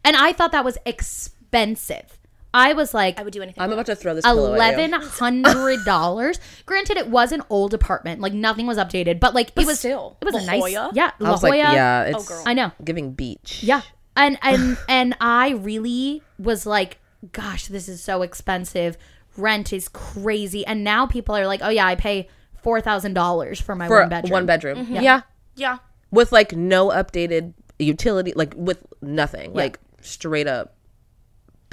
And 0.05 0.15
I 0.15 0.33
thought 0.33 0.51
that 0.51 0.63
was 0.65 0.77
expensive. 0.85 2.19
I 2.53 2.73
was 2.73 2.93
like, 2.93 3.19
I 3.19 3.23
would 3.23 3.33
do 3.33 3.41
anything. 3.41 3.61
I'm 3.61 3.71
about 3.71 3.87
to 3.87 3.95
throw 3.95 4.13
this 4.13 4.23
pillow 4.23 4.53
at 4.53 4.57
eleven 4.57 4.91
you. 4.91 4.99
hundred 4.99 5.83
dollars. 5.85 6.39
Granted, 6.65 6.97
it 6.97 7.07
was 7.07 7.31
an 7.31 7.41
old 7.49 7.73
apartment, 7.73 8.21
like 8.21 8.33
nothing 8.33 8.67
was 8.67 8.77
updated, 8.77 9.19
but 9.19 9.33
like 9.33 9.51
it 9.55 9.65
was 9.65 9.79
still, 9.79 10.17
it 10.21 10.25
was 10.25 10.35
La 10.35 10.41
a 10.41 10.45
nice, 10.45 10.61
Jolla? 10.61 10.91
yeah, 10.93 11.11
I 11.19 11.23
La 11.23 11.31
was 11.31 11.43
like, 11.43 11.53
Jolla. 11.53 11.73
yeah, 11.73 12.03
oh, 12.05 12.17
it's 12.17 12.27
girl. 12.27 12.43
I 12.45 12.53
know. 12.53 12.71
giving 12.83 13.13
beach. 13.13 13.63
Yeah. 13.63 13.81
And 14.15 14.37
and 14.43 14.77
and 14.87 15.17
I 15.19 15.49
really 15.53 16.21
was 16.37 16.67
like, 16.67 16.99
gosh, 17.31 17.65
this 17.65 17.89
is 17.89 17.99
so 18.03 18.21
expensive. 18.21 18.95
Rent 19.35 19.73
is 19.73 19.89
crazy. 19.89 20.63
And 20.67 20.83
now 20.83 21.07
people 21.07 21.35
are 21.35 21.47
like, 21.47 21.61
oh 21.63 21.69
yeah, 21.69 21.87
I 21.87 21.95
pay 21.95 22.29
four 22.61 22.79
thousand 22.79 23.15
dollars 23.15 23.59
for 23.59 23.73
my 23.73 23.87
for 23.87 24.01
one 24.01 24.09
bedroom. 24.09 24.31
One 24.31 24.45
bedroom. 24.45 24.77
Mm-hmm. 24.85 24.95
Yeah. 24.97 25.21
yeah. 25.55 25.77
with 26.11 26.31
like 26.31 26.53
no 26.53 26.89
updated 26.89 27.53
utility, 27.79 28.33
like 28.35 28.53
with 28.55 28.85
nothing, 29.01 29.51
like 29.53 29.79
straight 30.01 30.45
up 30.45 30.75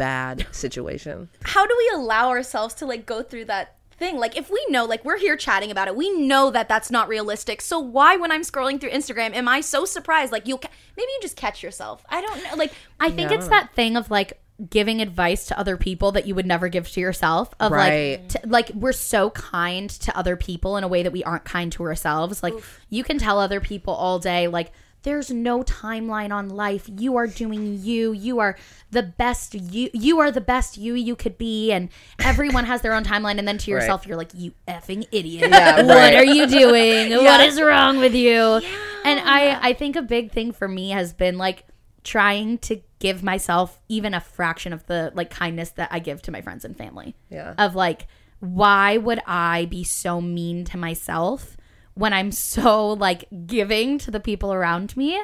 bad 0.00 0.46
situation. 0.50 1.28
how 1.42 1.66
do 1.66 1.74
we 1.78 1.90
allow 1.94 2.28
ourselves 2.30 2.74
to 2.74 2.86
like 2.86 3.04
go 3.06 3.22
through 3.22 3.44
that 3.44 3.76
thing 3.98 4.16
like 4.16 4.34
if 4.36 4.50
we 4.50 4.64
know 4.70 4.86
like 4.86 5.04
we're 5.04 5.18
here 5.18 5.36
chatting 5.36 5.70
about 5.70 5.86
it 5.86 5.94
we 5.94 6.10
know 6.26 6.50
that 6.50 6.66
that's 6.68 6.90
not 6.90 7.06
realistic 7.06 7.60
so 7.60 7.78
why 7.78 8.16
when 8.16 8.32
i'm 8.32 8.40
scrolling 8.40 8.80
through 8.80 8.88
instagram 8.90 9.34
am 9.34 9.46
i 9.46 9.60
so 9.60 9.84
surprised 9.84 10.32
like 10.32 10.48
you'll 10.48 10.56
ca- 10.56 10.70
maybe 10.96 11.10
you 11.12 11.18
just 11.20 11.36
catch 11.36 11.62
yourself 11.62 12.02
i 12.08 12.18
don't 12.22 12.42
know 12.42 12.54
like 12.56 12.72
I 12.98 13.10
think 13.10 13.30
it's 13.30 13.48
that 13.48 13.74
thing 13.74 13.96
of 13.98 14.10
like 14.10 14.40
giving 14.70 15.00
advice 15.02 15.46
to 15.46 15.58
other 15.58 15.76
people 15.76 16.12
that 16.12 16.26
you 16.26 16.34
would 16.34 16.44
never 16.46 16.68
give 16.68 16.86
to 16.90 17.00
yourself. 17.00 17.54
Of 17.60 17.72
Right. 17.72 18.20
like, 18.20 18.28
t- 18.28 18.38
like 18.46 18.70
we're 18.74 18.92
so 18.92 19.30
kind 19.30 19.88
to 20.04 20.14
other 20.14 20.36
people 20.36 20.76
in 20.76 20.84
a 20.84 20.88
way 20.88 21.02
that 21.02 21.12
we 21.12 21.24
aren't 21.24 21.46
kind 21.46 21.72
to 21.72 21.82
ourselves. 21.84 22.42
Like 22.42 22.52
you 22.90 23.02
can 23.02 23.16
tell 23.18 23.38
other 23.38 23.58
people 23.60 23.94
all 23.94 24.18
day, 24.18 24.48
like 24.48 24.70
there's 25.02 25.30
no 25.30 25.62
timeline 25.62 26.30
on 26.30 26.48
life. 26.48 26.88
You 26.88 27.16
are 27.16 27.26
doing 27.26 27.78
you. 27.82 28.12
You 28.12 28.38
are 28.38 28.56
the 28.90 29.02
best 29.02 29.54
you. 29.54 29.90
You 29.92 30.20
are 30.20 30.30
the 30.30 30.40
best 30.40 30.76
you 30.76 30.94
you 30.94 31.16
could 31.16 31.38
be, 31.38 31.72
and 31.72 31.88
everyone 32.18 32.66
has 32.66 32.82
their 32.82 32.92
own 32.92 33.04
timeline. 33.04 33.38
And 33.38 33.48
then 33.48 33.58
to 33.58 33.70
yourself, 33.70 34.06
you're 34.06 34.16
like, 34.16 34.32
you 34.34 34.52
effing 34.68 35.06
idiot. 35.10 35.50
Yeah, 35.50 35.82
what 35.86 36.14
are 36.14 36.24
you 36.24 36.46
doing? 36.46 37.10
What 37.30 37.40
is 37.40 37.60
wrong 37.60 37.98
with 37.98 38.14
you? 38.14 38.60
And 39.04 39.20
I, 39.20 39.58
I 39.60 39.72
think 39.72 39.94
a 39.94 40.02
big 40.02 40.32
thing 40.32 40.52
for 40.52 40.66
me 40.66 40.90
has 40.90 41.12
been 41.12 41.38
like 41.38 41.64
trying 42.02 42.58
to 42.58 42.80
give 42.98 43.22
myself 43.22 43.80
even 43.88 44.14
a 44.14 44.20
fraction 44.20 44.72
of 44.72 44.86
the 44.86 45.12
like 45.14 45.30
kindness 45.30 45.70
that 45.70 45.88
I 45.92 45.98
give 45.98 46.22
to 46.22 46.32
my 46.32 46.40
friends 46.40 46.64
and 46.64 46.76
family. 46.76 47.14
Yeah. 47.30 47.54
Of 47.56 47.74
like, 47.74 48.06
why 48.40 48.96
would 48.96 49.20
I 49.26 49.66
be 49.66 49.84
so 49.84 50.20
mean 50.20 50.64
to 50.66 50.78
myself 50.78 51.56
when 52.00 52.12
I'm 52.12 52.32
so 52.32 52.88
like 52.94 53.26
giving 53.46 53.98
to 53.98 54.10
the 54.10 54.20
people 54.20 54.52
around 54.52 54.96
me? 54.96 55.22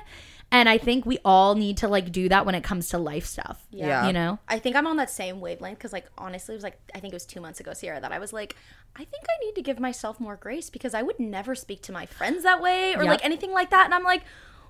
And 0.53 0.69
I 0.69 0.79
think 0.79 1.05
we 1.05 1.19
all 1.25 1.57
need 1.57 1.79
to 1.79 1.89
like 1.89 2.12
do 2.12 2.29
that 2.29 2.47
when 2.47 2.55
it 2.55 2.62
comes 2.62 2.89
to 2.91 2.99
life 2.99 3.27
stuff. 3.27 3.67
Yeah. 3.71 4.07
You 4.07 4.12
know? 4.12 4.39
i 4.49 4.59
think 4.59 4.77
i'm 4.77 4.87
on 4.87 4.97
that 4.97 5.11
same 5.11 5.41
wavelength 5.41 5.77
because 5.79 5.93
like 5.93 6.07
honestly 6.17 6.55
it 6.55 6.59
was 6.59 6.62
like 6.65 6.79
i 6.95 7.01
think 7.01 7.12
it 7.12 7.17
was 7.17 7.27
two 7.27 7.41
months 7.41 7.59
ago 7.61 7.73
sierra 7.75 8.01
that 8.01 8.12
i 8.12 8.19
was 8.19 8.33
like 8.33 8.55
i 8.95 9.05
think 9.05 9.25
i 9.29 9.45
need 9.45 9.55
to 9.55 9.62
give 9.62 9.79
myself 9.81 10.19
more 10.21 10.37
grace 10.37 10.71
because 10.71 10.95
i 10.95 11.03
would 11.03 11.19
never 11.19 11.55
speak 11.55 11.83
to 11.83 11.93
my 11.93 12.07
friends 12.07 12.43
that 12.45 12.62
way 12.62 12.95
or 12.95 13.03
Yep. 13.03 13.07
like 13.15 13.25
anything 13.25 13.53
like 13.53 13.71
that 13.71 13.85
and 13.87 13.93
i'm 13.95 14.05
like 14.05 14.23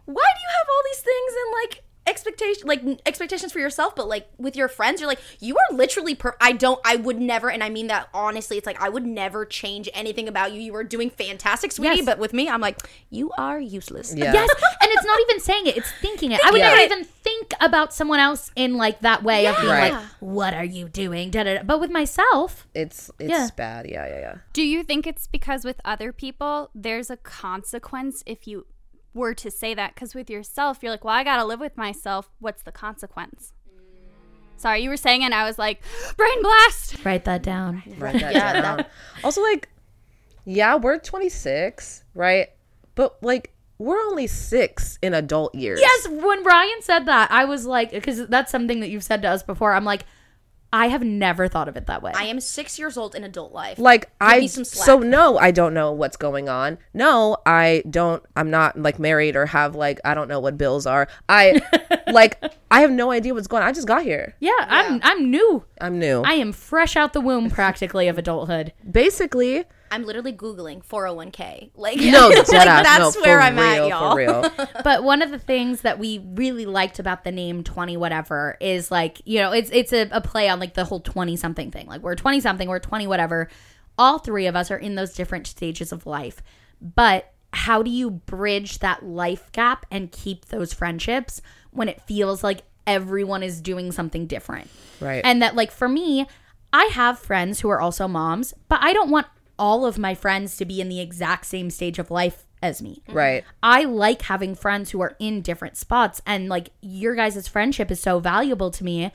why 0.06 0.28
do 0.36 0.40
you 0.46 0.50
have 0.58 0.68
all 0.72 0.82
these 0.90 1.02
things 1.10 1.32
and 1.40 1.52
like 1.62 1.74
expectation 2.06 2.66
like 2.68 2.82
expectations 3.04 3.52
for 3.52 3.58
yourself 3.58 3.94
but 3.96 4.06
like 4.08 4.28
with 4.38 4.54
your 4.56 4.68
friends 4.68 5.00
you're 5.00 5.08
like 5.08 5.20
you 5.40 5.56
are 5.56 5.76
literally 5.76 6.14
per 6.14 6.36
i 6.40 6.52
don't 6.52 6.80
i 6.84 6.94
would 6.96 7.20
never 7.20 7.50
and 7.50 7.64
i 7.64 7.68
mean 7.68 7.88
that 7.88 8.08
honestly 8.14 8.56
it's 8.56 8.66
like 8.66 8.80
i 8.80 8.88
would 8.88 9.04
never 9.04 9.44
change 9.44 9.88
anything 9.92 10.28
about 10.28 10.52
you 10.52 10.60
you 10.60 10.74
are 10.74 10.84
doing 10.84 11.10
fantastic 11.10 11.72
sweetie 11.72 11.96
Yes. 11.96 12.06
but 12.06 12.18
with 12.18 12.32
me 12.32 12.48
i'm 12.48 12.60
like 12.60 12.78
you 13.10 13.30
are 13.36 13.58
useless 13.60 14.14
Yeah. 14.14 14.32
Yes, 14.32 14.48
and 14.82 14.90
it's 14.92 15.04
not 15.04 15.18
even 15.20 15.40
saying 15.40 15.66
it; 15.66 15.76
it's 15.76 15.90
thinking 16.00 16.32
it. 16.32 16.40
I 16.44 16.50
would 16.50 16.58
Yeah. 16.60 16.70
never 16.70 16.80
even 16.82 17.04
think 17.04 17.52
about 17.60 17.92
someone 17.92 18.18
else 18.20 18.50
in 18.56 18.76
like 18.76 19.00
that 19.00 19.22
way 19.22 19.46
of 19.46 19.56
being 19.56 19.68
Right. 19.68 19.92
like, 19.92 20.02
"What 20.20 20.54
are 20.54 20.64
you 20.64 20.88
doing?" 20.88 21.30
Da, 21.30 21.42
da, 21.44 21.54
da. 21.58 21.62
But 21.62 21.80
with 21.80 21.90
myself, 21.90 22.66
It's 22.74 23.10
it's 23.18 23.30
Yeah. 23.30 23.48
bad. 23.56 23.86
Yeah, 23.88 24.06
yeah, 24.06 24.18
yeah. 24.20 24.34
Do 24.52 24.62
you 24.62 24.82
think 24.84 25.06
it's 25.06 25.26
because 25.26 25.64
with 25.64 25.80
other 25.84 26.12
people, 26.12 26.70
there's 26.74 27.10
a 27.10 27.16
consequence 27.16 28.22
if 28.26 28.46
you 28.46 28.66
were 29.16 29.34
to 29.34 29.50
say 29.50 29.74
that? 29.74 29.94
Because 29.94 30.14
with 30.14 30.30
yourself, 30.30 30.78
you're 30.82 30.92
like, 30.92 31.04
well, 31.04 31.14
I 31.14 31.24
got 31.24 31.38
to 31.38 31.44
live 31.44 31.58
with 31.58 31.76
myself. 31.76 32.30
What's 32.38 32.62
the 32.62 32.72
consequence? 32.72 33.52
Sorry, 34.58 34.82
you 34.82 34.90
were 34.90 34.96
saying, 34.96 35.24
and 35.24 35.34
I 35.34 35.44
was 35.44 35.58
like, 35.58 35.82
brain 36.16 36.42
blast. 36.42 37.04
write 37.04 37.24
that 37.24 37.42
down. 37.42 37.82
Write 37.98 38.20
that 38.20 38.62
down. 38.62 38.84
Also, 39.24 39.42
like, 39.42 39.68
yeah, 40.44 40.76
we're 40.76 40.98
26, 40.98 42.04
right? 42.14 42.48
But 42.94 43.22
like, 43.22 43.52
we're 43.78 44.00
only 44.00 44.26
six 44.26 44.98
in 45.02 45.12
adult 45.12 45.54
years. 45.54 45.80
Yes, 45.80 46.08
when 46.08 46.44
Riayn 46.44 46.82
said 46.82 47.06
that, 47.06 47.30
I 47.30 47.44
was 47.44 47.66
like, 47.66 47.90
because 47.90 48.26
that's 48.28 48.50
something 48.50 48.80
that 48.80 48.88
you've 48.88 49.04
said 49.04 49.22
to 49.22 49.28
us 49.28 49.42
before. 49.42 49.74
I'm 49.74 49.84
like, 49.84 50.04
I 50.76 50.88
have 50.88 51.02
never 51.02 51.48
thought 51.48 51.68
of 51.68 51.76
it 51.76 51.86
that 51.86 52.02
way. 52.02 52.12
i 52.14 52.24
am 52.24 52.38
six 52.40 52.78
years 52.78 52.96
old 52.96 53.14
in 53.14 53.24
adult 53.24 53.52
life 53.52 53.78
Like 53.78 54.10
I 54.20 54.40
me 54.40 54.48
some 54.48 54.64
slack. 54.64 54.84
so 54.84 54.98
no, 54.98 55.38
I 55.38 55.50
don't 55.50 55.72
know 55.72 55.90
what's 55.92 56.16
going 56.16 56.48
on. 56.48 56.78
No, 56.92 57.38
I 57.46 57.82
don't 57.88 58.22
I'm 58.36 58.50
not 58.50 58.78
like 58.78 58.98
married 58.98 59.36
or 59.36 59.46
have 59.46 59.74
like 59.74 60.00
I 60.04 60.14
don't 60.14 60.28
know 60.28 60.40
what 60.40 60.58
bills 60.58 60.86
are. 60.86 61.08
I 61.28 61.60
like 62.12 62.42
I 62.70 62.80
have 62.82 62.90
no 62.90 63.10
idea 63.10 63.32
what's 63.32 63.46
going 63.46 63.62
on. 63.62 63.68
I 63.68 63.72
just 63.72 63.86
got 63.86 64.02
here. 64.02 64.34
yeah, 64.40 64.52
I'm 64.68 65.00
I'm 65.02 65.30
new. 65.30 65.64
I'm 65.80 65.98
new. 65.98 66.22
I 66.22 66.34
am 66.34 66.52
fresh 66.52 66.96
out 66.96 67.12
the 67.12 67.20
womb, 67.20 67.50
practically 67.50 68.08
of 68.08 68.18
adulthood. 68.18 68.72
Basically, 68.90 69.64
I'm 69.90 70.04
literally 70.04 70.32
googling 70.32 70.84
401k. 70.84 71.70
Like 71.74 71.98
no, 71.98 72.28
like, 72.34 72.46
that's 72.46 73.14
no, 73.16 73.20
where 73.22 73.40
I'm 73.40 73.56
real, 73.56 73.64
at, 73.64 73.88
y'all. 73.88 74.10
For 74.12 74.16
real. 74.16 74.68
but 74.84 75.02
one 75.04 75.22
of 75.22 75.30
the 75.30 75.38
things 75.38 75.82
that 75.82 75.98
we 75.98 76.24
really 76.34 76.66
liked 76.66 76.98
about 76.98 77.24
the 77.24 77.32
name 77.32 77.62
20 77.64 77.96
whatever 77.96 78.56
is 78.60 78.90
like 78.90 79.20
you 79.24 79.38
know 79.40 79.52
it's 79.52 79.70
it's 79.72 79.92
a, 79.92 80.08
a 80.12 80.20
play 80.20 80.48
on 80.48 80.60
like 80.60 80.74
the 80.74 80.84
whole 80.84 81.00
20 81.00 81.36
something 81.36 81.70
thing 81.70 81.86
like 81.86 82.00
we're 82.02 82.14
20 82.14 82.40
something 82.40 82.68
we're 82.68 82.78
20 82.78 83.06
whatever 83.06 83.48
all 83.98 84.18
three 84.18 84.46
of 84.46 84.54
us 84.56 84.70
are 84.70 84.76
in 84.76 84.94
those 84.94 85.14
different 85.14 85.46
stages 85.46 85.92
of 85.92 86.06
life 86.06 86.42
but 86.80 87.32
how 87.52 87.82
do 87.82 87.90
you 87.90 88.10
bridge 88.10 88.80
that 88.80 89.04
life 89.04 89.50
gap 89.52 89.86
and 89.90 90.12
keep 90.12 90.46
those 90.46 90.72
friendships 90.72 91.40
when 91.70 91.88
it 91.88 92.00
feels 92.02 92.44
like 92.44 92.62
everyone 92.86 93.42
is 93.42 93.60
doing 93.60 93.90
something 93.92 94.26
different 94.26 94.68
Right. 95.00 95.22
and 95.24 95.42
that 95.42 95.54
like 95.56 95.70
for 95.70 95.88
me 95.88 96.26
I 96.72 96.86
have 96.92 97.18
friends 97.18 97.60
who 97.60 97.70
are 97.70 97.80
also 97.80 98.06
moms, 98.06 98.52
but 98.68 98.80
I 98.82 98.92
don't 98.92 99.08
want 99.10 99.26
all 99.58 99.84
of 99.86 99.98
my 99.98 100.14
friends 100.14 100.56
to 100.58 100.64
be 100.64 100.80
in 100.80 100.88
the 100.88 101.00
exact 101.00 101.46
same 101.46 101.70
stage 101.70 101.98
of 101.98 102.10
life 102.10 102.44
as 102.62 102.80
me. 102.82 103.02
Mm-hmm. 103.08 103.16
Right. 103.16 103.44
I 103.62 103.84
like 103.84 104.22
having 104.22 104.54
friends 104.54 104.90
who 104.90 105.00
are 105.00 105.16
in 105.18 105.42
different 105.42 105.76
spots 105.76 106.22
and 106.26 106.48
like 106.48 106.70
your 106.80 107.14
guys' 107.14 107.46
friendship 107.48 107.90
is 107.90 108.00
so 108.00 108.18
valuable 108.18 108.70
to 108.70 108.84
me. 108.84 109.12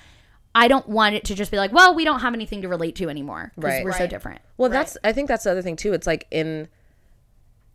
I 0.54 0.68
don't 0.68 0.88
want 0.90 1.16
it 1.16 1.24
to 1.26 1.36
just 1.36 1.50
be 1.52 1.58
like, 1.58 1.72
well, 1.72 1.96
we 1.96 2.04
don't 2.04 2.20
have 2.20 2.34
anything 2.34 2.62
to 2.64 2.68
relate 2.68 2.96
to 2.98 3.10
anymore 3.10 3.52
because 3.56 3.70
Right. 3.72 3.84
we're 3.86 3.94
so 3.94 4.06
different. 4.08 4.42
Well, 4.58 4.70
that's 4.70 4.98
I 5.04 5.14
think 5.14 5.28
that's 5.28 5.46
the 5.46 5.52
other 5.52 5.62
thing 5.62 5.76
too. 5.76 5.94
It's 5.94 6.06
like 6.08 6.28
in 6.30 6.68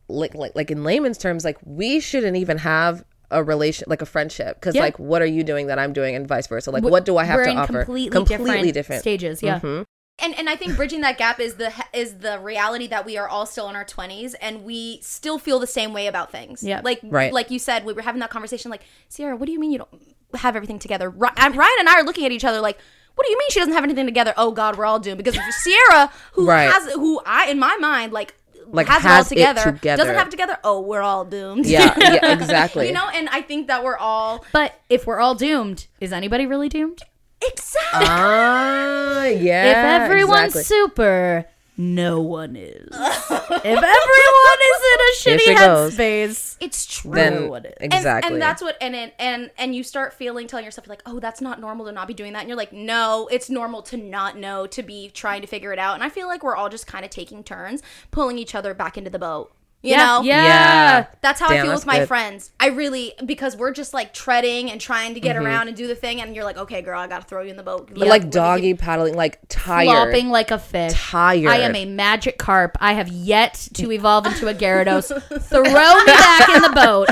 like 0.08 0.34
like, 0.34 0.54
like 0.54 0.70
in 0.70 0.84
layman's 0.84 1.18
terms, 1.18 1.44
like 1.44 1.58
we 1.64 2.00
shouldn't 2.00 2.36
even 2.36 2.58
have 2.58 3.04
a 3.30 3.42
relation 3.42 3.86
like 3.88 4.02
a 4.02 4.06
friendship 4.06 4.54
because 4.56 4.74
Yeah. 4.76 4.82
like 4.82 4.98
what 5.00 5.20
are 5.20 5.26
you 5.26 5.42
doing 5.42 5.66
that 5.66 5.78
I'm 5.80 5.92
doing 5.92 6.14
and 6.14 6.28
vice 6.28 6.46
versa. 6.46 6.70
Like 6.70 6.84
what 6.84 7.04
do 7.04 7.16
I 7.16 7.24
have 7.24 7.36
We're 7.36 7.44
to 7.46 7.50
in 7.50 7.56
offer? 7.58 7.84
completely, 7.84 8.70
different, 8.72 9.00
stages. 9.00 9.42
Yeah. 9.42 9.58
Mm-hmm. 9.58 9.82
And 10.18 10.34
and 10.38 10.48
I 10.48 10.56
think 10.56 10.76
bridging 10.76 11.02
that 11.02 11.18
gap 11.18 11.40
is 11.40 11.54
the 11.56 11.72
is 11.92 12.18
the 12.18 12.38
reality 12.38 12.86
that 12.86 13.04
we 13.04 13.18
are 13.18 13.28
all 13.28 13.44
still 13.44 13.68
in 13.68 13.76
our 13.76 13.84
20s 13.84 14.34
and 14.40 14.64
we 14.64 14.98
still 15.02 15.38
feel 15.38 15.58
the 15.58 15.66
same 15.66 15.92
way 15.92 16.06
about 16.06 16.32
things. 16.32 16.62
Yeah. 16.62 16.80
Like 16.82 17.00
Right. 17.02 17.32
like 17.32 17.50
you 17.50 17.58
said 17.58 17.84
we 17.84 17.92
were 17.92 18.02
having 18.02 18.20
that 18.20 18.30
conversation 18.30 18.70
like, 18.70 18.82
"Sierra, 19.08 19.36
what 19.36 19.44
do 19.46 19.52
you 19.52 19.60
mean 19.60 19.72
you 19.72 19.78
don't 19.78 20.02
have 20.40 20.56
everything 20.56 20.78
together?" 20.78 21.10
Ry- 21.10 21.32
and 21.36 21.54
Riayn 21.54 21.78
and 21.80 21.88
I 21.88 22.00
are 22.00 22.02
looking 22.02 22.24
at 22.24 22.32
each 22.32 22.44
other 22.46 22.60
like, 22.62 22.78
"What 23.14 23.26
do 23.26 23.30
you 23.30 23.38
mean 23.38 23.50
she 23.50 23.58
doesn't 23.60 23.74
have 23.74 23.84
anything 23.84 24.06
together?" 24.06 24.32
Oh 24.38 24.52
god, 24.52 24.76
we're 24.78 24.86
all 24.86 24.98
doomed 24.98 25.18
because 25.22 25.36
Sierra 25.62 26.10
who 26.32 26.46
Right. 26.48 26.70
has 26.72 26.90
who 26.94 27.20
I 27.26 27.48
in 27.50 27.58
my 27.58 27.76
mind 27.76 28.12
like 28.14 28.34
Like, 28.68 28.88
has, 28.88 29.02
has 29.02 29.30
it 29.32 29.38
it 29.38 29.42
all 29.46 29.52
together, 29.54 29.72
together. 29.72 30.02
doesn't 30.02 30.16
have 30.16 30.28
it 30.28 30.30
together. 30.30 30.58
Oh, 30.64 30.80
we're 30.80 31.02
all 31.02 31.26
doomed. 31.26 31.66
Yeah, 31.66 31.94
yeah, 31.98 32.32
exactly. 32.32 32.86
you 32.88 32.94
know, 32.94 33.08
and 33.12 33.28
I 33.28 33.42
think 33.42 33.66
that 33.68 33.84
we're 33.84 33.98
all 33.98 34.44
But 34.50 34.80
if 34.88 35.06
we're 35.06 35.20
all 35.20 35.34
doomed, 35.34 35.86
is 36.00 36.10
anybody 36.12 36.46
really 36.46 36.68
doomed? 36.70 37.02
Exactly 37.42 38.06
Ah, 38.08 39.24
yeah. 39.26 39.70
if 39.70 40.02
everyone's 40.02 40.54
exactly. 40.56 40.62
super, 40.64 41.44
no 41.78 42.20
one 42.20 42.56
is. 42.56 42.88
if 42.90 43.60
everyone 43.62 44.60
is 44.62 44.82
in 44.92 45.00
a 45.00 45.12
shitty 45.18 45.54
headspace, 45.56 46.56
it's 46.60 46.86
true. 46.86 47.12
then 47.12 47.48
what 47.48 47.66
it- 47.66 47.76
And- 47.80 47.92
exactly. 47.92 48.32
And, 48.32 48.40
that's 48.42 48.62
what 48.62 48.76
and 48.80 48.94
and 48.96 49.12
and 49.18 49.50
and 49.58 49.74
you 49.74 49.82
start 49.82 50.14
feeling 50.14 50.46
telling 50.46 50.64
yourself 50.64 50.88
like, 50.88 51.02
oh, 51.06 51.20
that's 51.20 51.40
not 51.40 51.60
normal 51.60 51.84
to 51.86 51.92
not 51.92 52.08
be 52.08 52.14
doing 52.14 52.32
that. 52.32 52.40
And 52.40 52.48
you're 52.48 52.56
like, 52.56 52.72
no, 52.72 53.28
it's 53.30 53.50
normal 53.50 53.82
to 53.82 53.96
not 53.96 54.38
know, 54.38 54.66
to 54.68 54.82
be 54.82 55.10
trying 55.10 55.42
to 55.42 55.46
figure 55.46 55.72
it 55.72 55.78
out. 55.78 55.94
And 55.94 56.02
I 56.02 56.08
feel 56.08 56.28
like 56.28 56.42
we're 56.42 56.56
all 56.56 56.68
just 56.70 56.86
kind 56.86 57.04
of 57.04 57.10
taking 57.10 57.44
turns, 57.44 57.82
pulling 58.10 58.38
each 58.38 58.54
other 58.54 58.72
back 58.74 58.96
into 58.96 59.10
the 59.10 59.18
boat. 59.18 59.52
You 59.82 59.90
yeah, 59.92 60.04
know? 60.06 60.22
yeah. 60.22 60.44
Yeah. 60.44 61.06
That's 61.20 61.38
how 61.38 61.46
I 61.48 61.60
feel 61.60 61.66
that's 61.68 61.82
with 61.82 61.86
my 61.86 61.98
good. 62.00 62.08
friends. 62.08 62.50
I 62.58 62.68
really 62.68 63.12
because 63.24 63.56
we're 63.56 63.72
just 63.72 63.94
like 63.94 64.12
treading 64.12 64.70
and 64.70 64.80
trying 64.80 65.14
to 65.14 65.20
get 65.20 65.36
Mm-hmm. 65.36 65.46
around 65.46 65.68
and 65.68 65.76
do 65.76 65.86
the 65.86 65.94
thing, 65.94 66.20
and 66.20 66.34
you're 66.34 66.44
like, 66.44 66.56
okay, 66.56 66.82
girl, 66.82 66.98
I 66.98 67.06
gotta 67.06 67.24
throw 67.24 67.42
you 67.42 67.50
in 67.50 67.56
the 67.56 67.62
boat. 67.62 67.90
But 67.94 68.08
like 68.08 68.30
doggy 68.30 68.74
paddling, 68.74 69.14
like 69.14 69.38
tired. 69.48 69.84
flopping 69.86 70.30
like 70.30 70.50
a 70.50 70.58
fish. 70.58 70.92
Tired. 70.94 71.46
I 71.48 71.58
am 71.58 71.76
a 71.76 71.86
Magikarp. 71.86 72.72
I 72.80 72.94
have 72.94 73.08
yet 73.08 73.68
to 73.74 73.92
evolve 73.92 74.26
into 74.26 74.48
a 74.48 74.54
Gyarados. 74.54 75.08
Throw 75.42 75.62
me 75.62 75.72
back 76.06 76.48
in 76.48 76.62
the 76.62 76.72
boat. 76.74 77.08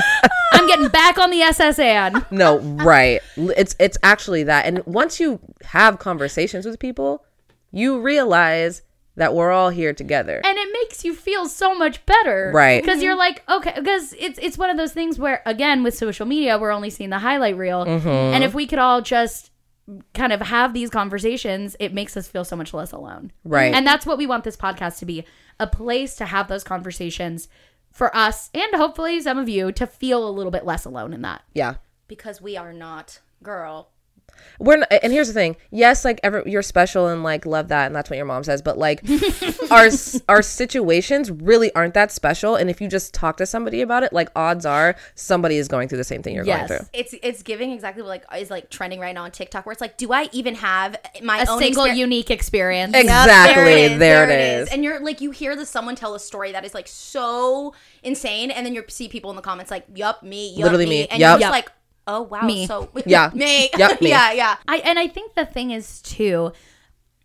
I'm 0.51 0.67
getting 0.67 0.87
back 0.89 1.17
on 1.19 1.29
the 1.29 1.41
SS 1.41 1.79
Anne. 1.79 2.25
No, 2.31 2.57
right. 2.59 3.21
It's 3.37 3.75
it's 3.79 3.97
actually 4.03 4.43
that. 4.43 4.65
And 4.65 4.83
once 4.85 5.19
you 5.19 5.39
have 5.65 5.99
conversations 5.99 6.65
with 6.65 6.79
people, 6.79 7.23
you 7.71 8.01
realize 8.01 8.81
that 9.15 9.33
we're 9.33 9.51
all 9.51 9.69
here 9.69 9.93
together. 9.93 10.41
And 10.43 10.57
it 10.57 10.69
makes 10.73 11.05
you 11.05 11.15
feel 11.15 11.47
so 11.47 11.73
much 11.75 12.05
better. 12.05 12.51
Right. 12.53 12.81
Because 12.83 13.01
you're 13.01 13.15
like, 13.15 13.43
okay, 13.49 13.73
because 13.75 14.13
it's 14.19 14.37
it's 14.41 14.57
one 14.57 14.69
of 14.69 14.77
those 14.77 14.93
things 14.93 15.17
where 15.17 15.41
again 15.45 15.83
with 15.83 15.95
social 15.95 16.25
media, 16.25 16.57
we're 16.57 16.71
only 16.71 16.89
seeing 16.89 17.09
the 17.09 17.19
highlight 17.19 17.57
reel. 17.57 17.85
Mm-hmm. 17.85 18.07
And 18.07 18.43
if 18.43 18.53
we 18.53 18.67
could 18.67 18.79
all 18.79 19.01
just 19.01 19.51
kind 20.13 20.33
of 20.33 20.41
have 20.41 20.73
these 20.73 20.89
conversations, 20.89 21.75
it 21.79 21.93
makes 21.93 22.17
us 22.17 22.27
feel 22.27 22.43
so 22.43 22.55
much 22.55 22.73
less 22.73 22.91
alone. 22.91 23.31
Right. 23.43 23.73
And 23.73 23.85
that's 23.85 24.05
what 24.05 24.17
we 24.17 24.25
want 24.27 24.43
this 24.43 24.57
podcast 24.57 24.99
to 24.99 25.05
be. 25.05 25.25
A 25.59 25.67
place 25.67 26.15
to 26.15 26.25
have 26.25 26.47
those 26.47 26.63
conversations 26.63 27.47
for 27.91 28.13
us 28.15 28.49
and 28.53 28.75
hopefully 28.75 29.21
some 29.21 29.37
of 29.37 29.47
you 29.47 29.71
to 29.71 29.87
feel 29.87 30.27
a 30.27 30.29
little 30.29 30.51
bit 30.51 30.65
less 30.65 30.83
alone 30.83 31.13
in 31.13 31.21
that. 31.21 31.43
yeah. 31.53 31.75
because 32.09 32.41
we 32.41 32.57
are 32.57 32.73
not 32.73 33.19
girl. 33.41 33.89
We're 34.59 34.77
not, 34.77 34.87
and 35.03 35.11
here's 35.11 35.27
the 35.27 35.33
thing. 35.33 35.55
Yes, 35.71 36.05
like 36.05 36.19
ever 36.23 36.43
you're 36.45 36.61
special 36.61 37.07
and 37.07 37.23
like 37.23 37.45
love 37.45 37.67
that 37.69 37.87
and 37.87 37.95
that's 37.95 38.09
what 38.09 38.17
your 38.17 38.25
mom 38.25 38.43
says, 38.43 38.61
but 38.61 38.77
like 38.77 39.03
our 39.71 39.89
our 40.29 40.41
situations 40.41 41.29
really 41.31 41.73
aren't 41.75 41.93
that 41.93 42.11
special 42.11 42.55
and 42.55 42.69
if 42.69 42.79
you 42.81 42.87
just 42.87 43.13
talk 43.13 43.37
to 43.37 43.45
somebody 43.45 43.81
about 43.81 44.03
it, 44.03 44.13
like 44.13 44.29
odds 44.35 44.65
are 44.65 44.95
somebody 45.15 45.57
is 45.57 45.67
going 45.67 45.87
through 45.87 45.97
the 45.97 46.03
same 46.03 46.21
thing 46.23 46.35
you're 46.35 46.45
Yes. 46.45 46.67
going 46.69 46.79
through. 46.79 46.87
It's 46.93 47.15
it's 47.23 47.43
giving 47.43 47.71
exactly 47.71 48.01
what 48.03 48.09
like 48.09 48.23
is 48.39 48.49
like 48.49 48.69
trending 48.69 48.99
right 48.99 49.13
now 49.13 49.23
on 49.23 49.31
TikTok, 49.31 49.65
where 49.65 49.71
it's 49.73 49.81
like, 49.81 49.97
do 49.97 50.11
I 50.13 50.29
even 50.31 50.55
have 50.55 50.97
my 51.23 51.39
A 51.43 51.49
own 51.49 51.59
single 51.59 51.85
exper- 51.85 51.95
unique 51.97 52.31
experience. 52.31 52.93
Yep, 52.93 53.03
Exactly. 53.03 53.97
There 53.97 54.29
it 54.29 54.39
is. 54.39 54.69
And 54.69 54.83
you're 54.83 54.99
like, 54.99 55.21
you 55.21 55.31
hear 55.31 55.55
the 55.55 55.65
someone 55.65 55.95
tell 55.95 56.15
a 56.15 56.19
story 56.19 56.51
that 56.51 56.63
is 56.65 56.73
like 56.73 56.87
so 56.87 57.73
insane, 58.03 58.51
and 58.51 58.65
then 58.65 58.73
you 58.73 58.83
see 58.87 59.07
people 59.09 59.29
in 59.29 59.35
the 59.35 59.41
comments 59.41 59.71
like, 59.71 59.85
"Yup, 59.95 60.23
me, 60.23 60.49
yup, 60.51 60.63
Literally 60.65 60.85
me," 60.85 60.89
me, 61.03 61.07
and 61.07 61.19
yup. 61.19 61.39
you're 61.39 61.39
just 61.39 61.41
Yup. 61.41 61.51
like, 61.51 61.71
"Oh 62.07 62.21
wow, 62.23 62.45
Me. 62.45 62.67
so 62.67 62.89
Yeah. 63.05 63.31
me, 63.33 63.69
Yup, 63.77 64.01
me. 64.01 64.09
yeah, 64.09 64.31
yeah." 64.31 64.57
I 64.67 64.77
and 64.77 64.97
I 64.99 65.07
think 65.07 65.33
the 65.33 65.45
thing 65.45 65.71
is 65.71 66.01
too, 66.01 66.51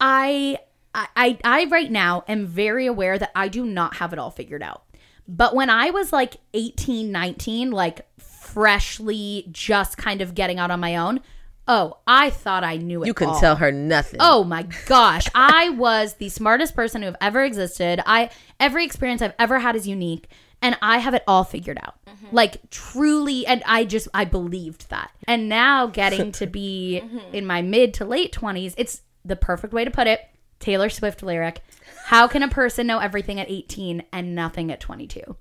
I 0.00 0.58
I 0.94 1.08
I 1.16 1.38
I 1.44 1.64
right 1.66 1.90
now 1.90 2.24
am 2.28 2.46
very 2.46 2.86
aware 2.86 3.18
that 3.18 3.30
I 3.34 3.48
do 3.48 3.64
not 3.64 3.96
have 3.96 4.12
it 4.12 4.18
all 4.18 4.30
figured 4.30 4.62
out. 4.62 4.82
But 5.28 5.54
when 5.54 5.70
I 5.70 5.90
was 5.90 6.12
like 6.12 6.38
18, 6.54 7.12
19, 7.12 7.70
like 7.70 8.04
freshly 8.18 9.46
just 9.52 9.96
kind 9.96 10.20
of 10.20 10.34
getting 10.34 10.58
out 10.58 10.72
on 10.72 10.80
my 10.80 10.96
own, 10.96 11.20
oh, 11.68 11.98
I 12.06 12.30
thought 12.30 12.64
I 12.64 12.76
knew 12.76 13.04
it. 13.04 13.06
You 13.06 13.14
can 13.14 13.28
all. 13.28 13.38
tell 13.40 13.56
her 13.56 13.70
nothing. 13.70 14.18
Oh 14.20 14.42
my 14.42 14.66
gosh, 14.86 15.28
I 15.34 15.70
was 15.70 16.14
the 16.14 16.28
smartest 16.28 16.74
person 16.74 17.02
who 17.02 17.06
have 17.06 17.16
ever 17.20 17.44
existed. 17.44 18.02
I 18.06 18.30
every 18.58 18.84
experience 18.84 19.22
I've 19.22 19.34
ever 19.38 19.60
had 19.60 19.76
is 19.76 19.86
unique 19.86 20.28
and 20.62 20.76
I 20.82 20.98
have 20.98 21.14
it 21.14 21.24
all 21.26 21.44
figured 21.44 21.78
out. 21.82 21.96
Mm-hmm. 22.06 22.34
Like 22.34 22.70
truly 22.70 23.46
and 23.46 23.62
I 23.66 23.84
just 23.84 24.08
I 24.14 24.24
believed 24.24 24.90
that. 24.90 25.10
And 25.26 25.48
now 25.48 25.86
getting 25.86 26.32
to 26.32 26.46
be 26.46 27.02
mm-hmm. 27.04 27.34
in 27.34 27.46
my 27.46 27.62
mid 27.62 27.94
to 27.94 28.04
late 28.04 28.32
20s, 28.32 28.74
it's 28.76 29.02
the 29.24 29.36
perfect 29.36 29.72
way 29.72 29.84
to 29.84 29.90
put 29.90 30.06
it. 30.06 30.20
Taylor 30.58 30.90
Swift 30.90 31.22
lyric. 31.22 31.62
How 32.06 32.26
can 32.26 32.42
a 32.42 32.48
person 32.48 32.86
know 32.86 32.98
everything 32.98 33.40
at 33.40 33.50
18 33.50 34.02
and 34.12 34.34
nothing 34.34 34.70
at 34.70 34.80
22? 34.80 35.36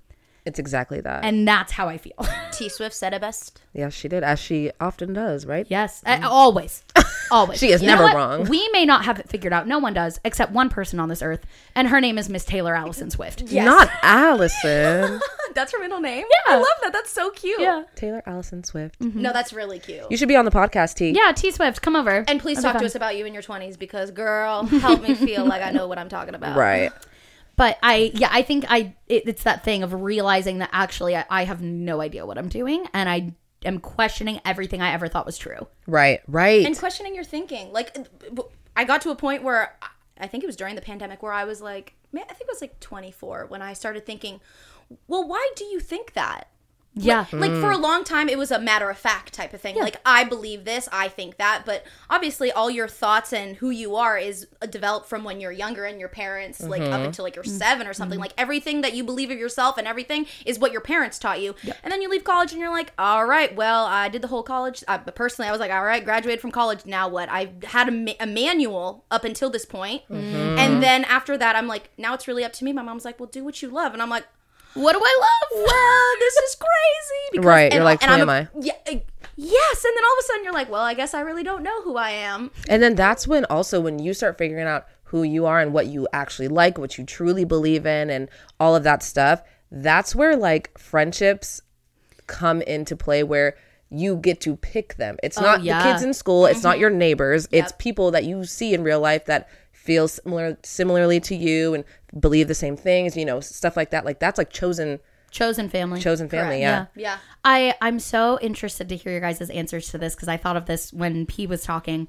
It's 0.50 0.58
exactly 0.58 1.00
that. 1.00 1.24
And 1.24 1.46
that's 1.46 1.72
how 1.72 1.88
I 1.88 1.96
feel. 1.96 2.12
T 2.52 2.68
Swift 2.76 2.94
said 2.94 3.14
it 3.14 3.20
best. 3.20 3.60
yeah, 3.72 3.88
she 3.88 4.08
did 4.08 4.22
as 4.24 4.38
she 4.40 4.70
often 4.80 5.12
does, 5.12 5.46
right? 5.46 5.64
Yes, 5.70 6.02
uh, 6.04 6.18
always, 6.24 6.84
always. 7.30 7.58
She 7.60 7.70
is 7.70 7.80
You 7.80 7.86
never 7.86 8.04
wrong. 8.04 8.48
We 8.48 8.68
may 8.72 8.84
not 8.84 9.04
have 9.04 9.18
it 9.20 9.28
figured 9.28 9.52
out. 9.52 9.68
No 9.68 9.78
one 9.78 9.94
does, 9.94 10.18
except 10.24 10.50
one 10.52 10.68
person 10.68 10.98
on 10.98 11.08
this 11.08 11.22
earth, 11.22 11.46
and 11.76 11.86
her 11.88 12.00
name 12.00 12.18
is 12.18 12.28
Miss 12.28 12.44
Taylor 12.44 12.74
Alison 12.74 13.10
Swift. 13.10 13.50
Not 13.52 13.88
Alison. 14.02 15.20
That's 15.54 15.72
her 15.72 15.78
middle 15.80 16.00
name. 16.00 16.24
Yeah. 16.46 16.54
I 16.54 16.56
love 16.58 16.66
that. 16.82 16.92
That's 16.92 17.10
so 17.10 17.30
cute. 17.30 17.60
Yeah, 17.60 17.84
Taylor 17.94 18.22
Alison 18.26 18.62
Swift. 18.64 19.00
No, 19.00 19.32
that's 19.32 19.52
really 19.52 19.78
cute. 19.80 20.04
You 20.10 20.16
should 20.16 20.28
be 20.28 20.36
on 20.36 20.44
the 20.44 20.50
podcast, 20.50 20.94
T. 20.94 21.10
yeah. 21.10 21.32
T 21.32 21.50
Swift, 21.50 21.82
come 21.82 21.96
over. 21.96 22.24
and 22.28 22.40
please 22.40 22.56
That'd 22.58 22.72
talk 22.72 22.74
be 22.74 22.80
to 22.80 22.86
us 22.86 22.94
about 22.94 23.16
you 23.16 23.24
in 23.26 23.32
your 23.34 23.42
20s 23.42 23.78
because, 23.78 24.10
girl, 24.10 24.64
help 24.64 25.02
me 25.02 25.14
feel 25.14 25.44
like 25.44 25.62
I 25.62 25.70
know 25.72 25.86
what 25.88 25.98
I'm 25.98 26.08
talking 26.08 26.34
about. 26.34 26.56
Right. 26.56 26.92
But 27.60 27.78
I, 27.82 28.10
yeah, 28.14 28.30
I 28.32 28.40
think 28.40 28.64
I. 28.70 28.94
It, 29.06 29.28
it's 29.28 29.42
that 29.42 29.62
thing 29.64 29.82
of 29.82 29.92
realizing 29.92 30.60
that 30.60 30.70
actually 30.72 31.14
I, 31.14 31.26
I 31.28 31.44
have 31.44 31.60
no 31.60 32.00
idea 32.00 32.24
what 32.24 32.38
I'm 32.38 32.48
doing, 32.48 32.86
and 32.94 33.06
I 33.06 33.34
am 33.66 33.80
questioning 33.80 34.40
everything 34.46 34.80
I 34.80 34.92
ever 34.92 35.08
thought 35.08 35.26
was 35.26 35.36
true. 35.36 35.68
Right. 35.86 36.22
Right. 36.26 36.64
and 36.64 36.78
questioning 36.78 37.14
your 37.14 37.22
thinking. 37.22 37.70
Like, 37.70 37.94
I 38.74 38.84
got 38.84 39.02
to 39.02 39.10
a 39.10 39.14
point 39.14 39.42
where 39.42 39.76
I 40.18 40.26
think 40.26 40.42
it 40.42 40.46
was 40.46 40.56
during 40.56 40.74
the 40.74 40.80
pandemic 40.80 41.22
where 41.22 41.34
I 41.34 41.44
was 41.44 41.60
like, 41.60 41.92
man, 42.12 42.24
I 42.30 42.32
think 42.32 42.48
it 42.48 42.54
was 42.54 42.62
like 42.62 42.80
24 42.80 43.44
when 43.48 43.60
I 43.60 43.74
started 43.74 44.06
thinking, 44.06 44.40
well, 45.06 45.28
why 45.28 45.52
do 45.54 45.66
you 45.66 45.80
think 45.80 46.14
that? 46.14 46.48
Yeah, 46.94 47.24
Like 47.32 47.52
for 47.52 47.70
a 47.70 47.76
mm. 47.76 47.82
long 47.82 48.02
time, 48.02 48.28
it 48.28 48.36
was 48.36 48.50
a 48.50 48.58
matter 48.58 48.90
of 48.90 48.98
fact 48.98 49.32
type 49.32 49.54
of 49.54 49.60
thing. 49.60 49.76
Like 49.76 50.00
I 50.04 50.24
believe 50.24 50.64
this, 50.64 50.88
I 50.92 51.06
think 51.08 51.36
that, 51.36 51.62
but 51.64 51.84
obviously, 52.08 52.50
all 52.50 52.68
your 52.68 52.88
thoughts 52.88 53.32
and 53.32 53.56
who 53.56 53.70
you 53.70 53.94
are 53.94 54.18
is 54.18 54.48
uh, 54.60 54.66
developed 54.66 55.08
from 55.08 55.22
when 55.22 55.40
you're 55.40 55.52
younger 55.52 55.84
and 55.84 56.00
your 56.00 56.08
parents, 56.08 56.60
like 56.60 56.82
up 56.82 56.88
mm-hmm. 56.88 57.04
until 57.06 57.24
like 57.24 57.36
you're 57.36 57.44
mm. 57.44 57.58
seven 57.58 57.86
or 57.86 57.94
something. 57.94 58.16
Mm-hmm. 58.16 58.22
Like 58.22 58.34
everything 58.36 58.80
that 58.80 58.94
you 58.94 59.04
believe 59.04 59.30
of 59.30 59.38
yourself 59.38 59.78
and 59.78 59.86
everything 59.86 60.26
is 60.44 60.58
what 60.58 60.72
your 60.72 60.80
parents 60.80 61.18
taught 61.18 61.40
you. 61.40 61.54
And 61.84 61.92
then 61.92 62.02
you 62.02 62.08
leave 62.08 62.24
college 62.24 62.50
and 62.50 62.60
you're 62.60 62.70
like, 62.70 62.92
all 62.98 63.24
right, 63.24 63.54
well, 63.54 63.86
I 63.86 64.08
did 64.08 64.22
the 64.22 64.28
whole 64.28 64.42
college. 64.42 64.82
Uh, 64.88 64.98
but 64.98 65.14
personally, 65.14 65.48
I 65.48 65.52
was 65.52 65.60
like, 65.60 65.70
all 65.70 65.84
right, 65.84 66.04
graduated 66.04 66.40
from 66.40 66.50
college. 66.50 66.86
Now 66.86 67.08
what? 67.08 67.28
I 67.30 67.52
had 67.64 67.88
a, 67.88 67.92
ma- 67.92 68.12
a 68.18 68.26
manual 68.26 69.04
up 69.12 69.24
until 69.24 69.48
this 69.48 69.64
point. 69.64 70.02
Mm-hmm. 70.10 70.58
and 70.58 70.82
then 70.82 71.04
after 71.04 71.38
that, 71.38 71.54
I'm 71.54 71.68
like, 71.68 71.90
now 71.96 72.14
it's 72.14 72.26
really 72.26 72.44
up 72.44 72.52
to 72.54 72.64
me. 72.64 72.72
My 72.72 72.82
mom's 72.82 73.04
like, 73.04 73.20
well, 73.20 73.28
do 73.28 73.44
what 73.44 73.62
you 73.62 73.68
love, 73.68 73.92
and 73.92 74.02
I'm 74.02 74.10
like 74.10 74.24
what 74.74 74.92
do 74.92 75.00
I 75.02 75.18
love? 75.20 75.64
well, 75.66 76.06
this 76.18 76.36
is 76.36 76.54
crazy. 76.56 76.66
Because, 77.32 77.46
Right, 77.46 77.72
you're 77.72 77.80
and- 77.80 77.84
like, 77.84 78.02
who 78.02 78.10
I'm 78.10 78.20
am 78.22 78.30
I? 78.30 78.48
Yeah, 78.60 78.72
uh, 78.86 78.96
yes. 79.36 79.84
And 79.84 79.96
then 79.96 80.04
all 80.04 80.12
of 80.12 80.18
a 80.18 80.22
sudden 80.24 80.44
you're 80.44 80.52
like, 80.52 80.70
well, 80.70 80.82
I 80.82 80.94
guess 80.94 81.14
I 81.14 81.20
really 81.20 81.44
don't 81.44 81.62
know 81.62 81.82
who 81.82 81.96
I 81.96 82.10
am. 82.10 82.50
And 82.68 82.82
then 82.82 82.96
that's 82.96 83.28
when 83.28 83.44
also 83.44 83.80
when 83.80 83.98
you 84.00 84.14
start 84.14 84.36
figuring 84.36 84.66
out 84.66 84.86
who 85.04 85.22
you 85.22 85.46
are 85.46 85.60
and 85.60 85.72
what 85.72 85.86
you 85.86 86.08
actually 86.12 86.48
like, 86.48 86.78
what 86.78 86.98
you 86.98 87.04
truly 87.04 87.44
believe 87.44 87.86
in 87.86 88.10
and 88.10 88.28
all 88.58 88.74
of 88.74 88.82
that 88.84 89.02
stuff, 89.02 89.42
that's 89.70 90.14
where 90.14 90.36
like 90.36 90.76
friendships 90.78 91.62
come 92.26 92.62
into 92.62 92.96
play 92.96 93.22
where 93.22 93.56
you 93.90 94.16
get 94.16 94.40
to 94.42 94.56
pick 94.56 94.94
them. 94.96 95.16
It's 95.22 95.40
not 95.40 95.62
yeah. 95.62 95.82
the 95.82 95.92
kids 95.92 96.02
in 96.04 96.14
school, 96.14 96.46
it's 96.46 96.62
not 96.62 96.78
your 96.78 96.90
neighbors, 96.90 97.48
it's 97.50 97.72
people 97.78 98.12
that 98.12 98.24
you 98.24 98.44
see 98.44 98.72
in 98.72 98.84
real 98.84 99.00
life 99.00 99.24
that 99.26 99.48
feel 99.72 100.06
similar 100.06 100.56
similarly 100.62 101.18
to 101.18 101.34
you 101.34 101.74
and 101.74 101.84
believe 102.18 102.48
the 102.48 102.54
same 102.54 102.76
things, 102.76 103.16
you 103.16 103.24
know, 103.24 103.40
stuff 103.40 103.76
like 103.76 103.90
that. 103.90 104.04
Like 104.04 104.18
that's 104.18 104.38
like 104.38 104.50
chosen 104.50 105.00
Chosen 105.30 105.68
family. 105.68 106.00
chosen 106.00 106.28
family, 106.28 106.60
yeah. 106.60 106.86
Yeah. 106.96 107.18
I 107.44 107.76
I'm 107.80 108.00
so 108.00 108.38
interested 108.40 108.88
to 108.88 108.96
hear 108.96 109.12
your 109.12 109.20
guys' 109.20 109.48
answers 109.48 109.88
to 109.90 109.98
this 109.98 110.16
because 110.16 110.26
I 110.26 110.36
thought 110.36 110.56
of 110.56 110.66
this 110.66 110.92
when 110.92 111.24
P 111.24 111.46
was 111.46 111.62
talking. 111.62 112.08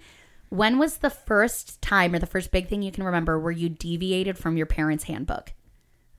When 0.49 0.79
was 0.79 0.97
the 0.97 1.11
first 1.11 1.81
time 1.81 2.15
or 2.15 2.19
the 2.19 2.25
first 2.25 2.51
big 2.51 2.67
thing 2.67 2.81
you 2.81 2.91
can 2.91 3.03
remember 3.03 3.39
where 3.39 3.51
you 3.51 3.69
deviated 3.69 4.37
from 4.37 4.57
your 4.57 4.65
parents' 4.65 5.03
handbook 5.03 5.53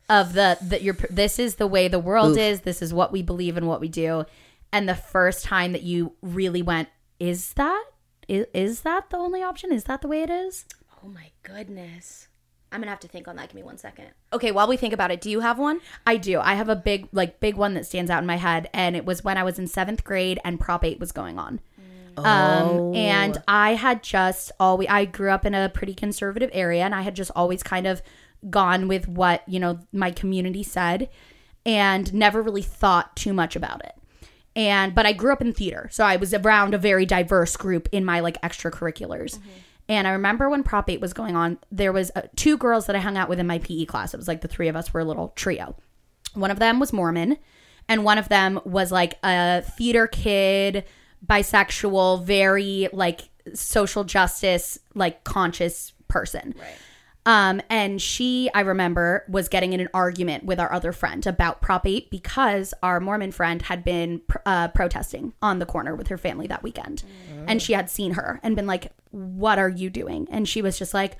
of 0.08 0.34
the 0.34 0.58
that 0.62 0.82
your 0.82 0.94
this 1.10 1.40
is 1.40 1.56
the 1.56 1.66
way 1.66 1.88
the 1.88 1.98
world 1.98 2.38
is, 2.38 2.60
this 2.60 2.80
is 2.80 2.94
what 2.94 3.10
we 3.10 3.20
believe 3.20 3.56
and 3.56 3.66
what 3.66 3.80
we 3.80 3.88
do, 3.88 4.24
and 4.72 4.88
the 4.88 4.94
first 4.94 5.44
time 5.44 5.72
that 5.72 5.82
you 5.82 6.12
really 6.22 6.62
went, 6.62 6.88
is 7.18 7.52
that 7.54 7.84
is, 8.28 8.46
is 8.54 8.80
that 8.82 9.10
the 9.10 9.16
only 9.16 9.42
option? 9.42 9.72
Is 9.72 9.84
that 9.84 10.02
the 10.02 10.08
way 10.08 10.22
it 10.22 10.30
is? 10.30 10.66
Oh 11.04 11.08
my 11.08 11.32
goodness. 11.42 12.28
I'm 12.72 12.80
gonna 12.80 12.90
have 12.90 13.00
to 13.00 13.08
think 13.08 13.28
on 13.28 13.36
that. 13.36 13.48
Give 13.48 13.54
me 13.56 13.62
one 13.62 13.78
second. 13.78 14.06
Okay, 14.32 14.50
while 14.50 14.66
we 14.66 14.76
think 14.76 14.92
about 14.92 15.10
it, 15.10 15.20
do 15.20 15.30
you 15.30 15.40
have 15.40 15.58
one? 15.58 15.80
I 16.06 16.16
do. 16.16 16.40
I 16.40 16.54
have 16.54 16.68
a 16.68 16.76
big, 16.76 17.08
like, 17.12 17.38
big 17.38 17.56
one 17.56 17.74
that 17.74 17.86
stands 17.86 18.10
out 18.10 18.22
in 18.22 18.26
my 18.26 18.36
head, 18.36 18.68
and 18.72 18.96
it 18.96 19.04
was 19.04 19.22
when 19.22 19.36
I 19.36 19.44
was 19.44 19.58
in 19.58 19.66
seventh 19.66 20.04
grade 20.04 20.40
and 20.44 20.58
Prop 20.58 20.84
Eight 20.84 20.98
was 20.98 21.12
going 21.12 21.38
on. 21.38 21.60
Um, 22.16 22.94
and 22.94 23.42
I 23.48 23.74
had 23.74 24.02
just 24.02 24.52
always, 24.60 24.88
I 24.90 25.04
grew 25.06 25.30
up 25.30 25.46
in 25.46 25.54
a 25.54 25.68
pretty 25.68 25.94
conservative 25.94 26.50
area, 26.52 26.84
and 26.84 26.94
I 26.94 27.02
had 27.02 27.16
just 27.16 27.30
always 27.34 27.62
kind 27.62 27.86
of 27.86 28.02
gone 28.50 28.88
with 28.88 29.06
what 29.06 29.42
you 29.48 29.60
know 29.60 29.78
my 29.92 30.10
community 30.10 30.62
said, 30.62 31.08
and 31.64 32.12
never 32.12 32.42
really 32.42 32.62
thought 32.62 33.16
too 33.16 33.32
much 33.32 33.56
about 33.56 33.84
it. 33.84 33.94
And 34.54 34.94
but 34.94 35.06
I 35.06 35.12
grew 35.12 35.32
up 35.32 35.40
in 35.40 35.52
theater, 35.52 35.88
so 35.90 36.04
I 36.04 36.16
was 36.16 36.34
around 36.34 36.74
a 36.74 36.78
very 36.78 37.06
diverse 37.06 37.56
group 37.56 37.88
in 37.92 38.04
my 38.04 38.20
like 38.20 38.40
extracurriculars. 38.42 39.38
And 39.92 40.08
I 40.08 40.12
remember 40.12 40.48
when 40.48 40.62
Prop 40.62 40.88
8 40.88 41.02
was 41.02 41.12
going 41.12 41.36
on, 41.36 41.58
there 41.70 41.92
was 41.92 42.10
uh, 42.16 42.22
two 42.34 42.56
girls 42.56 42.86
that 42.86 42.96
I 42.96 42.98
hung 42.98 43.18
out 43.18 43.28
with 43.28 43.38
in 43.38 43.46
my 43.46 43.58
PE 43.58 43.84
class. 43.84 44.14
It 44.14 44.16
was 44.16 44.26
like 44.26 44.40
the 44.40 44.48
three 44.48 44.68
of 44.68 44.74
us 44.74 44.94
were 44.94 45.00
a 45.00 45.04
little 45.04 45.34
trio. 45.36 45.76
One 46.32 46.50
of 46.50 46.58
them 46.58 46.80
was 46.80 46.94
Mormon, 46.94 47.36
and 47.90 48.02
one 48.02 48.16
of 48.16 48.30
them 48.30 48.58
was 48.64 48.90
like 48.90 49.18
a 49.22 49.60
theater 49.60 50.06
kid, 50.06 50.84
bisexual, 51.26 52.24
very 52.24 52.88
like 52.94 53.28
social 53.52 54.04
justice, 54.04 54.78
like 54.94 55.24
conscious 55.24 55.92
person. 56.08 56.54
Right. 56.58 56.74
Um, 57.24 57.60
and 57.70 58.00
she, 58.02 58.50
I 58.54 58.60
remember, 58.60 59.24
was 59.28 59.48
getting 59.48 59.74
in 59.74 59.80
an 59.80 59.88
argument 59.94 60.44
with 60.44 60.58
our 60.58 60.72
other 60.72 60.92
friend 60.92 61.24
about 61.26 61.60
Prop 61.60 61.86
8 61.86 62.10
because 62.10 62.74
our 62.82 62.98
Mormon 62.98 63.30
friend 63.30 63.62
had 63.62 63.84
been 63.84 64.22
pr- 64.26 64.38
uh, 64.44 64.68
protesting 64.68 65.32
on 65.40 65.58
the 65.58 65.66
corner 65.66 65.94
with 65.94 66.08
her 66.08 66.18
family 66.18 66.46
that 66.48 66.62
weekend. 66.62 67.04
And 67.48 67.60
she 67.62 67.72
had 67.72 67.88
seen 67.90 68.12
her 68.12 68.40
and 68.42 68.56
been 68.56 68.66
like, 68.66 68.92
What 69.10 69.58
are 69.58 69.68
you 69.68 69.90
doing? 69.90 70.28
And 70.30 70.48
she 70.48 70.62
was 70.62 70.78
just 70.78 70.94
like, 70.94 71.16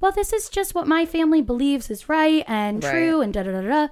Well, 0.00 0.12
this 0.12 0.32
is 0.32 0.48
just 0.48 0.74
what 0.74 0.86
my 0.86 1.06
family 1.06 1.42
believes 1.42 1.90
is 1.90 2.08
right 2.08 2.44
and 2.46 2.82
Right. 2.82 2.90
true 2.90 3.20
and 3.20 3.32
da 3.32 3.42
da 3.42 3.52
da 3.52 3.60
da. 3.62 3.88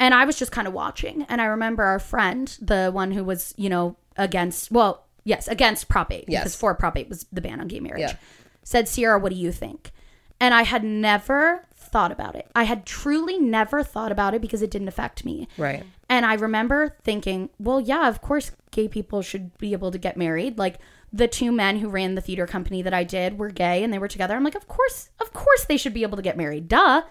And 0.00 0.12
I 0.14 0.24
was 0.24 0.36
just 0.36 0.50
kind 0.52 0.66
of 0.66 0.74
watching. 0.74 1.22
And 1.28 1.40
I 1.40 1.44
remember 1.46 1.84
our 1.84 1.98
friend, 2.00 2.56
the 2.60 2.90
one 2.92 3.12
who 3.12 3.22
was, 3.24 3.54
you 3.56 3.68
know, 3.70 3.96
against, 4.16 4.70
well, 4.72 5.04
yes, 5.24 5.46
against 5.48 5.88
Prop 5.88 6.10
8, 6.12 6.24
Yes. 6.28 6.42
because 6.42 6.56
for 6.56 6.74
Prop 6.74 6.96
8 6.98 7.08
was 7.08 7.26
the 7.32 7.40
ban 7.40 7.60
on 7.60 7.68
gay 7.68 7.80
marriage, 7.80 8.00
Yeah. 8.00 8.16
said, 8.64 8.88
Sierra, 8.88 9.18
what 9.18 9.30
do 9.32 9.38
you 9.38 9.52
think? 9.52 9.92
And 10.40 10.52
I 10.52 10.62
had 10.62 10.82
never 10.82 11.64
thought 11.76 12.10
about 12.10 12.34
it. 12.34 12.50
I 12.56 12.64
had 12.64 12.84
truly 12.86 13.38
never 13.38 13.84
thought 13.84 14.10
about 14.10 14.34
it 14.34 14.40
because 14.42 14.62
it 14.62 14.70
didn't 14.70 14.88
affect 14.88 15.24
me. 15.24 15.46
Right. 15.56 15.84
And 16.08 16.26
I 16.26 16.34
remember 16.34 16.96
thinking, 17.04 17.50
well, 17.60 17.80
yeah, 17.80 18.08
of 18.08 18.20
course, 18.20 18.50
gay 18.72 18.88
people 18.88 19.22
should 19.22 19.56
be 19.58 19.72
able 19.72 19.92
to 19.92 19.98
get 19.98 20.16
married. 20.16 20.58
Like 20.58 20.78
the 21.14 21.28
two 21.28 21.52
men 21.52 21.78
who 21.78 21.88
ran 21.88 22.16
the 22.16 22.20
theater 22.20 22.44
company 22.44 22.82
that 22.82 22.92
I 22.92 23.04
did 23.04 23.38
were 23.38 23.48
gay 23.48 23.84
and 23.84 23.92
they 23.92 24.00
were 24.00 24.08
together. 24.08 24.34
I'm 24.34 24.42
like, 24.42 24.56
of 24.56 24.66
course, 24.66 25.10
of 25.20 25.32
course 25.32 25.64
they 25.64 25.76
should 25.76 25.94
be 25.94 26.02
able 26.02 26.16
to 26.16 26.22
get 26.22 26.36
married. 26.36 26.66
Duh. 26.66 27.02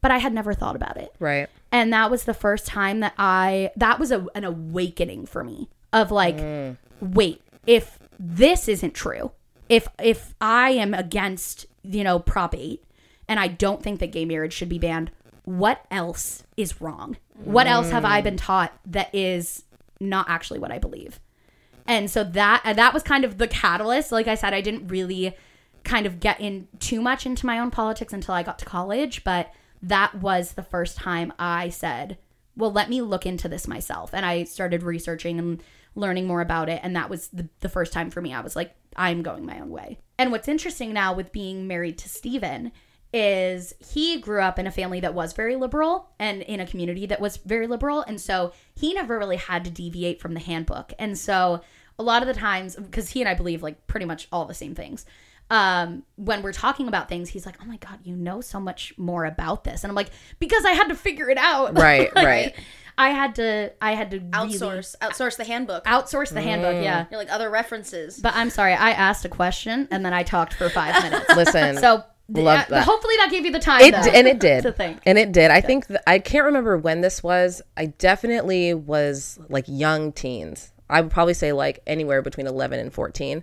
But 0.00 0.10
I 0.10 0.18
had 0.18 0.34
never 0.34 0.52
thought 0.54 0.74
about 0.74 0.96
it. 0.96 1.14
Right. 1.20 1.48
And 1.70 1.92
that 1.92 2.10
was 2.10 2.24
the 2.24 2.34
first 2.34 2.66
time 2.66 2.98
that 3.00 3.14
I, 3.16 3.70
that 3.76 4.00
was 4.00 4.10
a, 4.10 4.26
an 4.34 4.42
awakening 4.42 5.26
for 5.26 5.44
me 5.44 5.68
of 5.92 6.10
like, 6.10 6.36
mm. 6.36 6.76
wait, 7.00 7.42
if 7.64 8.00
this 8.18 8.66
isn't 8.66 8.92
true, 8.92 9.30
if, 9.68 9.86
if 10.02 10.34
I 10.40 10.70
am 10.70 10.92
against, 10.92 11.66
you 11.84 12.02
know, 12.02 12.18
Prop 12.18 12.56
8 12.56 12.82
and 13.28 13.38
I 13.38 13.46
don't 13.46 13.82
think 13.82 14.00
that 14.00 14.10
gay 14.10 14.24
marriage 14.24 14.52
should 14.52 14.68
be 14.68 14.80
banned, 14.80 15.12
what 15.44 15.86
else 15.92 16.42
is 16.56 16.80
wrong? 16.80 17.18
What 17.44 17.68
else 17.68 17.90
have 17.90 18.04
I 18.04 18.20
mm. 18.20 18.24
been 18.24 18.36
taught 18.36 18.76
that 18.86 19.14
is 19.14 19.62
not 20.00 20.28
actually 20.28 20.58
what 20.58 20.72
I 20.72 20.78
believe? 20.78 21.20
And 21.86 22.10
so 22.10 22.24
that 22.24 22.62
uh, 22.64 22.72
that 22.72 22.94
was 22.94 23.02
kind 23.02 23.24
of 23.24 23.38
the 23.38 23.48
catalyst. 23.48 24.12
Like 24.12 24.28
I 24.28 24.34
said, 24.34 24.54
I 24.54 24.60
didn't 24.60 24.88
really 24.88 25.36
kind 25.82 26.06
of 26.06 26.18
get 26.18 26.40
in 26.40 26.66
too 26.78 27.00
much 27.00 27.26
into 27.26 27.46
my 27.46 27.58
own 27.58 27.70
politics 27.70 28.12
until 28.12 28.34
I 28.34 28.42
got 28.42 28.58
to 28.60 28.64
college, 28.64 29.22
but 29.22 29.50
that 29.82 30.14
was 30.14 30.52
the 30.52 30.62
first 30.62 30.96
time 30.96 31.32
I 31.38 31.68
said, 31.68 32.16
"Well, 32.56 32.72
let 32.72 32.88
me 32.88 33.02
look 33.02 33.26
into 33.26 33.48
this 33.48 33.68
myself." 33.68 34.14
And 34.14 34.24
I 34.24 34.44
started 34.44 34.82
researching 34.82 35.38
and 35.38 35.62
learning 35.94 36.26
more 36.26 36.40
about 36.40 36.68
it, 36.68 36.80
and 36.82 36.96
that 36.96 37.10
was 37.10 37.28
the, 37.28 37.48
the 37.60 37.68
first 37.68 37.92
time 37.92 38.10
for 38.10 38.22
me. 38.22 38.32
I 38.32 38.40
was 38.40 38.56
like, 38.56 38.74
"I'm 38.96 39.22
going 39.22 39.44
my 39.44 39.60
own 39.60 39.70
way." 39.70 39.98
And 40.18 40.32
what's 40.32 40.48
interesting 40.48 40.92
now 40.94 41.12
with 41.12 41.32
being 41.32 41.66
married 41.66 41.98
to 41.98 42.08
Stephen 42.08 42.72
is 43.16 43.72
he 43.78 44.18
grew 44.20 44.40
up 44.40 44.58
in 44.58 44.66
a 44.66 44.70
family 44.72 44.98
that 44.98 45.14
was 45.14 45.32
very 45.34 45.54
liberal 45.54 46.10
and 46.18 46.42
in 46.42 46.58
a 46.58 46.66
community 46.66 47.06
that 47.06 47.20
was 47.20 47.36
very 47.38 47.68
liberal 47.68 48.00
and 48.02 48.20
so 48.20 48.52
he 48.74 48.92
never 48.92 49.16
really 49.16 49.36
had 49.36 49.64
to 49.64 49.70
deviate 49.70 50.20
from 50.20 50.34
the 50.34 50.40
handbook 50.40 50.92
and 50.98 51.16
so 51.16 51.60
a 51.96 52.02
lot 52.02 52.22
of 52.22 52.26
the 52.28 52.34
times 52.34 52.74
because 52.74 53.10
he 53.10 53.20
and 53.22 53.28
i 53.28 53.34
believe 53.34 53.62
like 53.62 53.86
pretty 53.86 54.04
much 54.04 54.26
all 54.32 54.44
the 54.46 54.52
same 54.54 54.74
things 54.74 55.06
um 55.50 56.02
when 56.16 56.42
we're 56.42 56.52
talking 56.52 56.88
about 56.88 57.08
things 57.08 57.28
he's 57.28 57.46
like 57.46 57.54
oh 57.62 57.66
my 57.66 57.76
god 57.76 58.00
you 58.02 58.16
know 58.16 58.40
so 58.40 58.58
much 58.58 58.92
more 58.98 59.24
about 59.26 59.62
this 59.62 59.84
and 59.84 59.90
i'm 59.92 59.94
like 59.94 60.10
because 60.40 60.64
i 60.64 60.72
had 60.72 60.88
to 60.88 60.96
figure 60.96 61.30
it 61.30 61.38
out 61.38 61.74
Right, 61.78 62.12
Like, 62.16 62.26
right. 62.26 62.54
i 62.98 63.10
had 63.10 63.36
to 63.36 63.70
i 63.80 63.92
had 63.94 64.10
to 64.10 64.18
really 64.18 64.30
Outsource. 64.54 64.96
Outsource 65.00 65.36
the 65.36 65.44
handbook. 65.44 65.84
outsource 65.84 66.30
the 66.32 66.42
handbook 66.42 66.82
yeah 66.82 67.06
You're 67.12 67.20
like 67.20 67.30
other 67.32 67.48
references. 67.48 68.18
but 68.18 68.34
i'm 68.34 68.50
sorry 68.50 68.72
i 68.72 68.90
asked 68.90 69.24
a 69.24 69.28
question 69.28 69.86
and 69.92 70.04
then 70.04 70.12
i 70.12 70.24
talked 70.24 70.54
for 70.54 70.68
five 70.68 71.00
minutes 71.04 71.28
Listen. 71.36 71.76
so 71.76 72.02
Love 72.28 72.60
uh, 72.60 72.64
that. 72.70 72.84
hopefully 72.84 73.14
that 73.18 73.30
gave 73.30 73.44
you 73.44 73.52
the 73.52 73.58
time 73.58 73.82
it 73.82 73.90
though, 73.92 74.10
and 74.10 74.26
it 74.26 74.40
did. 74.40 74.62
to 74.62 74.72
think. 74.72 74.98
And 75.04 75.18
it 75.18 75.30
did. 75.32 75.50
I 75.50 75.60
think 75.60 75.88
th- 75.88 76.00
i 76.06 76.18
can't 76.18 76.44
remember 76.46 76.78
when 76.78 77.00
this 77.02 77.22
was. 77.22 77.60
I 77.76 77.86
definitely 77.86 78.72
was 78.74 79.38
like 79.50 79.64
young 79.68 80.10
teens. 80.12 80.72
I 80.88 81.00
would 81.02 81.10
probably 81.10 81.34
say 81.34 81.52
like 81.52 81.80
anywhere 81.86 82.22
between 82.22 82.46
11 82.46 82.78
and 82.80 82.92
14 82.92 83.42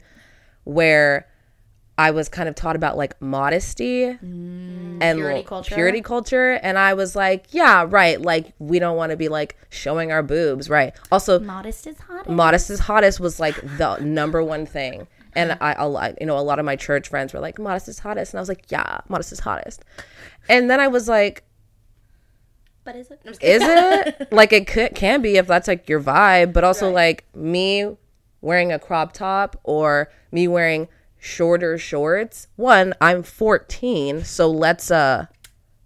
where 0.63 1.27
i 1.97 2.11
was 2.11 2.29
kind 2.29 2.47
of 2.47 2.53
taught 2.55 2.75
about 2.75 2.95
like 2.97 3.19
modesty 3.21 4.03
and 4.05 4.19
Mm, 4.21 4.99
purity 5.15 5.37
like, 5.39 5.47
culture. 5.47 5.73
purity 5.75 6.01
culture. 6.01 6.51
And 6.61 6.77
i 6.77 6.93
was 6.93 7.15
like 7.15 7.47
yeah 7.51 7.85
right 7.89 8.21
like 8.21 8.53
we 8.59 8.77
don't 8.79 8.95
want 8.95 9.09
to 9.09 9.17
be 9.17 9.27
like 9.27 9.57
showing 9.69 10.11
our 10.11 10.21
boobs 10.23 10.69
right. 10.69 10.93
Also 11.11 11.39
modest 11.39 11.87
is 11.87 11.97
hot 11.99 12.29
modest 12.29 12.69
is 12.69 12.79
hottest 12.81 13.19
was 13.19 13.39
like 13.39 13.55
the 13.77 13.97
number 13.99 14.43
one 14.43 14.65
thing 14.67 15.07
and 15.35 15.57
I, 15.61 15.73
a 15.73 15.87
lot 15.87 16.19
you 16.19 16.27
know 16.27 16.37
a 16.37 16.41
lot 16.41 16.59
of 16.59 16.65
my 16.65 16.75
church 16.75 17.09
friends 17.09 17.33
were 17.33 17.39
like 17.39 17.59
modest 17.59 17.87
is 17.87 17.99
hottest. 17.99 18.33
And 18.33 18.39
i 18.39 18.41
was 18.41 18.49
like 18.49 18.65
yeah 18.69 18.99
modest 19.09 19.31
is 19.31 19.39
hottest. 19.39 19.83
And 20.49 20.69
then 20.69 20.79
i 20.79 20.87
was 20.87 21.07
like 21.07 21.43
But 22.83 22.95
is 22.95 23.11
it? 23.11 23.21
I'm 23.25 23.33
is 23.33 23.61
it? 23.63 24.27
Like 24.31 24.53
it 24.53 24.67
could, 24.67 24.95
can 24.95 25.21
be 25.21 25.37
if 25.37 25.47
that's 25.47 25.67
like 25.67 25.87
your 25.87 26.01
vibe 26.01 26.53
but 26.53 26.63
also 26.63 26.91
like 26.91 27.25
me 27.35 27.95
wearing 28.41 28.71
a 28.71 28.79
crop 28.79 29.13
top 29.13 29.59
or 29.63 30.11
me 30.31 30.47
wearing 30.47 30.87
shorter 31.19 31.77
shorts 31.77 32.47
one 32.55 32.95
i'm 32.99 33.21
14 33.21 34.23
so 34.23 34.49
let's 34.49 34.89
uh 34.89 35.27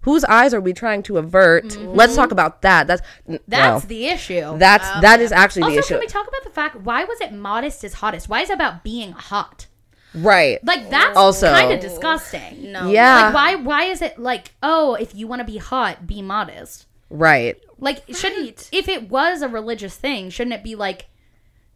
whose 0.06 0.24
eyes 0.26 0.54
are 0.54 0.62
we 0.62 0.72
trying 0.72 1.04
to 1.04 1.18
avert 1.18 1.66
mm-hmm. 1.66 1.90
let's 1.90 2.16
talk 2.16 2.32
about 2.32 2.62
that 2.62 2.88
that's 2.88 3.02
That's 3.48 3.84
no. 3.84 3.88
the 3.88 4.06
issue. 4.08 4.58
that's 4.58 4.88
um, 4.90 5.02
that 5.02 5.20
is 5.20 5.32
actually 5.32 5.64
also, 5.64 5.74
the 5.74 5.80
issue 5.80 5.94
can 5.96 6.00
we 6.00 6.08
talk 6.08 6.28
about 6.28 6.44
the 6.44 6.50
fact 6.52 6.76
why 6.78 7.04
was 7.04 7.20
it 7.22 7.34
modest 7.34 7.84
is 7.84 7.96
hottest? 7.96 8.30
Why 8.30 8.42
is 8.42 8.50
it 8.50 8.54
about 8.54 8.84
being 8.84 9.12
hot? 9.12 9.68
right 10.14 10.64
Like 10.64 10.90
that's 10.90 11.18
Also- 11.18 11.52
kind 11.52 11.74
of 11.74 11.80
disgusting. 11.82 12.72
No. 12.72 12.90
yeah 12.90 13.26
Like 13.26 13.34
why 13.34 13.56
why 13.56 13.84
is 13.86 14.02
it 14.02 14.18
like 14.18 14.54
oh 14.64 14.94
if 14.96 15.14
you 15.14 15.28
want 15.28 15.42
to 15.42 15.46
be 15.46 15.58
hot 15.58 16.08
be 16.08 16.22
modest? 16.22 16.86
right 17.10 17.58
Like 17.80 18.04
shouldn't 18.14 18.70
if 18.72 18.88
it 18.88 19.10
was 19.10 19.42
a 19.42 19.50
religious 19.50 19.96
thing 19.98 20.30
shouldn't 20.30 20.54
it 20.54 20.64
be 20.64 20.76
like 20.76 21.08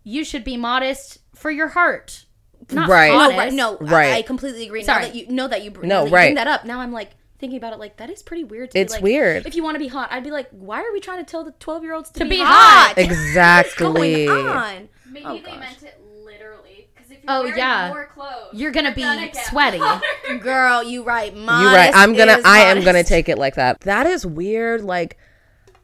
you 0.03 0.23
should 0.23 0.43
be 0.43 0.55
modest 0.55 1.19
for 1.36 1.51
your 1.51 1.69
heart, 1.69 2.25
not 2.71 2.89
Right. 2.89 3.11
No, 3.11 3.38
right. 3.38 3.53
No, 3.53 3.77
Right. 3.77 4.13
I, 4.13 4.17
I 4.17 4.21
completely 4.21 4.65
agree. 4.65 4.84
Sorry. 4.84 5.01
Now 5.01 5.07
that 5.07 5.15
you 5.15 5.27
know 5.30 5.47
that 5.47 5.63
you, 5.63 5.71
br- 5.71 5.86
No, 5.86 6.01
that 6.03 6.09
you 6.09 6.15
right. 6.15 6.25
bring 6.27 6.36
that 6.36 6.47
up, 6.47 6.65
now 6.65 6.80
I'm 6.80 6.91
like 6.91 7.11
thinking 7.39 7.57
about 7.57 7.73
it. 7.73 7.79
Like 7.79 7.97
that 7.97 8.09
is 8.09 8.21
pretty 8.21 8.43
weird. 8.43 8.69
To 8.71 8.73
be 8.75 8.79
It's 8.81 8.93
like, 8.93 9.01
weird. 9.03 9.45
If 9.45 9.55
you 9.55 9.63
want 9.63 9.75
to 9.75 9.79
be 9.79 9.87
hot, 9.87 10.09
I'd 10.11 10.23
be 10.23 10.31
like, 10.31 10.49
why 10.51 10.81
are 10.81 10.91
we 10.93 10.99
trying 10.99 11.23
to 11.23 11.29
tell 11.29 11.43
the 11.43 11.51
12 11.53 11.83
year 11.83 11.93
olds 11.93 12.09
to, 12.11 12.19
To 12.19 12.25
be, 12.25 12.31
be 12.31 12.37
hot? 12.39 12.89
hot. 12.89 12.97
exactly 12.97 14.27
What's 14.27 14.41
going 14.43 14.47
on? 14.57 14.89
Maybe 15.09 15.25
Oh, 15.25 15.33
they 15.35 15.39
gosh. 15.41 15.59
meant 15.59 15.83
it 15.83 16.01
literally. 16.23 16.87
Because 16.93 17.11
if 17.11 17.17
you're 17.23 17.31
Oh, 17.31 17.45
yeah. 17.45 17.87
more 17.89 18.05
clothes, 18.05 18.53
You're 18.53 18.71
gonna 18.71 18.93
be 18.93 19.01
gonna 19.01 19.25
get 19.27 19.35
sweaty. 19.47 19.79
Girl, 20.41 20.83
you 20.83 21.03
right. 21.03 21.35
Mom. 21.35 21.63
You're 21.63 21.71
right. 21.73 21.91
I'm 21.95 22.13
gonna. 22.15 22.37
is 22.37 22.45
I 22.45 22.59
am 22.59 22.83
gonna 22.83 23.03
take 23.03 23.29
it 23.29 23.37
like 23.37 23.55
that. 23.55 23.79
That 23.81 24.05
is 24.05 24.25
weird. 24.25 24.81
Like, 24.83 25.17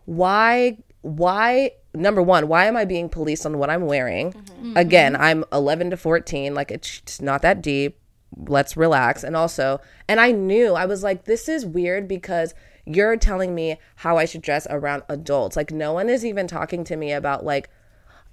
why? 0.06 0.78
Why? 1.02 1.72
Number 1.94 2.22
one, 2.22 2.48
why 2.50 2.66
am 2.66 2.76
I 2.76 2.84
being 2.86 3.08
policed 3.10 3.46
on 3.46 3.58
what 3.58 3.70
I'm 3.70 3.86
wearing? 3.86 4.34
Mm-hmm. 4.34 4.76
Again, 4.78 5.16
I'm 5.16 5.46
11 5.54 5.92
to 5.92 5.98
14. 5.98 6.54
Like, 6.54 6.70
it's 6.72 7.22
not 7.22 7.42
that 7.44 7.62
deep. 7.62 7.98
Let's 8.36 8.76
relax. 8.76 9.24
And 9.24 9.36
also, 9.36 9.80
and 10.08 10.20
I 10.20 10.32
knew 10.32 10.74
I 10.74 10.86
was 10.86 11.04
like, 11.04 11.26
this 11.26 11.48
is 11.48 11.66
weird 11.66 12.08
because 12.08 12.54
you're 12.86 13.18
telling 13.18 13.56
me 13.56 13.78
how 13.96 14.18
I 14.18 14.26
should 14.26 14.42
dress 14.42 14.68
around 14.70 15.04
adults. 15.10 15.56
Like, 15.56 15.72
no 15.72 15.94
one 15.94 16.10
is 16.10 16.26
even 16.26 16.48
talking 16.48 16.84
to 16.86 16.96
me 16.96 17.12
about 17.12 17.46
like 17.46 17.70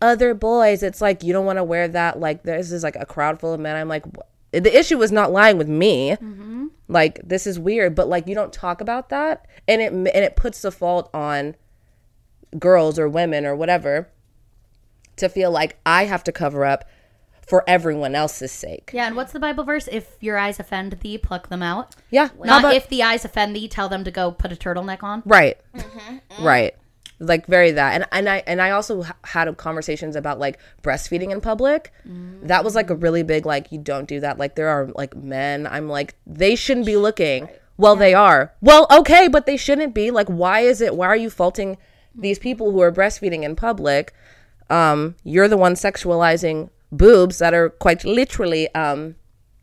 other 0.01 0.35
boys. 0.35 0.83
It's 0.83 1.01
like, 1.01 1.23
you 1.23 1.33
don't 1.33 1.47
want 1.47 1.59
to 1.59 1.65
wear 1.65 1.89
that. 1.89 2.21
Like, 2.21 2.43
this 2.43 2.73
is 2.73 2.83
like 2.83 2.97
a 2.97 3.07
crowd 3.07 3.41
full 3.41 3.55
of 3.55 3.61
men. 3.61 3.77
I'm 3.77 3.89
like, 3.89 4.05
the 4.51 4.77
issue 4.77 4.99
was 4.99 5.13
not 5.13 5.33
lying 5.33 5.57
with 5.57 5.69
me. 5.69 6.11
Mm-hmm. 6.11 6.67
Like, 6.89 7.21
this 7.25 7.47
is 7.47 7.59
weird, 7.59 7.95
but 7.95 8.09
like, 8.09 8.27
you 8.27 8.35
don't 8.35 8.53
talk 8.53 8.81
about 8.81 9.09
that. 9.09 9.47
And 9.67 9.81
it, 9.81 9.93
and 9.93 10.07
it 10.09 10.37
puts 10.37 10.61
the 10.61 10.71
fault 10.71 11.09
on 11.15 11.57
girls 12.59 12.99
or 12.99 13.09
women 13.09 13.47
or 13.47 13.57
whatever 13.57 14.11
to 15.17 15.29
feel 15.29 15.51
like 15.51 15.79
I 15.87 16.05
have 16.05 16.25
to 16.25 16.33
cover 16.33 16.65
up 16.65 16.85
for 17.47 17.65
everyone 17.67 18.15
else's 18.15 18.53
sake. 18.53 18.91
Yeah, 18.95 19.07
and 19.07 19.17
what's 19.17 19.33
the 19.33 19.41
Bible 19.41 19.65
verse? 19.65 19.89
If 19.91 20.17
your 20.21 20.39
eyes 20.39 20.59
offend 20.61 20.93
thee, 21.01 21.19
pluck 21.19 21.49
them 21.49 21.63
out. 21.63 21.95
Yeah. 22.11 22.29
Not 22.43 22.63
but- 22.63 22.75
if 22.77 22.89
the 22.89 23.03
eyes 23.03 23.25
offend 23.25 23.55
thee, 23.57 23.69
tell 23.69 23.89
them 23.89 24.05
to 24.05 24.11
go 24.11 24.31
put 24.31 24.53
a 24.53 24.57
turtleneck 24.57 25.03
on. 25.03 25.23
Right. 25.27 25.59
Mm-hmm, 25.77 26.45
Right. 26.45 26.75
Like 27.19 27.47
very 27.47 27.71
that. 27.73 27.95
And 27.95 28.07
and 28.11 28.29
I 28.29 28.43
and 28.49 28.61
I 28.61 28.71
also 28.73 29.05
h- 29.05 29.11
had 29.25 29.57
conversations 29.57 30.17
about 30.17 30.41
like 30.41 30.59
breastfeeding 30.83 31.31
in 31.31 31.41
public. 31.41 31.93
That 32.43 32.65
was 32.65 32.75
like 32.75 32.91
a 32.91 32.97
really 32.97 33.23
big 33.23 33.47
like 33.47 33.71
you 33.71 33.79
don't 33.79 34.09
do 34.09 34.19
that. 34.21 34.39
Like 34.39 34.57
there 34.57 34.69
are 34.69 34.89
like 34.97 35.15
men. 35.17 35.69
I'm 35.69 35.89
like 35.89 36.17
they 36.27 36.57
shouldn't 36.57 36.87
be 36.87 36.97
looking. 36.97 37.49
Well, 37.77 37.95
they 37.97 38.13
are. 38.13 38.53
Well, 38.61 38.87
okay, 38.91 39.29
but 39.29 39.47
they 39.47 39.57
shouldn't 39.57 39.95
be. 39.95 40.11
Like 40.11 40.27
why 40.29 40.61
is 40.61 40.81
it 40.81 40.97
why 40.97 41.07
are 41.07 41.17
you 41.17 41.31
faulting 41.31 41.79
these 42.13 42.41
people 42.41 42.73
who 42.73 42.81
are 42.81 42.91
breastfeeding 42.91 43.45
in 43.45 43.55
public? 43.55 44.13
Um 44.69 45.15
you're 45.23 45.49
the 45.49 45.57
one 45.57 45.75
sexualizing 45.75 46.71
boobs 46.93 47.39
that 47.39 47.55
are 47.55 47.71
quite 47.71 48.05
literally 48.05 48.73
um 48.75 49.17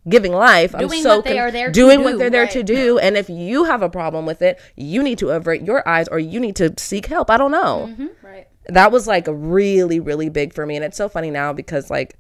giving 0.08 0.32
life. 0.34 0.74
I'm 0.74 0.88
Doing 0.88 1.04
so 1.04 1.18
what 1.18 1.26
they 1.26 1.36
con- 1.36 1.40
are 1.40 1.52
there 1.52 1.68
to 1.68 1.72
doing 1.72 2.00
do, 2.00 2.04
what 2.04 2.18
they're 2.18 2.30
there 2.30 2.44
right. 2.44 2.52
to 2.52 2.64
do. 2.64 2.98
And 3.00 3.16
if 3.16 3.30
you 3.30 3.66
have 3.66 3.82
a 3.82 3.90
problem 3.90 4.26
with 4.26 4.42
it, 4.42 4.60
you 4.76 5.04
need 5.04 5.20
to 5.20 5.30
avert 5.30 5.62
your 5.62 5.88
eyes 5.88 6.08
or 6.08 6.20
you 6.20 6.40
need 6.40 6.56
to 6.58 6.74
seek 6.78 7.06
help. 7.06 7.30
I 7.30 7.38
don't 7.38 7.52
know. 7.52 8.10
Right. 8.24 8.48
That 8.68 8.92
was 8.92 9.08
like 9.08 9.26
really, 9.28 10.00
really 10.00 10.30
big 10.30 10.54
for 10.54 10.66
me. 10.66 10.76
And 10.76 10.86
it's 10.86 10.98
so 10.98 11.10
funny 11.10 11.30
now 11.30 11.54
because 11.54 11.90
like 11.90 12.18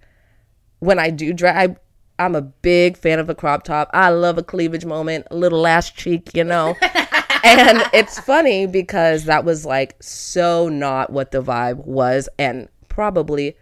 when 0.79 0.99
I 0.99 1.09
do 1.09 1.33
drag, 1.33 1.71
I, 1.71 2.23
I'm 2.23 2.35
a 2.35 2.41
big 2.41 2.97
fan 2.97 3.17
of 3.17 3.29
a 3.29 3.35
crop 3.35 3.63
top. 3.63 3.89
I 3.93 4.09
love 4.09 4.37
a 4.37 4.43
cleavage 4.43 4.85
moment, 4.85 5.27
a 5.31 5.35
little 5.35 5.65
ass 5.65 5.89
cheek, 5.89 6.35
you 6.35 6.43
know. 6.43 6.75
and 7.43 7.81
it's 7.93 8.19
funny 8.19 8.65
because 8.67 9.25
that 9.25 9.45
was 9.45 9.65
like 9.65 9.95
so 10.01 10.67
not 10.69 11.11
what 11.11 11.31
the 11.31 11.41
vibe 11.41 11.85
was 11.85 12.27
and 12.37 12.67
probably 12.89 13.55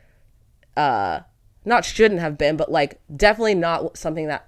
uh 0.75 1.19
not 1.67 1.85
shouldn't 1.85 2.19
have 2.21 2.37
been, 2.37 2.57
but 2.57 2.71
like 2.71 2.99
definitely 3.15 3.55
not 3.55 3.97
something 3.97 4.27
that 4.27 4.47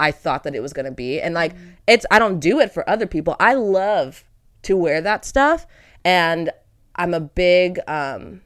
I 0.00 0.10
thought 0.10 0.42
that 0.44 0.54
it 0.54 0.60
was 0.60 0.72
going 0.72 0.86
to 0.86 0.90
be. 0.92 1.20
And 1.20 1.34
like 1.34 1.54
it's 1.86 2.04
I 2.10 2.18
don't 2.18 2.40
do 2.40 2.60
it 2.60 2.72
for 2.72 2.88
other 2.88 3.06
people. 3.06 3.36
I 3.40 3.54
love 3.54 4.24
to 4.62 4.76
wear 4.76 5.00
that 5.00 5.24
stuff 5.24 5.66
and 6.04 6.50
I'm 6.96 7.14
a 7.14 7.20
big 7.20 7.78
um 7.88 8.42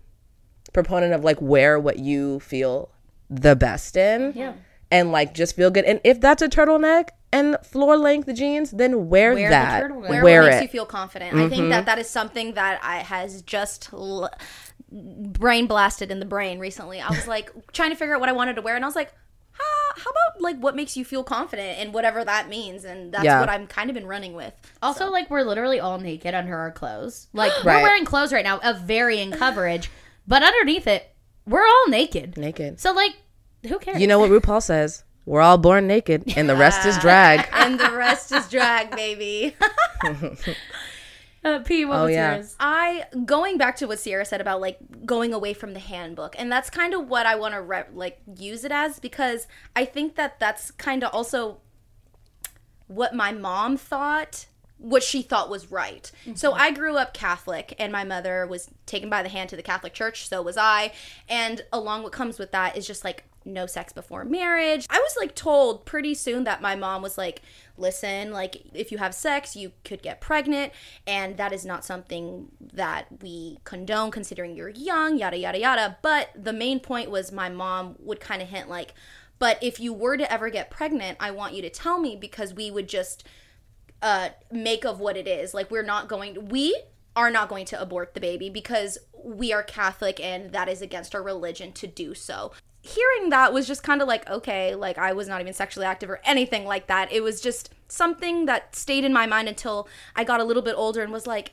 proponent 0.73 1.13
of 1.15 1.25
like 1.25 1.41
wear 1.41 1.81
what 1.81 1.99
you 1.99 2.41
feel 2.41 2.91
the 3.31 3.57
best 3.57 3.97
in. 3.97 4.33
Yeah. 4.37 4.53
And 4.91 5.11
like 5.11 5.35
just 5.35 5.57
feel 5.57 5.71
good. 5.71 5.85
And 5.85 6.01
if 6.05 6.21
that's 6.21 6.43
a 6.43 6.49
turtleneck 6.49 7.09
and 7.33 7.57
floor 7.65 7.97
length 7.97 8.33
jeans, 8.35 8.71
then 8.71 9.09
wear, 9.09 9.35
Wear 9.35 9.51
that. 9.51 9.83
turtleneck. 9.85 10.09
Wear 10.09 10.25
Wear 10.25 10.43
what 10.43 10.49
it. 10.49 10.51
makes 10.53 10.63
you 10.63 10.69
feel 10.69 10.87
confident. 10.87 11.35
I 11.35 11.49
think 11.49 11.63
Mm-hmm. 11.63 11.71
that 11.71 11.87
that 11.87 11.99
is 11.99 12.09
something 12.09 12.53
that 12.55 12.79
I 12.85 12.99
has 12.99 13.43
just 13.43 13.89
l- 13.93 14.31
brain 14.91 15.67
blasted 15.67 16.11
in 16.11 16.21
the 16.21 16.27
brain 16.27 16.59
recently. 16.59 17.01
I 17.01 17.09
was 17.11 17.27
like 17.27 17.51
trying 17.73 17.91
to 17.91 17.97
figure 17.97 18.15
out 18.15 18.21
what 18.21 18.29
I 18.29 18.33
wanted 18.33 18.57
to 18.57 18.63
wear, 18.63 18.77
and 18.77 18.85
I 18.85 18.89
was 18.89 18.97
like, 18.97 19.13
ah, 19.59 19.95
how 19.97 20.11
about 20.11 20.41
like 20.43 20.57
what 20.59 20.77
makes 20.77 20.97
you 20.97 21.05
feel 21.05 21.25
confident 21.25 21.79
and 21.79 21.93
whatever 21.95 22.25
that 22.25 22.49
means, 22.49 22.85
and 22.85 23.13
that's 23.13 23.25
Yeah. 23.25 23.41
what 23.41 23.49
I'm 23.49 23.67
kind 23.67 23.91
of 23.91 23.95
been 23.95 24.07
running 24.07 24.35
with. 24.35 24.53
Also, 24.83 25.11
like 25.11 25.31
we're 25.31 25.43
literally 25.43 25.81
all 25.81 25.99
naked 25.99 26.35
under 26.35 26.57
our 26.57 26.71
clothes. 26.71 27.29
Like 27.33 27.53
Right. 27.65 27.77
we're 27.77 27.83
wearing 27.83 28.05
clothes 28.05 28.33
right 28.33 28.45
now 28.45 28.59
of 28.59 28.81
varying 28.83 29.31
coverage, 29.33 29.91
but 30.29 30.43
underneath 30.43 30.87
it, 30.87 31.09
we're 31.47 31.65
all 31.67 31.89
naked. 31.89 32.37
naked. 32.37 32.81
So 32.81 32.93
like, 32.93 33.13
who 33.67 33.79
cares? 33.79 34.01
You 34.01 34.07
know 34.07 34.19
what 34.19 34.31
RuPaul 34.31 34.63
says? 34.63 35.03
We're 35.25 35.41
all 35.41 35.59
born 35.59 35.89
naked 35.89 36.33
and 36.37 36.49
the 36.49 36.55
rest 36.55 36.87
is 36.87 36.97
drag. 36.99 37.49
and 37.53 37.81
the 37.81 37.91
rest 37.91 38.31
is 38.31 38.49
drag, 38.49 38.91
baby. 38.95 39.57
uh, 41.47 41.59
P, 41.65 41.85
what 41.85 41.99
Oh, 41.99 42.05
was 42.05 42.13
yeah. 42.15 42.35
yours? 42.37 42.57
I 42.61 43.05
going 43.25 43.57
back 43.59 43.77
to 43.77 43.87
what 43.87 43.99
Sierra 44.01 44.25
said 44.25 44.41
about 44.41 44.61
like 44.61 44.79
going 45.07 45.33
away 45.33 45.55
from 45.55 45.73
the 45.73 45.81
handbook, 45.81 46.35
and 46.39 46.51
that's 46.51 46.69
kind 46.71 46.93
of 46.95 47.09
what 47.09 47.27
I 47.27 47.37
want 47.37 47.55
to 47.55 47.63
re- 47.63 47.85
like 47.93 48.21
use 48.37 48.65
it 48.65 48.73
as 48.73 48.99
because 48.99 49.47
I 49.75 49.85
think 49.85 50.17
that 50.17 50.39
that's 50.41 50.71
kind 50.73 51.03
of 51.05 51.11
also 51.15 51.59
what 52.89 53.15
my 53.15 53.33
mom 53.33 53.77
thought 53.77 54.47
what 54.79 55.03
she 55.03 55.23
thought 55.23 55.49
was 55.49 55.73
right. 55.73 56.13
So 56.35 56.53
I 56.53 56.71
grew 56.71 56.99
up 56.99 57.15
Catholic 57.15 57.75
and 57.79 57.91
my 57.91 58.05
mother 58.05 58.47
was 58.47 58.69
taken 58.85 59.09
by 59.09 59.23
the 59.23 59.31
hand 59.31 59.49
to 59.49 59.57
the 59.57 59.63
Catholic 59.63 59.95
Church, 59.95 60.29
so 60.29 60.43
was 60.43 60.59
I. 60.59 60.93
And 61.31 61.63
along 61.73 62.03
what 62.03 62.13
comes 62.13 62.39
with 62.39 62.53
that 62.53 62.77
is 62.77 62.87
just 62.87 63.03
like 63.03 63.25
no 63.47 63.67
sex 63.67 63.93
before 63.93 64.25
marriage. 64.25 64.87
I 64.91 64.99
was 64.99 65.17
like 65.19 65.35
told 65.35 65.87
pretty 65.87 66.15
soon 66.15 66.45
that 66.45 66.61
my 66.61 66.77
mom 66.77 67.03
was 67.03 67.17
like, 67.17 67.43
listen, 67.77 68.33
like 68.33 68.63
if 68.75 68.93
you 68.93 68.99
have 68.99 69.15
sex, 69.15 69.57
you 69.57 69.73
could 69.85 70.03
get 70.03 70.21
pregnant 70.21 70.73
and 71.07 71.37
that 71.37 71.53
is 71.53 71.65
not 71.65 71.85
something 71.85 72.49
that 72.61 73.07
we 73.23 73.59
condone 73.65 74.11
considering 74.11 74.57
you're 74.57 74.71
young, 74.71 75.17
yada 75.17 75.39
yada 75.39 75.59
yada. 75.59 75.99
But 76.03 76.31
the 76.35 76.53
main 76.53 76.81
point 76.81 77.11
was 77.11 77.33
my 77.33 77.49
mom 77.49 77.97
would 78.01 78.21
kind 78.21 78.43
of 78.43 78.49
hint 78.49 78.69
like 78.69 78.93
but 79.39 79.63
if 79.63 79.79
you 79.81 79.93
were 79.93 80.17
to 80.17 80.33
ever 80.33 80.49
get 80.49 80.71
pregnant, 80.71 81.19
I 81.21 81.31
want 81.31 81.55
you 81.55 81.63
to 81.63 81.71
tell 81.71 81.99
me 82.01 82.17
because 82.17 82.55
we 82.55 82.71
would 82.71 82.89
just 82.89 83.25
uh 84.03 84.29
make 84.51 84.85
of 84.85 85.01
what 85.01 85.17
it 85.17 85.27
is 85.27 85.55
like 85.55 85.71
we're 85.71 85.83
not 85.83 86.07
going 86.07 86.51
we 86.51 86.79
are 87.17 87.31
not 87.31 87.49
going 87.49 87.65
to 87.65 87.81
abort 87.81 88.13
the 88.13 88.21
baby 88.21 88.51
because 88.51 88.99
we 89.25 89.55
are 89.55 89.63
catholic 89.63 90.21
and 90.21 90.53
that 90.53 90.69
is 90.69 90.83
against 90.83 91.15
our 91.15 91.23
religion 91.23 91.73
to 91.73 91.87
do 91.87 92.13
so 92.13 92.53
hearing 92.87 93.31
that 93.31 93.53
was 93.53 93.67
just 93.67 93.83
kind 93.83 94.01
of 94.01 94.09
like 94.09 94.29
okay 94.31 94.75
like 94.75 94.99
i 94.99 95.13
was 95.13 95.29
not 95.29 95.41
even 95.41 95.53
sexually 95.53 95.87
active 95.87 96.09
or 96.09 96.21
anything 96.25 96.65
like 96.65 96.87
that 96.87 97.11
it 97.13 97.23
was 97.23 97.41
just 97.41 97.71
something 97.89 98.47
that 98.47 98.75
stayed 98.75 99.05
in 99.05 99.13
my 99.13 99.27
mind 99.27 99.49
until 99.49 99.89
i 100.15 100.25
got 100.25 100.41
a 100.41 100.45
little 100.45 100.63
bit 100.63 100.75
older 100.77 101.03
and 101.03 101.13
was 101.13 101.27
like 101.27 101.53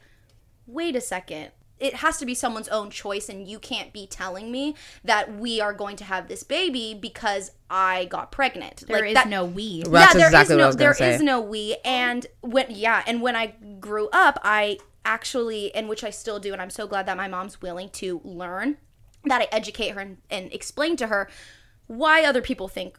wait 0.68 0.96
a 0.96 1.02
second 1.02 1.52
it 1.80 1.96
has 1.96 2.18
to 2.18 2.26
be 2.26 2.34
someone's 2.34 2.70
own 2.70 2.90
choice 2.90 3.28
and 3.28 3.48
you 3.48 3.60
can't 3.60 3.92
be 3.92 4.08
telling 4.08 4.52
me 4.52 4.74
that 5.04 5.36
we 5.38 5.60
are 5.60 5.74
going 5.74 5.98
to 5.98 6.04
have 6.04 6.28
this 6.28 6.44
baby 6.44 6.98
because 7.00 7.52
i 7.70 8.06
got 8.06 8.32
pregnant 8.32 8.84
There 8.88 9.00
like 9.00 9.10
is 9.10 9.14
that, 9.16 9.28
no 9.28 9.44
we. 9.44 9.84
Right. 9.88 10.02
That's 10.02 10.14
there 10.14 10.28
is 10.28 10.34
exactly 10.34 10.56
what 10.56 10.62
I 10.62 10.64
no 10.64 10.68
was 10.68 10.76
gonna 10.76 10.94
there 10.96 11.14
is 11.16 11.22
no 11.22 11.42
we 11.42 11.76
and 11.84 12.26
when 12.42 12.68
yeah 12.70 13.04
and 13.06 13.22
when 13.22 13.36
i 13.36 13.48
grew 13.80 14.08
up 14.14 14.40
i 14.44 14.78
actually 15.04 15.74
and 15.76 15.90
which 15.90 16.04
i 16.04 16.10
still 16.10 16.40
do 16.40 16.54
and 16.54 16.62
i'm 16.62 16.70
so 16.70 16.88
glad 16.88 17.06
that 17.08 17.18
my 17.18 17.28
mom's 17.28 17.62
willing 17.62 17.90
to 17.90 18.22
learn 18.24 18.78
that 19.26 19.42
i 19.42 19.48
educate 19.52 19.90
her 19.90 20.00
and, 20.00 20.18
and 20.30 20.52
explain 20.54 20.96
to 20.96 21.08
her 21.08 21.30
why 21.88 22.24
other 22.24 22.42
people 22.42 22.68
think 22.70 22.98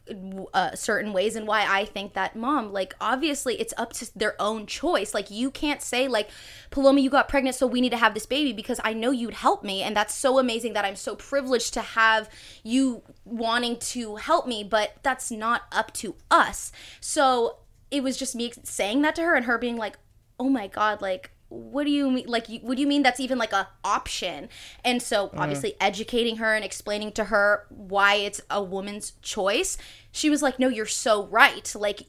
uh, 0.52 0.74
certain 0.74 1.12
ways 1.12 1.36
and 1.36 1.46
why 1.46 1.66
I 1.66 1.86
think 1.86 2.12
that 2.12 2.36
mom 2.36 2.70
like 2.70 2.94
obviously 3.00 3.58
it's 3.58 3.72
up 3.78 3.92
to 3.94 4.18
their 4.18 4.40
own 4.40 4.66
choice. 4.66 5.14
Like 5.14 5.30
you 5.30 5.50
can't 5.50 5.80
say 5.80 6.06
like 6.06 6.28
Paloma 6.70 7.00
you 7.00 7.08
got 7.08 7.28
pregnant 7.28 7.56
so 7.56 7.66
we 7.66 7.80
need 7.80 7.90
to 7.90 7.96
have 7.96 8.12
this 8.12 8.26
baby 8.26 8.52
because 8.52 8.80
I 8.84 8.92
know 8.92 9.10
you'd 9.10 9.34
help 9.34 9.64
me 9.64 9.82
and 9.82 9.96
that's 9.96 10.14
so 10.14 10.38
amazing 10.38 10.74
that 10.74 10.84
I'm 10.84 10.96
so 10.96 11.16
privileged 11.16 11.72
to 11.74 11.80
have 11.80 12.28
you 12.62 13.02
wanting 13.24 13.78
to 13.78 14.16
help 14.16 14.46
me 14.46 14.62
but 14.62 14.96
that's 15.02 15.30
not 15.30 15.62
up 15.72 15.92
to 15.94 16.16
us. 16.30 16.70
So 17.00 17.58
it 17.90 18.02
was 18.02 18.18
just 18.18 18.34
me 18.34 18.52
saying 18.64 19.00
that 19.02 19.14
to 19.16 19.22
her 19.22 19.34
and 19.34 19.46
her 19.46 19.56
being 19.56 19.76
like 19.76 19.98
oh 20.38 20.50
my 20.50 20.66
god 20.66 21.00
like 21.00 21.30
what 21.48 21.84
do 21.84 21.90
you 21.90 22.10
mean 22.10 22.26
like 22.26 22.48
you, 22.48 22.58
what 22.60 22.76
do 22.76 22.80
you 22.80 22.86
mean 22.86 23.02
that's 23.02 23.20
even 23.20 23.38
like 23.38 23.52
a 23.52 23.68
option 23.84 24.48
and 24.84 25.00
so 25.00 25.28
mm. 25.28 25.38
obviously 25.38 25.74
educating 25.80 26.38
her 26.38 26.54
and 26.54 26.64
explaining 26.64 27.12
to 27.12 27.24
her 27.24 27.66
why 27.68 28.14
it's 28.14 28.40
a 28.50 28.62
woman's 28.62 29.12
choice 29.22 29.78
she 30.10 30.28
was 30.28 30.42
like 30.42 30.58
no 30.58 30.68
you're 30.68 30.86
so 30.86 31.26
right 31.26 31.74
like 31.76 32.06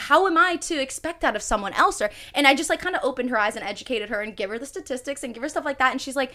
how 0.00 0.26
am 0.26 0.38
I 0.38 0.56
to 0.56 0.80
expect 0.80 1.20
that 1.20 1.36
of 1.36 1.42
someone 1.42 1.72
else? 1.74 2.00
Or 2.00 2.10
and 2.34 2.46
I 2.46 2.54
just 2.54 2.70
like 2.70 2.80
kind 2.80 2.96
of 2.96 3.04
opened 3.04 3.30
her 3.30 3.38
eyes 3.38 3.56
and 3.56 3.64
educated 3.64 4.08
her 4.08 4.20
and 4.20 4.36
give 4.36 4.50
her 4.50 4.58
the 4.58 4.66
statistics 4.66 5.22
and 5.22 5.34
give 5.34 5.42
her 5.42 5.48
stuff 5.48 5.64
like 5.64 5.78
that. 5.78 5.92
And 5.92 6.00
she's 6.00 6.16
like, 6.16 6.32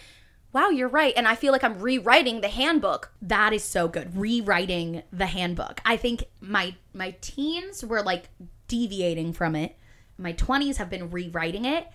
"Wow, 0.54 0.70
you're 0.70 0.88
right." 0.88 1.14
And 1.18 1.28
I 1.28 1.36
feel 1.36 1.52
like 1.52 1.64
I'm 1.64 1.80
rewriting 1.80 2.42
the 2.42 2.48
handbook. 2.48 3.12
That 3.22 3.54
is 3.54 3.64
so 3.64 3.88
good. 3.88 4.16
Rewriting 4.16 5.04
the 5.12 5.26
handbook. 5.26 5.82
I 5.84 5.98
think 5.98 6.26
my 6.40 6.76
my 6.94 7.16
teens 7.22 7.84
were 7.84 8.04
like 8.04 8.30
deviating 8.68 9.34
from 9.34 9.56
it. 9.56 9.78
My 10.18 10.34
20s 10.34 10.78
have 10.78 10.90
been 10.90 11.10
rewriting 11.10 11.66
it. 11.66 11.88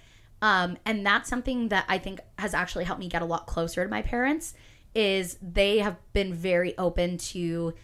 Um, 0.43 0.78
and 0.86 1.05
that's 1.05 1.28
something 1.28 1.68
that 1.68 1.84
I 1.88 1.99
think 1.99 2.20
has 2.38 2.55
actually 2.55 2.84
helped 2.84 3.01
me 3.01 3.09
get 3.09 3.22
a 3.22 3.26
lot 3.26 3.47
closer 3.47 3.84
to 3.84 3.91
my 3.91 4.03
parents 4.03 4.55
is 4.95 5.38
they 5.41 5.78
have 5.78 5.97
been 6.12 6.34
very 6.34 6.76
open 6.78 7.18
to 7.18 7.74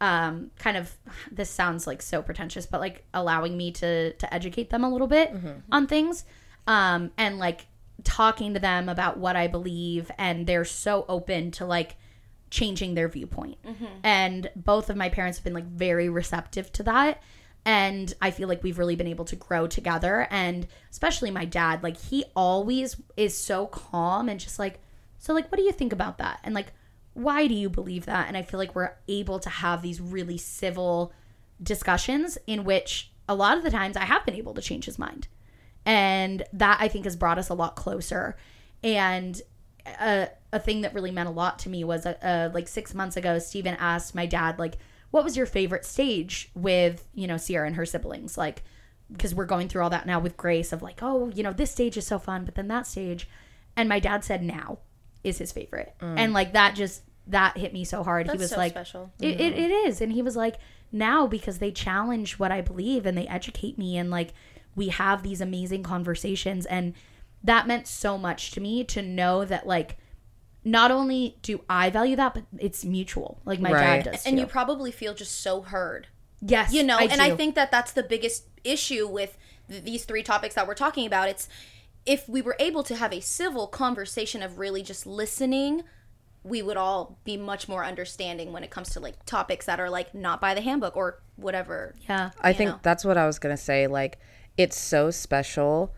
um 0.00 0.50
kind 0.58 0.76
of 0.76 0.94
this 1.30 1.48
sounds 1.48 1.86
like 1.86 2.02
so 2.02 2.20
pretentious 2.20 2.66
but 2.66 2.80
like 2.80 3.04
allowing 3.14 3.56
me 3.56 3.70
to 3.70 4.12
to 4.14 4.34
educate 4.34 4.68
them 4.68 4.84
a 4.84 4.90
little 4.90 5.06
bit 5.06 5.32
on 5.72 5.86
things 5.86 6.24
um 6.66 7.10
and 7.16 7.38
like 7.38 7.66
talking 8.04 8.52
to 8.52 8.60
them 8.60 8.88
about 8.90 9.16
what 9.16 9.36
I 9.36 9.46
believe 9.46 10.10
and 10.18 10.46
they're 10.46 10.66
so 10.66 11.06
open 11.08 11.50
to 11.52 11.64
like 11.64 11.96
changing 12.50 12.94
their 12.94 13.08
viewpoint. 13.08 13.56
And 14.04 14.50
both 14.54 14.90
of 14.90 14.96
my 14.96 15.08
parents 15.08 15.38
have 15.38 15.44
been 15.44 15.54
like 15.54 15.64
very 15.66 16.08
receptive 16.08 16.70
to 16.74 16.82
that. 16.84 17.22
And 17.66 18.14
I 18.22 18.30
feel 18.30 18.46
like 18.46 18.62
we've 18.62 18.78
really 18.78 18.94
been 18.94 19.08
able 19.08 19.24
to 19.24 19.34
grow 19.34 19.66
together. 19.66 20.28
And 20.30 20.68
especially 20.88 21.32
my 21.32 21.44
dad, 21.44 21.82
like 21.82 21.96
he 21.96 22.24
always 22.36 22.96
is 23.16 23.36
so 23.36 23.66
calm 23.66 24.28
and 24.28 24.38
just 24.38 24.60
like, 24.60 24.78
so 25.18 25.34
like, 25.34 25.50
what 25.50 25.58
do 25.58 25.64
you 25.64 25.72
think 25.72 25.92
about 25.92 26.18
that? 26.18 26.38
And 26.44 26.54
like, 26.54 26.72
why 27.14 27.48
do 27.48 27.54
you 27.54 27.68
believe 27.68 28.06
that? 28.06 28.28
And 28.28 28.36
I 28.36 28.42
feel 28.42 28.58
like 28.58 28.76
we're 28.76 28.94
able 29.08 29.40
to 29.40 29.50
have 29.50 29.82
these 29.82 30.00
really 30.00 30.38
civil 30.38 31.12
discussions 31.60 32.38
in 32.46 32.62
which 32.62 33.10
a 33.28 33.34
lot 33.34 33.58
of 33.58 33.64
the 33.64 33.70
times 33.70 33.96
I 33.96 34.04
have 34.04 34.24
been 34.24 34.36
able 34.36 34.54
to 34.54 34.62
change 34.62 34.84
his 34.84 34.98
mind. 34.98 35.26
And 35.84 36.44
that 36.52 36.78
I 36.80 36.86
think 36.86 37.04
has 37.04 37.16
brought 37.16 37.38
us 37.38 37.48
a 37.48 37.54
lot 37.54 37.74
closer. 37.74 38.36
And 38.84 39.42
a, 39.86 40.28
a 40.52 40.60
thing 40.60 40.82
that 40.82 40.94
really 40.94 41.10
meant 41.10 41.28
a 41.28 41.32
lot 41.32 41.58
to 41.60 41.68
me 41.68 41.82
was 41.82 42.06
uh, 42.06 42.14
uh, 42.22 42.50
like 42.54 42.68
six 42.68 42.94
months 42.94 43.16
ago, 43.16 43.40
Stephen 43.40 43.74
asked 43.80 44.14
my 44.14 44.26
dad, 44.26 44.60
like, 44.60 44.78
what 45.16 45.24
was 45.24 45.34
your 45.34 45.46
favorite 45.46 45.86
stage 45.86 46.50
with, 46.54 47.08
you 47.14 47.26
know, 47.26 47.38
Sierra 47.38 47.66
and 47.66 47.76
her 47.76 47.86
siblings? 47.86 48.36
Like, 48.36 48.62
because 49.10 49.34
we're 49.34 49.46
going 49.46 49.66
through 49.66 49.82
all 49.82 49.88
that 49.88 50.04
now 50.04 50.20
with 50.20 50.36
Grace 50.36 50.74
of 50.74 50.82
like, 50.82 50.98
oh, 51.00 51.30
you 51.34 51.42
know, 51.42 51.54
this 51.54 51.70
stage 51.70 51.96
is 51.96 52.06
so 52.06 52.18
fun, 52.18 52.44
but 52.44 52.54
then 52.54 52.68
that 52.68 52.86
stage. 52.86 53.26
And 53.76 53.88
my 53.88 53.98
dad 53.98 54.24
said 54.24 54.42
now 54.42 54.80
is 55.24 55.38
his 55.38 55.52
favorite. 55.52 55.94
Mm. 56.02 56.18
And 56.18 56.32
like 56.34 56.52
that 56.52 56.74
just, 56.74 57.00
that 57.28 57.56
hit 57.56 57.72
me 57.72 57.82
so 57.82 58.04
hard. 58.04 58.30
he 58.30 58.36
was 58.36 58.50
so 58.50 58.58
like, 58.58 58.72
special. 58.72 59.10
it, 59.18 59.40
it, 59.40 59.54
mm-hmm. 59.54 59.64
it 59.64 59.70
is. 59.70 60.02
And 60.02 60.12
he 60.12 60.20
was 60.20 60.36
like, 60.36 60.56
now 60.92 61.26
because 61.26 61.60
they 61.60 61.72
challenge 61.72 62.38
what 62.38 62.52
I 62.52 62.60
believe 62.60 63.06
and 63.06 63.16
they 63.16 63.26
educate 63.26 63.78
me 63.78 63.96
and 63.96 64.10
like 64.10 64.34
we 64.74 64.88
have 64.88 65.22
these 65.22 65.40
amazing 65.40 65.82
conversations. 65.82 66.66
And 66.66 66.92
that 67.42 67.66
meant 67.66 67.86
so 67.86 68.18
much 68.18 68.50
to 68.50 68.60
me 68.60 68.84
to 68.84 69.00
know 69.00 69.46
that 69.46 69.66
like 69.66 69.96
not 70.66 70.90
only 70.90 71.38
do 71.42 71.60
I 71.70 71.90
value 71.90 72.16
that, 72.16 72.34
but 72.34 72.42
it's 72.58 72.84
mutual. 72.84 73.40
Like 73.44 73.60
my 73.60 73.70
Right. 73.72 74.02
dad 74.04 74.10
does. 74.12 74.26
and 74.26 74.34
too. 74.36 74.40
you 74.40 74.46
probably 74.48 74.90
feel 74.90 75.14
just 75.14 75.40
so 75.40 75.62
heard. 75.62 76.08
yes, 76.42 76.72
you 76.72 76.82
know 76.82 76.98
I 76.98 77.04
and 77.04 77.22
i 77.22 77.34
think 77.34 77.54
that 77.54 77.70
that's 77.70 77.92
the 77.92 78.02
biggest 78.02 78.44
issue 78.62 79.08
with 79.08 79.38
th- 79.70 79.84
these 79.84 80.04
three 80.04 80.22
topics 80.22 80.54
that 80.56 80.66
we're 80.68 80.74
talking 80.74 81.06
about 81.06 81.30
it's 81.30 81.48
if 82.04 82.28
we 82.28 82.42
were 82.42 82.56
able 82.60 82.82
to 82.82 82.94
have 82.94 83.10
a 83.10 83.20
civil 83.20 83.66
conversation 83.68 84.42
of 84.42 84.58
really 84.58 84.82
just 84.82 85.06
listening 85.06 85.82
we 86.44 86.60
would 86.60 86.76
all 86.76 87.18
be 87.24 87.38
much 87.38 87.68
more 87.68 87.84
understanding 87.86 88.52
when 88.52 88.62
it 88.62 88.70
comes 88.70 88.90
to 88.90 89.00
like 89.00 89.24
topics 89.24 89.64
that 89.66 89.80
are 89.80 89.88
like 89.88 90.14
not 90.14 90.40
by 90.40 90.52
the 90.52 90.60
handbook 90.60 90.94
or 90.94 91.22
whatever 91.36 91.94
yeah. 92.08 92.30
I 92.42 92.52
think 92.52 92.70
know. 92.70 92.78
that's 92.82 93.02
what 93.04 93.16
I 93.16 93.26
was 93.26 93.38
gonna 93.38 93.56
say. 93.56 93.86
Like, 93.86 94.18
it's 94.58 94.76
so 94.76 95.10
special. 95.10 95.94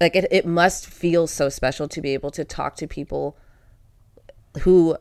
Like, 0.00 0.14
it, 0.16 0.26
it 0.30 0.46
must 0.46 0.86
feel 0.86 1.26
so 1.26 1.48
special 1.48 1.88
to 1.88 2.00
be 2.00 2.14
able 2.14 2.30
to 2.32 2.44
talk 2.44 2.76
to 2.76 2.86
people 2.86 3.36
who 4.62 4.96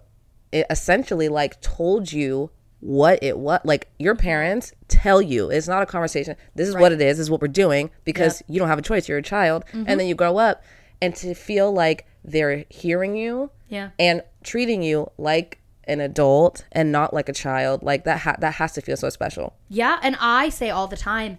essentially 0.51 1.30
like 1.30 1.60
told 1.62 2.12
you 2.12 2.49
what 2.80 3.18
it 3.24 3.38
what 3.38 3.66
like 3.66 3.88
your 3.97 4.16
parents 4.16 4.74
tell 4.88 5.22
you. 5.22 5.49
It's 5.49 5.68
not 5.68 5.82
a 5.84 5.86
conversation. 5.86 6.36
This 6.56 6.68
is 6.68 6.76
what 6.76 6.91
it 6.91 7.01
is. 7.01 7.18
This 7.18 7.24
is 7.26 7.32
what 7.32 7.41
we're 7.41 7.47
doing 7.47 7.89
because 8.04 8.43
you 8.47 8.60
don't 8.60 8.68
have 8.68 8.80
a 8.80 8.84
choice. 8.84 9.08
You're 9.08 9.18
a 9.20 9.24
child. 9.24 9.64
Mm-hmm. 9.68 9.86
and 9.88 9.99
then 9.99 10.08
you 10.08 10.16
grow 10.16 10.38
up 10.38 10.64
and 11.01 11.16
to 11.16 11.34
feel 11.34 11.72
like 11.72 12.06
they're 12.26 12.66
hearing 12.70 13.16
you 13.16 13.51
Yeah. 13.70 13.89
and 13.99 14.22
treating 14.43 14.84
you 14.84 15.10
like 15.18 15.60
an 15.86 15.99
adult 15.99 16.66
and 16.72 16.91
not 16.91 17.14
like 17.14 17.28
a 17.28 17.34
child 17.34 17.84
like 17.84 18.06
that 18.06 18.20
ha- 18.20 18.36
that 18.39 18.56
has 18.56 18.74
to 18.74 18.82
feel 18.82 18.95
so 18.97 19.10
special. 19.10 19.54
Yeah, 19.70 19.99
and 20.01 20.16
I 20.20 20.49
say 20.49 20.70
all 20.70 20.88
the 20.88 20.95
time, 20.97 21.38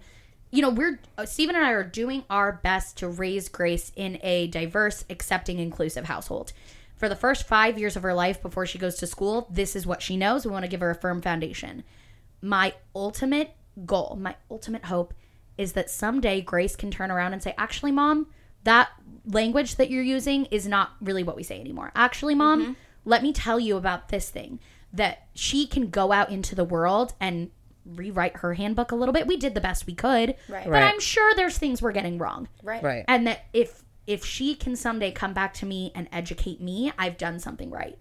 you 0.51 0.61
know, 0.61 0.69
we're 0.69 0.99
uh, 1.17 1.25
Stephen 1.25 1.55
and 1.55 1.65
I 1.65 1.71
are 1.71 1.83
doing 1.83 2.23
our 2.29 2.59
best 2.63 2.97
to 2.97 3.07
raise 3.07 3.49
Grace 3.49 3.91
in 3.95 4.19
a 4.21 4.47
diverse, 4.47 5.03
accepting, 5.09 5.57
inclusive 5.59 6.05
household. 6.05 6.53
For 6.95 7.09
the 7.09 7.15
first 7.15 7.47
five 7.47 7.77
years 7.77 7.95
of 7.95 8.03
her 8.03 8.13
life 8.13 8.41
before 8.41 8.65
she 8.65 8.77
goes 8.77 8.95
to 8.95 9.07
school, 9.07 9.47
this 9.49 9.75
is 9.75 9.85
what 9.85 10.01
she 10.01 10.15
knows. 10.15 10.45
We 10.45 10.51
want 10.51 10.63
to 10.63 10.69
give 10.69 10.79
her 10.79 10.89
a 10.89 10.95
firm 10.95 11.21
foundation. 11.21 11.83
My 12.41 12.73
ultimate 12.95 13.51
goal, 13.85 14.17
my 14.19 14.35
ultimate 14.49 14.85
hope 14.85 15.13
is 15.57 15.73
that 15.73 15.89
someday 15.89 16.41
Grace 16.41 16.75
can 16.75 16.91
turn 16.91 17.11
around 17.11 17.33
and 17.33 17.43
say, 17.43 17.53
Actually, 17.57 17.91
mom, 17.91 18.27
that 18.63 18.89
language 19.25 19.75
that 19.75 19.89
you're 19.89 20.03
using 20.03 20.45
is 20.45 20.67
not 20.67 20.91
really 21.01 21.23
what 21.23 21.35
we 21.35 21.43
say 21.43 21.59
anymore. 21.59 21.91
Actually, 21.95 22.35
mom, 22.35 22.61
mm-hmm. 22.61 22.73
let 23.03 23.23
me 23.23 23.33
tell 23.33 23.59
you 23.59 23.77
about 23.77 24.09
this 24.09 24.29
thing 24.29 24.59
that 24.93 25.27
she 25.33 25.67
can 25.67 25.89
go 25.89 26.11
out 26.11 26.29
into 26.29 26.55
the 26.55 26.63
world 26.63 27.13
and 27.19 27.51
rewrite 27.85 28.37
her 28.37 28.53
handbook 28.55 28.91
a 28.91 28.95
little 28.95 29.13
bit. 29.13 29.27
We 29.27 29.37
did 29.37 29.53
the 29.53 29.61
best 29.61 29.85
we 29.85 29.93
could, 29.93 30.35
Right. 30.49 30.63
but 30.63 30.71
Right. 30.71 30.83
I'm 30.83 30.99
sure 30.99 31.35
there's 31.35 31.57
things 31.57 31.81
we're 31.81 31.91
getting 31.91 32.17
wrong. 32.17 32.47
right 32.63 32.81
right 32.81 33.05
And 33.07 33.27
that 33.27 33.45
if 33.53 33.83
if 34.07 34.23
she 34.25 34.55
can 34.55 34.75
someday 34.75 35.11
come 35.11 35.33
back 35.33 35.53
to 35.55 35.65
me 35.65 35.91
and 35.95 36.07
educate 36.11 36.61
me, 36.61 36.91
I've 36.97 37.17
done 37.17 37.39
something 37.39 37.69
right. 37.71 37.97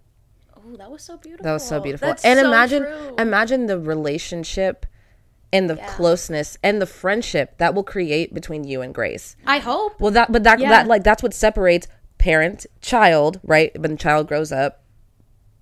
oh 0.57 0.77
that 0.77 0.91
was 0.91 1.03
so 1.03 1.17
beautiful 1.17 1.45
That 1.45 1.53
was 1.53 1.67
so 1.67 1.81
beautiful. 1.81 2.09
That's 2.09 2.25
and 2.25 2.39
so 2.39 2.47
imagine 2.47 2.83
true. 2.83 3.15
imagine 3.19 3.67
the 3.67 3.79
relationship 3.79 4.87
and 5.53 5.71
the 5.71 5.77
closeness 5.77 6.59
and 6.63 6.83
the 6.83 6.87
friendship 6.87 7.59
that 7.59 7.75
will 7.75 7.85
create 7.85 8.35
between 8.35 8.65
you 8.65 8.83
and 8.83 8.93
Grace. 8.95 9.37
I 9.47 9.59
hope. 9.59 10.01
Well 10.01 10.11
that 10.13 10.31
but 10.33 10.43
that 10.45 10.59
Yeah. 10.59 10.71
that 10.71 10.87
like 10.87 11.05
that's 11.05 11.23
what 11.23 11.33
separates 11.35 11.87
parent 12.19 12.67
child, 12.81 13.41
right? 13.45 13.71
When 13.81 13.93
the 13.93 13.97
child 13.97 14.27
grows 14.29 14.51
up 14.53 14.83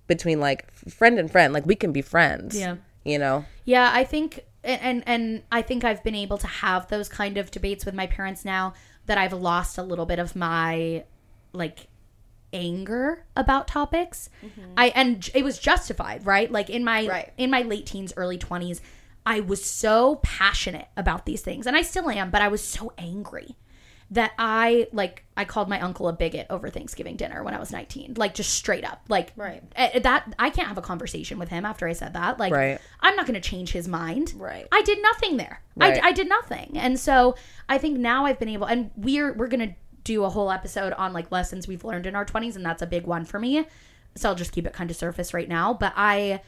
between 0.07 0.39
like 0.39 0.71
friend 0.71 1.17
and 1.19 1.31
friend. 1.31 1.53
Like 1.53 1.65
we 1.65 1.75
can 1.75 1.91
be 1.91 2.01
friends. 2.01 2.57
Yeah. 2.57 2.77
You 3.05 3.19
know? 3.19 3.45
Yeah, 3.65 3.91
I 3.93 4.03
think 4.03 4.45
and, 4.63 4.81
and 4.81 5.03
and 5.05 5.43
I 5.51 5.61
think 5.61 5.83
I've 5.83 6.03
been 6.03 6.15
able 6.15 6.37
to 6.37 6.47
have 6.47 6.87
those 6.87 7.09
kind 7.09 7.37
of 7.37 7.51
debates 7.51 7.85
with 7.85 7.93
my 7.93 8.07
parents 8.07 8.45
now 8.45 8.73
that 9.05 9.17
I've 9.17 9.33
lost 9.33 9.77
a 9.77 9.83
little 9.83 10.05
bit 10.05 10.19
of 10.19 10.35
my 10.35 11.03
like 11.51 11.87
anger 12.51 13.25
about 13.35 13.67
topics. 13.67 14.29
Mm-hmm. 14.45 14.73
I 14.77 14.87
and 14.89 15.29
it 15.33 15.43
was 15.43 15.59
justified, 15.59 16.25
right? 16.25 16.51
Like 16.51 16.69
in 16.69 16.83
my 16.83 17.07
Right. 17.07 17.33
in 17.37 17.49
my 17.49 17.61
late 17.61 17.85
teens, 17.85 18.13
early 18.15 18.37
20s, 18.37 18.79
I 19.25 19.39
was 19.39 19.63
so 19.63 20.19
passionate 20.23 20.87
about 20.97 21.25
these 21.25 21.41
things 21.41 21.65
and 21.67 21.75
I 21.75 21.81
still 21.81 22.09
am, 22.09 22.29
but 22.29 22.41
I 22.41 22.47
was 22.47 22.63
so 22.63 22.93
angry 22.97 23.55
that 24.11 24.31
I 24.37 24.87
like 24.93 25.23
I 25.35 25.45
called 25.45 25.69
my 25.69 25.79
uncle 25.81 26.07
a 26.07 26.13
bigot 26.13 26.47
over 26.49 26.69
Thanksgiving 26.69 27.15
dinner 27.15 27.43
when 27.43 27.53
I 27.53 27.59
was 27.59 27.71
19. 27.71 28.15
Like 28.17 28.33
just 28.35 28.51
straight 28.51 28.83
up. 28.83 29.01
Like 29.09 29.31
Right. 29.35 29.63
eh, 29.75 29.99
that 29.99 30.33
I 30.37 30.49
can't 30.49 30.67
have 30.67 30.77
a 30.77 30.81
conversation 30.81 31.39
with 31.39 31.49
him 31.49 31.65
after 31.65 31.87
I 31.87 31.93
said 31.93 32.13
that. 32.13 32.39
Like 32.39 32.53
Right. 32.53 32.79
I'm 32.99 33.15
not 33.15 33.25
going 33.25 33.41
to 33.41 33.49
change 33.49 33.71
his 33.71 33.87
mind. 33.87 34.33
Right. 34.37 34.67
I 34.71 34.81
did 34.83 35.01
nothing 35.01 35.37
there. 35.37 35.61
Right. 35.75 36.01
I, 36.03 36.09
I 36.09 36.11
did 36.11 36.29
nothing. 36.29 36.73
And 36.75 36.99
so 36.99 37.35
I 37.67 37.77
think 37.77 37.97
now 37.97 38.25
I've 38.25 38.39
been 38.39 38.49
able, 38.49 38.67
and 38.67 38.91
we're 38.95 39.33
we're 39.33 39.47
gonna 39.47 39.75
do 40.03 40.23
a 40.25 40.29
whole 40.29 40.51
episode 40.51 40.93
on 40.93 41.13
like 41.13 41.31
lessons 41.31 41.67
we've 41.67 41.83
learned 41.83 42.05
in 42.05 42.15
our 42.15 42.25
20s, 42.25 42.55
and 42.55 42.65
that's 42.65 42.81
a 42.81 42.87
big 42.87 43.05
one 43.07 43.25
for 43.25 43.39
me. 43.39 43.65
So 44.15 44.29
I'll 44.29 44.35
just 44.35 44.51
keep 44.51 44.67
it 44.67 44.73
kind 44.73 44.91
of 44.91 44.95
surface 44.97 45.33
right 45.33 45.49
now. 45.49 45.73
But 45.73 45.93
I 45.95 46.41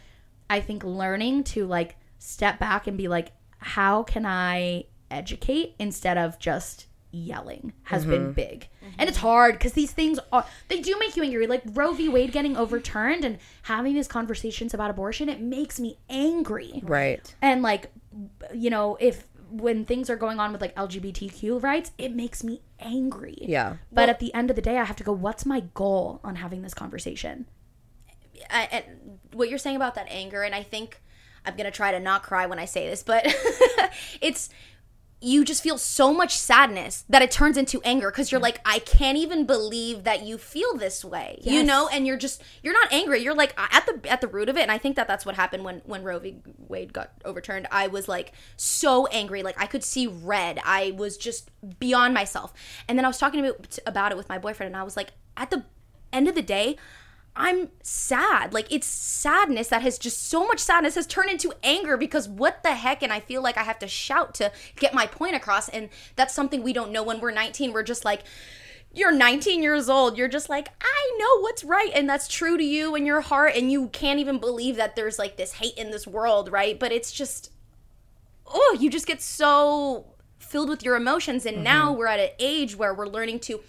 I 0.50 0.60
think 0.60 0.84
learning 0.84 1.46
to 1.46 1.66
like 1.66 1.96
step 2.20 2.60
back 2.60 2.86
and 2.86 2.98
be 2.98 3.08
like, 3.08 3.32
how 3.58 4.04
can 4.04 4.26
I 4.26 4.86
educate 5.10 5.76
instead 5.80 6.18
of 6.18 6.38
just 6.40 6.88
yelling 7.16 7.74
has 7.84 8.06
been 8.06 8.24
mm-hmm. 8.24 8.32
big. 8.34 8.68
And 8.98 9.10
it's 9.10 9.18
mm-hmm. 9.18 9.28
hard 9.28 9.56
because 9.56 9.74
these 9.74 9.92
things 9.92 10.20
are 10.32 10.46
they 10.68 10.82
do 10.82 10.96
make 11.00 11.16
you 11.16 11.24
angry. 11.24 11.48
Like 11.48 11.64
Roe 11.74 11.94
v. 11.94 12.10
Wade 12.10 12.32
getting 12.32 12.58
overturned 12.58 13.26
and 13.26 13.38
having 13.64 13.94
these 13.94 14.08
conversations 14.08 14.74
about 14.74 14.90
abortion, 14.90 15.30
it 15.30 15.42
makes 15.42 15.80
me 15.80 15.98
angry 16.10 16.82
Right. 16.84 17.36
and 17.42 17.62
like 17.62 17.92
you 18.54 18.70
know 18.70 18.98
if 19.00 19.28
when 19.50 19.86
things 19.86 20.10
are 20.10 20.16
going 20.16 20.40
on 20.40 20.52
with 20.52 20.62
like 20.62 20.76
lgbtq 20.76 21.62
rights 21.62 21.92
it 21.98 22.14
makes 22.14 22.44
me 22.44 22.62
angry 22.80 23.38
Yeah. 23.42 23.78
but 23.92 24.10
at 24.10 24.20
the 24.20 24.34
end 24.34 24.50
of 24.50 24.56
the 24.56 24.62
day 24.62 24.78
i 24.78 24.84
have 24.84 24.96
to 24.98 25.04
go 25.04 25.12
what's 25.12 25.46
my 25.46 25.62
goal 25.74 26.20
on 26.24 26.38
having 26.38 26.62
this 26.62 26.74
conversation 26.74 27.46
I, 28.50 28.68
and 28.72 29.20
what 29.34 29.50
you're 29.50 29.60
saying 29.60 29.76
about 29.76 29.96
that 29.96 30.08
anger, 30.10 30.44
and 30.44 30.54
I 30.54 30.64
think 30.64 31.02
I'm 31.46 31.56
gonna 31.56 31.72
try 31.72 31.92
to 31.92 32.00
not 32.00 32.24
cry 32.24 32.46
when 32.46 32.60
I 32.60 32.66
say 32.66 32.90
this, 32.90 33.04
but 33.04 33.26
it's 34.22 34.50
you 35.22 35.46
just 35.46 35.64
feel 35.64 35.78
so 35.78 36.14
much 36.14 36.38
sadness 36.38 37.06
that 37.10 37.22
it 37.22 37.32
turns 37.32 37.58
into 37.58 37.82
anger 37.84 38.12
because 38.12 38.32
you're 38.32 38.42
like, 38.42 38.60
I 38.66 38.80
can't 38.80 39.18
even 39.18 39.46
believe 39.46 40.04
that 40.04 40.24
you 40.24 40.38
feel 40.38 40.76
this 40.76 41.06
way, 41.06 41.40
you 41.42 41.64
know, 41.64 41.88
and 41.88 42.06
you're 42.06 42.18
just 42.18 42.44
you're 42.62 42.74
not 42.74 42.92
angry. 42.92 43.24
You're 43.24 43.34
like 43.34 43.54
at 43.58 43.86
the 43.86 44.10
at 44.10 44.22
the 44.22 44.28
root 44.28 44.50
of 44.50 44.58
it, 44.58 44.62
and 44.62 44.72
I 44.72 44.78
think 44.78 44.98
that 44.98 45.08
that's 45.08 45.26
what 45.26 45.36
happened 45.36 45.64
when 45.64 45.82
when 45.86 46.04
Roe 46.04 46.20
v. 46.20 46.42
Wade 46.58 46.94
got 46.94 47.12
overturned. 47.24 47.68
I 47.72 47.88
was 47.88 48.08
like 48.08 48.34
so 48.58 49.08
angry, 49.08 49.42
like 49.42 49.60
I 49.60 49.68
could 49.68 49.84
see 49.84 50.06
red. 50.06 50.60
I 50.64 50.92
was 50.92 51.18
just 51.18 51.50
beyond 51.80 52.14
myself, 52.14 52.54
and 52.88 52.98
then 52.98 53.06
I 53.06 53.08
was 53.08 53.18
talking 53.18 53.40
about 53.40 53.80
about 53.88 54.12
it 54.12 54.18
with 54.18 54.30
my 54.30 54.38
boyfriend, 54.38 54.74
and 54.74 54.78
I 54.80 54.84
was 54.84 54.98
like, 54.98 55.12
at 55.38 55.50
the 55.50 55.64
end 56.12 56.28
of 56.28 56.36
the 56.36 56.42
day. 56.42 56.78
I'm 57.36 57.70
sad. 57.82 58.54
Like 58.54 58.72
it's 58.72 58.88
sadness 58.88 59.68
that 59.68 59.82
has 59.82 59.98
just 59.98 60.30
so 60.30 60.48
much 60.48 60.60
sadness 60.60 60.96
has 60.96 61.06
turned 61.06 61.30
into 61.30 61.54
anger 61.64 61.98
because 61.98 62.30
what 62.30 62.64
the 62.64 62.76
heck? 62.76 63.04
And 63.04 63.12
I 63.12 63.20
feel 63.20 63.42
like 63.42 63.58
I 63.58 63.64
have 63.64 63.80
to 63.80 63.88
shout 63.88 64.34
to 64.36 64.52
get 64.78 64.94
my 64.94 65.06
point 65.06 65.36
across. 65.36 65.68
And 65.68 65.90
that's 66.16 66.34
something 66.34 66.64
we 66.64 66.74
don't 66.74 66.92
know 66.92 67.04
when 67.04 67.20
we're 67.20 67.32
19. 67.32 67.74
We're 67.74 67.84
just 67.84 68.06
like, 68.06 68.24
you're 68.94 69.12
19 69.12 69.62
years 69.62 69.90
old. 69.90 70.18
You're 70.18 70.30
just 70.30 70.48
like, 70.48 70.70
I 70.82 71.18
know 71.20 71.42
what's 71.42 71.66
right. 71.66 71.92
And 71.94 72.10
that's 72.10 72.30
true 72.30 72.58
to 72.58 72.64
you 72.64 72.96
and 72.96 73.06
your 73.06 73.20
heart. 73.20 73.54
And 73.56 73.70
you 73.70 73.90
can't 73.90 74.20
even 74.20 74.40
believe 74.40 74.78
that 74.78 74.96
there's 74.96 75.20
like 75.20 75.36
this 75.36 75.54
hate 75.54 75.78
in 75.78 75.92
this 75.92 76.08
world, 76.08 76.50
right? 76.50 76.80
But 76.80 76.94
it's 76.94 77.12
just, 77.12 77.52
oh, 78.48 78.78
you 78.80 78.90
just 78.90 79.08
get 79.08 79.22
so 79.22 80.06
filled 80.40 80.70
with 80.70 80.84
your 80.84 80.96
emotions. 80.96 81.46
And 81.46 81.64
now 81.64 81.90
mm-hmm. 81.90 82.00
we're 82.00 82.08
at 82.08 82.20
an 82.22 82.30
age 82.40 82.78
where 82.78 82.94
we're 82.94 83.08
learning 83.08 83.40
to 83.42 83.60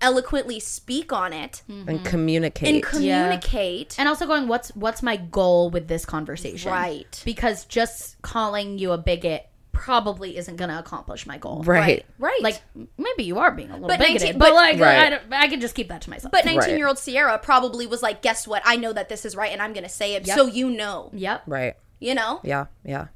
eloquently 0.00 0.60
speak 0.60 1.12
on 1.12 1.32
it 1.32 1.62
and 1.68 1.86
mm-hmm. 1.86 2.04
communicate. 2.04 2.68
and 2.74 2.82
communicate. 2.82 3.94
and 3.98 4.08
also 4.08 4.26
going 4.26 4.48
what's 4.48 4.68
what's 4.76 5.02
my 5.02 5.16
goal 5.16 5.70
with 5.70 5.88
this 5.88 6.04
conversation 6.04 6.70
Right. 6.70 7.22
because 7.24 7.64
just 7.64 8.20
calling 8.22 8.78
you 8.78 8.92
a 8.92 8.98
bigot 8.98 9.48
probably 9.72 10.36
isn't 10.36 10.56
going 10.56 10.70
to 10.70 10.78
accomplish 10.78 11.26
my 11.26 11.36
goal 11.38 11.62
right. 11.64 12.04
Right. 12.18 12.42
like 12.42 12.60
maybe 12.96 13.24
you 13.24 13.38
are 13.38 13.50
being 13.50 13.70
a 13.70 13.74
little 13.74 13.88
But 13.88 13.98
bigoted 13.98 14.22
19 14.22 14.38
but, 14.38 14.50
but- 14.50 14.54
like 14.54 14.78
Right. 14.78 14.98
I, 14.98 15.10
don't- 15.10 15.32
I 15.32 15.48
can 15.48 15.60
just 15.60 15.74
keep 15.74 15.88
that 15.88 16.02
to 16.02 16.10
myself 16.10 16.32
But 16.32 16.44
19 16.44 16.76
year 16.76 16.86
old 16.86 16.98
Sierra 16.98 17.38
probably 17.38 17.86
was 17.86 18.02
like, 18.02 18.22
guess 18.22 18.46
what? 18.46 18.62
I 18.64 18.76
know 18.76 18.92
that 18.92 19.08
this 19.08 19.24
is 19.24 19.34
right 19.34 19.52
and 19.52 19.60
I'm 19.62 19.72
going 19.72 19.84
to 19.84 19.88
say 19.88 20.14
it. 20.14 20.26
Yep. 20.26 20.36
So 20.36 20.46
you 20.46 20.70
know, 20.70 21.10
yep 21.12 21.42
Right. 21.46 21.74
you 21.98 22.14
know? 22.14 22.40
Yeah. 22.44 22.66
Yeah. 22.84 23.08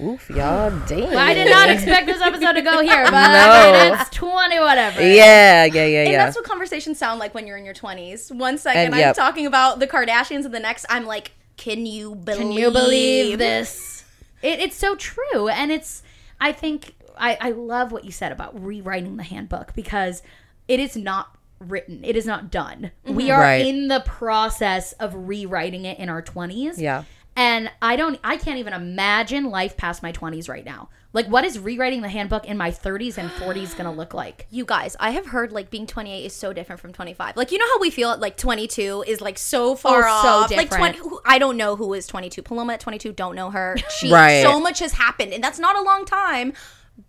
Oof, 0.00 0.30
y'all 0.30 0.70
damn. 0.86 1.16
I 1.16 1.34
did 1.34 1.50
not 1.50 1.68
expect 1.70 2.06
this 2.06 2.22
episode 2.22 2.52
to 2.52 2.62
go 2.62 2.80
here, 2.82 3.04
but 3.10 3.12
No. 3.12 3.96
it's 4.00 4.10
20 4.10 4.27
whatever. 4.56 5.00
Yeah, 5.00 5.64
yeah, 5.64 5.84
yeah, 5.84 6.02
And 6.02 6.10
yeah. 6.12 6.24
that's 6.24 6.36
what 6.36 6.44
conversations 6.44 6.98
sound 6.98 7.20
like 7.20 7.34
when 7.34 7.46
you're 7.46 7.56
in 7.56 7.64
your 7.64 7.74
20s. 7.74 8.34
One 8.34 8.58
second 8.58 8.80
And 8.80 8.94
I'm 8.94 9.00
yep. 9.00 9.16
talking 9.16 9.46
about 9.46 9.78
the 9.78 9.86
Kardashians, 9.86 10.44
and 10.44 10.54
the 10.54 10.60
next 10.60 10.86
I'm 10.88 11.04
like, 11.06 11.32
can 11.56 11.86
you 11.86 12.14
believe? 12.14 12.38
Can 12.38 12.52
you 12.52 12.70
believe 12.70 13.38
this? 13.38 14.04
It, 14.42 14.60
it's 14.60 14.76
so 14.76 14.94
true. 14.94 15.48
And 15.48 15.70
it's, 15.70 16.02
I 16.40 16.52
think, 16.52 16.94
I, 17.16 17.36
I 17.40 17.50
love 17.50 17.92
what 17.92 18.04
you 18.04 18.12
said 18.12 18.32
about 18.32 18.60
rewriting 18.64 19.16
the 19.16 19.24
handbook 19.24 19.74
because 19.74 20.22
it 20.68 20.80
is 20.80 20.96
not 20.96 21.36
written, 21.58 22.04
it 22.04 22.16
is 22.16 22.26
not 22.26 22.50
done. 22.50 22.92
We 23.04 23.24
mm-hmm. 23.24 23.32
are 23.32 23.40
Right. 23.40 23.66
in 23.66 23.88
the 23.88 24.00
process 24.00 24.92
of 24.92 25.14
rewriting 25.14 25.84
it 25.84 25.98
in 25.98 26.08
our 26.08 26.22
20s. 26.22 26.78
Yeah. 26.78 27.04
And 27.36 27.70
I 27.80 27.96
don't, 27.96 28.18
I 28.24 28.36
can't 28.36 28.58
even 28.58 28.72
imagine 28.72 29.50
life 29.50 29.76
past 29.76 30.02
my 30.02 30.12
20s 30.12 30.48
right 30.48 30.64
now. 30.64 30.88
Like, 31.14 31.26
what 31.26 31.44
is 31.44 31.58
rewriting 31.58 32.02
the 32.02 32.08
handbook 32.08 32.44
in 32.44 32.58
my 32.58 32.70
30s 32.70 33.16
and 33.16 33.30
40s 33.30 33.72
going 33.76 33.90
to 33.90 33.90
look 33.90 34.12
like? 34.12 34.46
You 34.50 34.66
guys, 34.66 34.94
I 35.00 35.10
have 35.12 35.26
heard 35.26 35.52
like 35.52 35.70
being 35.70 35.86
28 35.86 36.24
is 36.26 36.34
so 36.34 36.52
different 36.52 36.80
from 36.80 36.92
25. 36.92 37.36
Like 37.36 37.50
you 37.50 37.58
know 37.58 37.66
how 37.66 37.80
we 37.80 37.90
feel 37.90 38.10
at 38.10 38.20
like 38.20 38.36
22 38.36 39.04
is 39.06 39.20
like 39.20 39.38
so 39.38 39.70
oh, 39.70 39.74
far 39.74 40.04
Oh, 40.06 40.22
so 40.22 40.28
off. 40.28 40.50
Like 40.50 40.70
20 40.70 41.00
I 41.24 41.38
don't 41.38 41.56
know 41.56 41.76
who 41.76 41.94
is 41.94 42.06
22. 42.06 42.42
Paloma 42.42 42.74
at 42.74 42.80
22 42.80 43.12
don't 43.12 43.34
know 43.34 43.50
her. 43.50 43.76
She 43.98 44.12
Right. 44.12 44.42
so 44.42 44.60
much 44.60 44.80
has 44.80 44.92
happened 44.92 45.32
and 45.32 45.42
that's 45.42 45.58
not 45.58 45.76
a 45.76 45.82
long 45.82 46.04
time. 46.04 46.52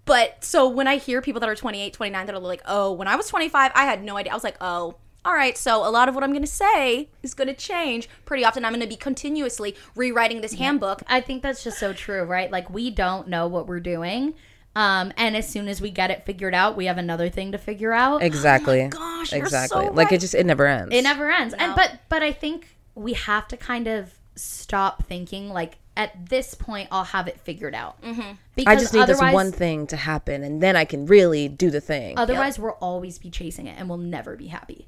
But 0.05 0.43
so 0.43 0.69
when 0.69 0.87
I 0.87 0.97
hear 0.97 1.21
people 1.21 1.39
that 1.41 1.49
are 1.49 1.55
28, 1.55 1.93
29 1.93 2.25
that 2.27 2.35
are 2.35 2.39
like, 2.39 2.61
"Oh, 2.65 2.93
when 2.93 3.07
I 3.07 3.15
was 3.15 3.27
25, 3.27 3.71
I 3.73 3.85
had 3.85 4.03
no 4.03 4.17
idea." 4.17 4.31
I 4.31 4.35
was 4.35 4.43
like, 4.43 4.57
"Oh, 4.61 4.95
all 5.25 5.33
right, 5.33 5.57
so 5.57 5.85
a 5.85 5.91
lot 5.91 6.07
of 6.07 6.15
what 6.15 6.23
I'm 6.23 6.31
going 6.31 6.43
to 6.43 6.47
say 6.47 7.09
is 7.21 7.33
going 7.33 7.49
to 7.49 7.53
change 7.53 8.09
pretty 8.25 8.45
often. 8.45 8.63
I'm 8.63 8.71
going 8.71 8.81
to 8.81 8.87
be 8.87 8.95
continuously 8.95 9.75
rewriting 9.95 10.41
this 10.41 10.53
handbook. 10.53 11.03
I 11.07 11.19
think 11.21 11.43
that's 11.43 11.63
just 11.63 11.77
so 11.77 11.91
true, 11.93 12.23
right? 12.23 12.49
Like 12.49 12.69
we 12.69 12.89
don't 12.89 13.27
know 13.27 13.47
what 13.47 13.67
we're 13.67 13.81
doing. 13.81 14.33
Um, 14.75 15.11
and 15.17 15.35
as 15.35 15.47
soon 15.47 15.67
as 15.67 15.81
we 15.81 15.91
get 15.91 16.09
it 16.09 16.25
figured 16.25 16.53
out, 16.53 16.77
we 16.77 16.85
have 16.85 16.97
another 16.97 17.27
thing 17.27 17.51
to 17.51 17.57
figure 17.57 17.91
out. 17.91 18.23
exactly. 18.23 18.87
gosh, 18.87 19.33
you're 19.33 19.41
exactly. 19.41 19.87
so 19.87 19.91
like 19.91 20.09
right. 20.09 20.13
it 20.13 20.21
just 20.21 20.35
it 20.35 20.45
never 20.45 20.65
ends. 20.65 20.95
It 20.95 21.01
never 21.01 21.29
ends. 21.29 21.53
And 21.57 21.75
but 21.75 21.99
but 22.07 22.23
I 22.23 22.31
think 22.31 22.69
we 22.95 23.13
have 23.13 23.47
to 23.49 23.57
kind 23.57 23.87
of 23.87 24.13
stop 24.35 25.03
thinking 25.03 25.49
like 25.49 25.77
at 25.97 26.29
this 26.29 26.53
point 26.53 26.87
I'll 26.91 27.03
have 27.03 27.27
it 27.27 27.41
figured 27.41 27.75
out. 27.75 28.01
Mm-hmm. 28.01 28.31
Because 28.55 28.77
I 28.77 28.79
just 28.79 28.93
need 28.93 29.07
this 29.07 29.17
otherwise, 29.17 29.33
one 29.33 29.51
thing 29.51 29.85
to 29.87 29.97
happen, 29.97 30.43
and 30.43 30.63
then 30.63 30.77
I 30.77 30.85
can 30.85 31.05
really 31.07 31.49
do 31.49 31.69
the 31.69 31.81
thing. 31.81 32.17
Otherwise, 32.17 32.57
we'll 32.57 32.77
always 32.79 33.19
be 33.19 33.29
chasing 33.29 33.67
it, 33.67 33.75
and 33.77 33.89
we'll 33.89 33.97
never 33.97 34.37
be 34.37 34.47
happy. 34.47 34.87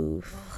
Oof. 0.00 0.56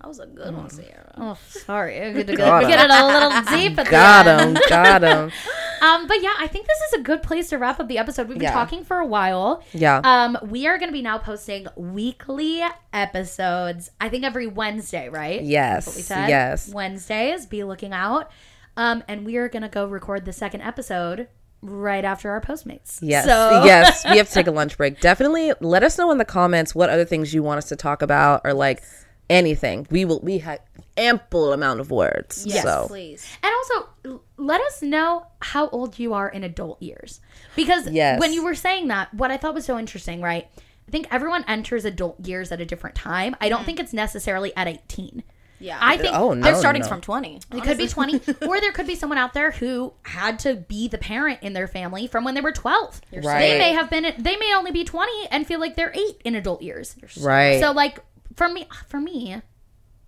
That 0.00 0.08
was 0.08 0.18
a 0.18 0.26
good 0.26 0.56
one, 0.56 0.70
Sierra. 0.70 1.12
Oh, 1.18 1.38
sorry, 1.48 2.00
I 2.00 2.12
get 2.12 2.30
it 2.30 2.36
get 2.38 2.38
it 2.38 2.90
a 2.90 3.06
little 3.06 3.30
deep 3.54 3.78
at 3.78 3.90
Got 3.90 4.22
the 4.24 4.30
end. 4.30 4.56
him. 4.56 4.62
Got 4.68 5.02
him. 5.02 5.30
Um, 5.82 6.06
but 6.06 6.22
yeah, 6.22 6.34
I 6.38 6.46
think 6.46 6.66
this 6.66 6.78
is 6.88 7.00
a 7.00 7.02
good 7.02 7.22
place 7.22 7.48
to 7.48 7.56
wrap 7.56 7.80
up 7.80 7.88
the 7.88 7.96
episode. 7.96 8.28
We've 8.28 8.36
been 8.36 8.42
Yeah. 8.48 8.52
talking 8.52 8.84
for 8.84 8.98
a 8.98 9.06
while. 9.06 9.64
Yeah. 9.72 10.02
Um, 10.04 10.36
we 10.50 10.66
are 10.66 10.76
going 10.76 10.90
to 10.90 10.92
be 10.92 11.00
now 11.00 11.16
posting 11.16 11.68
weekly 11.74 12.62
episodes. 12.92 13.90
I 13.98 14.10
think 14.10 14.24
every 14.24 14.46
Wednesday, 14.46 15.08
right? 15.08 15.42
Yes, 15.42 15.86
That's 15.86 15.86
what 15.86 15.96
we 15.96 16.02
said. 16.02 16.28
yes. 16.28 16.68
Wednesdays. 16.68 17.46
Be 17.46 17.64
looking 17.64 17.94
out. 17.94 18.30
Um, 18.76 19.02
and 19.08 19.24
we 19.24 19.36
are 19.38 19.48
going 19.48 19.62
to 19.62 19.70
go 19.70 19.86
record 19.86 20.26
the 20.26 20.34
second 20.34 20.60
episode 20.60 21.28
right 21.62 22.04
after 22.04 22.30
our 22.30 22.40
Postmates. 22.40 22.98
Yes. 23.02 23.24
So 23.24 23.62
yes. 23.64 24.04
We 24.08 24.16
have 24.18 24.28
to 24.28 24.34
take 24.34 24.46
a 24.46 24.50
lunch 24.52 24.76
break. 24.76 25.00
Definitely 25.00 25.52
let 25.60 25.82
us 25.82 25.98
know 25.98 26.10
in 26.10 26.18
the 26.18 26.24
comments 26.24 26.74
what 26.74 26.90
other 26.90 27.04
things 27.04 27.34
you 27.34 27.42
want 27.42 27.58
us 27.58 27.68
to 27.68 27.76
talk 27.76 28.02
about 28.02 28.42
or 28.44 28.54
like 28.54 28.82
anything. 29.28 29.86
We 29.90 30.04
will 30.04 30.20
we 30.20 30.38
have 30.38 30.60
ample 30.96 31.52
amount 31.52 31.80
of 31.80 31.90
words. 31.90 32.44
Yes, 32.46 32.64
so 32.64 32.84
please. 32.86 33.26
And 33.42 33.52
also, 33.52 34.20
let 34.36 34.60
us 34.60 34.82
know 34.82 35.26
how 35.40 35.68
old 35.68 35.98
you 35.98 36.12
are 36.14 36.28
in 36.28 36.44
adult 36.44 36.82
years. 36.82 37.20
Because 37.56 37.88
Yes. 37.90 38.20
when 38.20 38.32
you 38.32 38.44
were 38.44 38.54
saying 38.54 38.88
that, 38.88 39.12
what 39.14 39.30
I 39.30 39.36
thought 39.36 39.54
was 39.54 39.64
so 39.64 39.78
interesting, 39.78 40.20
right? 40.20 40.48
I 40.88 40.90
think 40.90 41.06
everyone 41.10 41.44
enters 41.46 41.84
adult 41.84 42.26
years 42.26 42.50
at 42.50 42.60
a 42.60 42.66
different 42.66 42.96
time. 42.96 43.36
I 43.40 43.48
don't 43.48 43.62
mm. 43.62 43.66
think 43.66 43.80
it's 43.80 43.92
necessarily 43.92 44.54
at 44.56 44.66
18. 44.66 45.22
Yeah. 45.60 45.78
I 45.80 45.96
think 45.98 46.14
Oh 46.14 46.32
no. 46.32 46.48
I'm 46.48 46.56
starting 46.56 46.82
no. 46.82 46.88
from 46.88 47.00
20. 47.00 47.36
it 47.52 47.62
could 47.62 47.78
be 47.78 47.86
20, 47.86 48.20
or 48.46 48.60
there 48.60 48.72
could 48.72 48.86
be 48.86 48.94
someone 48.94 49.18
out 49.18 49.34
there 49.34 49.50
who 49.50 49.92
had 50.02 50.38
to 50.40 50.56
be 50.56 50.88
the 50.88 50.98
parent 50.98 51.40
in 51.42 51.52
their 51.52 51.68
family 51.68 52.06
from 52.06 52.24
when 52.24 52.34
they 52.34 52.40
were 52.40 52.52
12. 52.52 53.00
Right. 53.12 53.22
They 53.40 53.58
may 53.58 53.72
have 53.72 53.90
been, 53.90 54.12
they 54.18 54.36
may 54.36 54.54
only 54.56 54.70
be 54.72 54.84
20 54.84 55.28
and 55.30 55.46
feel 55.46 55.60
like 55.60 55.76
they're 55.76 55.92
eight 55.94 56.20
in 56.24 56.34
adult 56.34 56.62
years. 56.62 56.96
Right. 57.20 57.60
So, 57.60 57.72
like, 57.72 58.00
for 58.36 58.48
me, 58.48 58.66
for 58.88 59.00
me, 59.00 59.40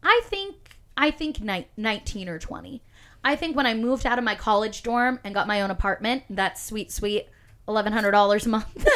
I 0.02 0.20
think 0.24 0.56
I 0.96 1.10
think 1.10 1.40
ni- 1.40 1.68
19 1.76 2.28
or 2.28 2.38
20. 2.38 2.82
I 3.24 3.36
think 3.36 3.56
when 3.56 3.66
I 3.66 3.74
moved 3.74 4.04
out 4.06 4.18
of 4.18 4.24
my 4.24 4.34
college 4.34 4.82
dorm 4.82 5.20
and 5.24 5.34
got 5.34 5.46
my 5.46 5.62
own 5.62 5.70
apartment, 5.70 6.24
that 6.30 6.58
sweet, 6.58 6.90
sweet 6.90 7.28
$1,100 7.68 8.46
a 8.46 8.48
month. 8.48 8.86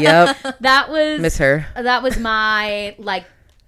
yep. 0.00 0.36
that 0.60 0.90
was 0.90 1.20
Miss 1.20 1.38
her. 1.38 1.66
That 1.74 2.02
was 2.02 2.18
my 2.18 2.94
like. 2.98 3.24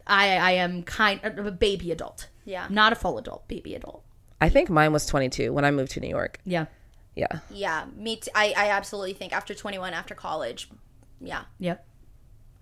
I 0.09 0.37
I 0.37 0.51
am 0.53 0.83
kind 0.83 1.21
of 1.23 1.47
a 1.47 1.53
baby 1.53 1.93
adult. 1.93 2.29
Yeah. 2.45 2.67
not 2.71 2.93
a 2.93 2.97
full 2.97 3.19
adult, 3.19 3.47
baby 3.47 3.75
adult. 3.75 4.03
I 4.41 4.49
think 4.49 4.71
mine 4.71 4.93
was 4.93 5.05
22 5.05 5.53
when 5.53 5.65
I 5.67 5.71
moved 5.71 5.91
to 5.93 6.01
New 6.01 6.09
York. 6.09 6.39
Yeah, 6.47 6.67
Yeah. 7.15 7.41
Yeah, 7.51 7.85
me 7.95 8.17
t- 8.17 8.31
I, 8.35 8.55
I 8.57 8.71
absolutely 8.71 9.13
think 9.13 9.33
after 9.35 9.53
21, 9.55 9.93
after 9.93 10.15
college, 10.15 10.71
yeah, 11.21 11.43
yep. 11.59 11.85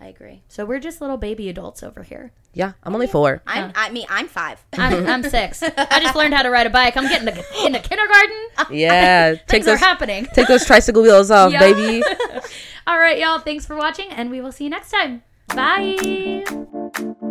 I 0.01 0.07
agree. 0.09 0.43
So 0.49 0.65
we're 0.67 0.81
just 0.81 1.01
little 1.01 1.17
baby 1.19 1.49
adults 1.49 1.83
over 1.85 2.03
here. 2.03 2.33
Yeah. 2.53 2.73
I'm 2.83 2.95
only 2.95 3.07
four. 3.07 3.43
I'm, 3.47 3.73
I 3.77 3.91
mean, 3.91 4.07
I'm 4.11 4.27
five. 4.29 4.63
I'm, 4.73 5.07
I'm 5.07 5.23
six. 5.31 5.63
I 5.63 6.01
just 6.01 6.17
learned 6.17 6.35
how 6.35 6.43
to 6.43 6.51
ride 6.51 6.67
a 6.67 6.71
bike. 6.71 6.97
I'm 6.97 7.05
getting 7.09 7.29
in 7.29 7.73
the 7.73 7.79
kindergarten. 7.79 8.47
Yeah. 8.77 9.35
take 9.35 9.47
Things 9.49 9.67
are 9.69 9.73
those 9.73 9.81
happening. 9.81 10.27
take 10.35 10.49
those 10.49 10.65
tricycle 10.67 11.03
wheels 11.03 11.31
off, 11.31 11.53
Yeah. 11.53 11.61
baby. 11.61 12.03
All 12.89 12.99
right, 12.99 13.19
y'all. 13.19 13.39
Thanks 13.39 13.65
for 13.67 13.77
watching, 13.77 14.09
and 14.11 14.31
we 14.31 14.41
will 14.41 14.53
see 14.53 14.65
you 14.65 14.71
next 14.71 14.91
time. 14.91 15.23
Bye. 15.49 17.23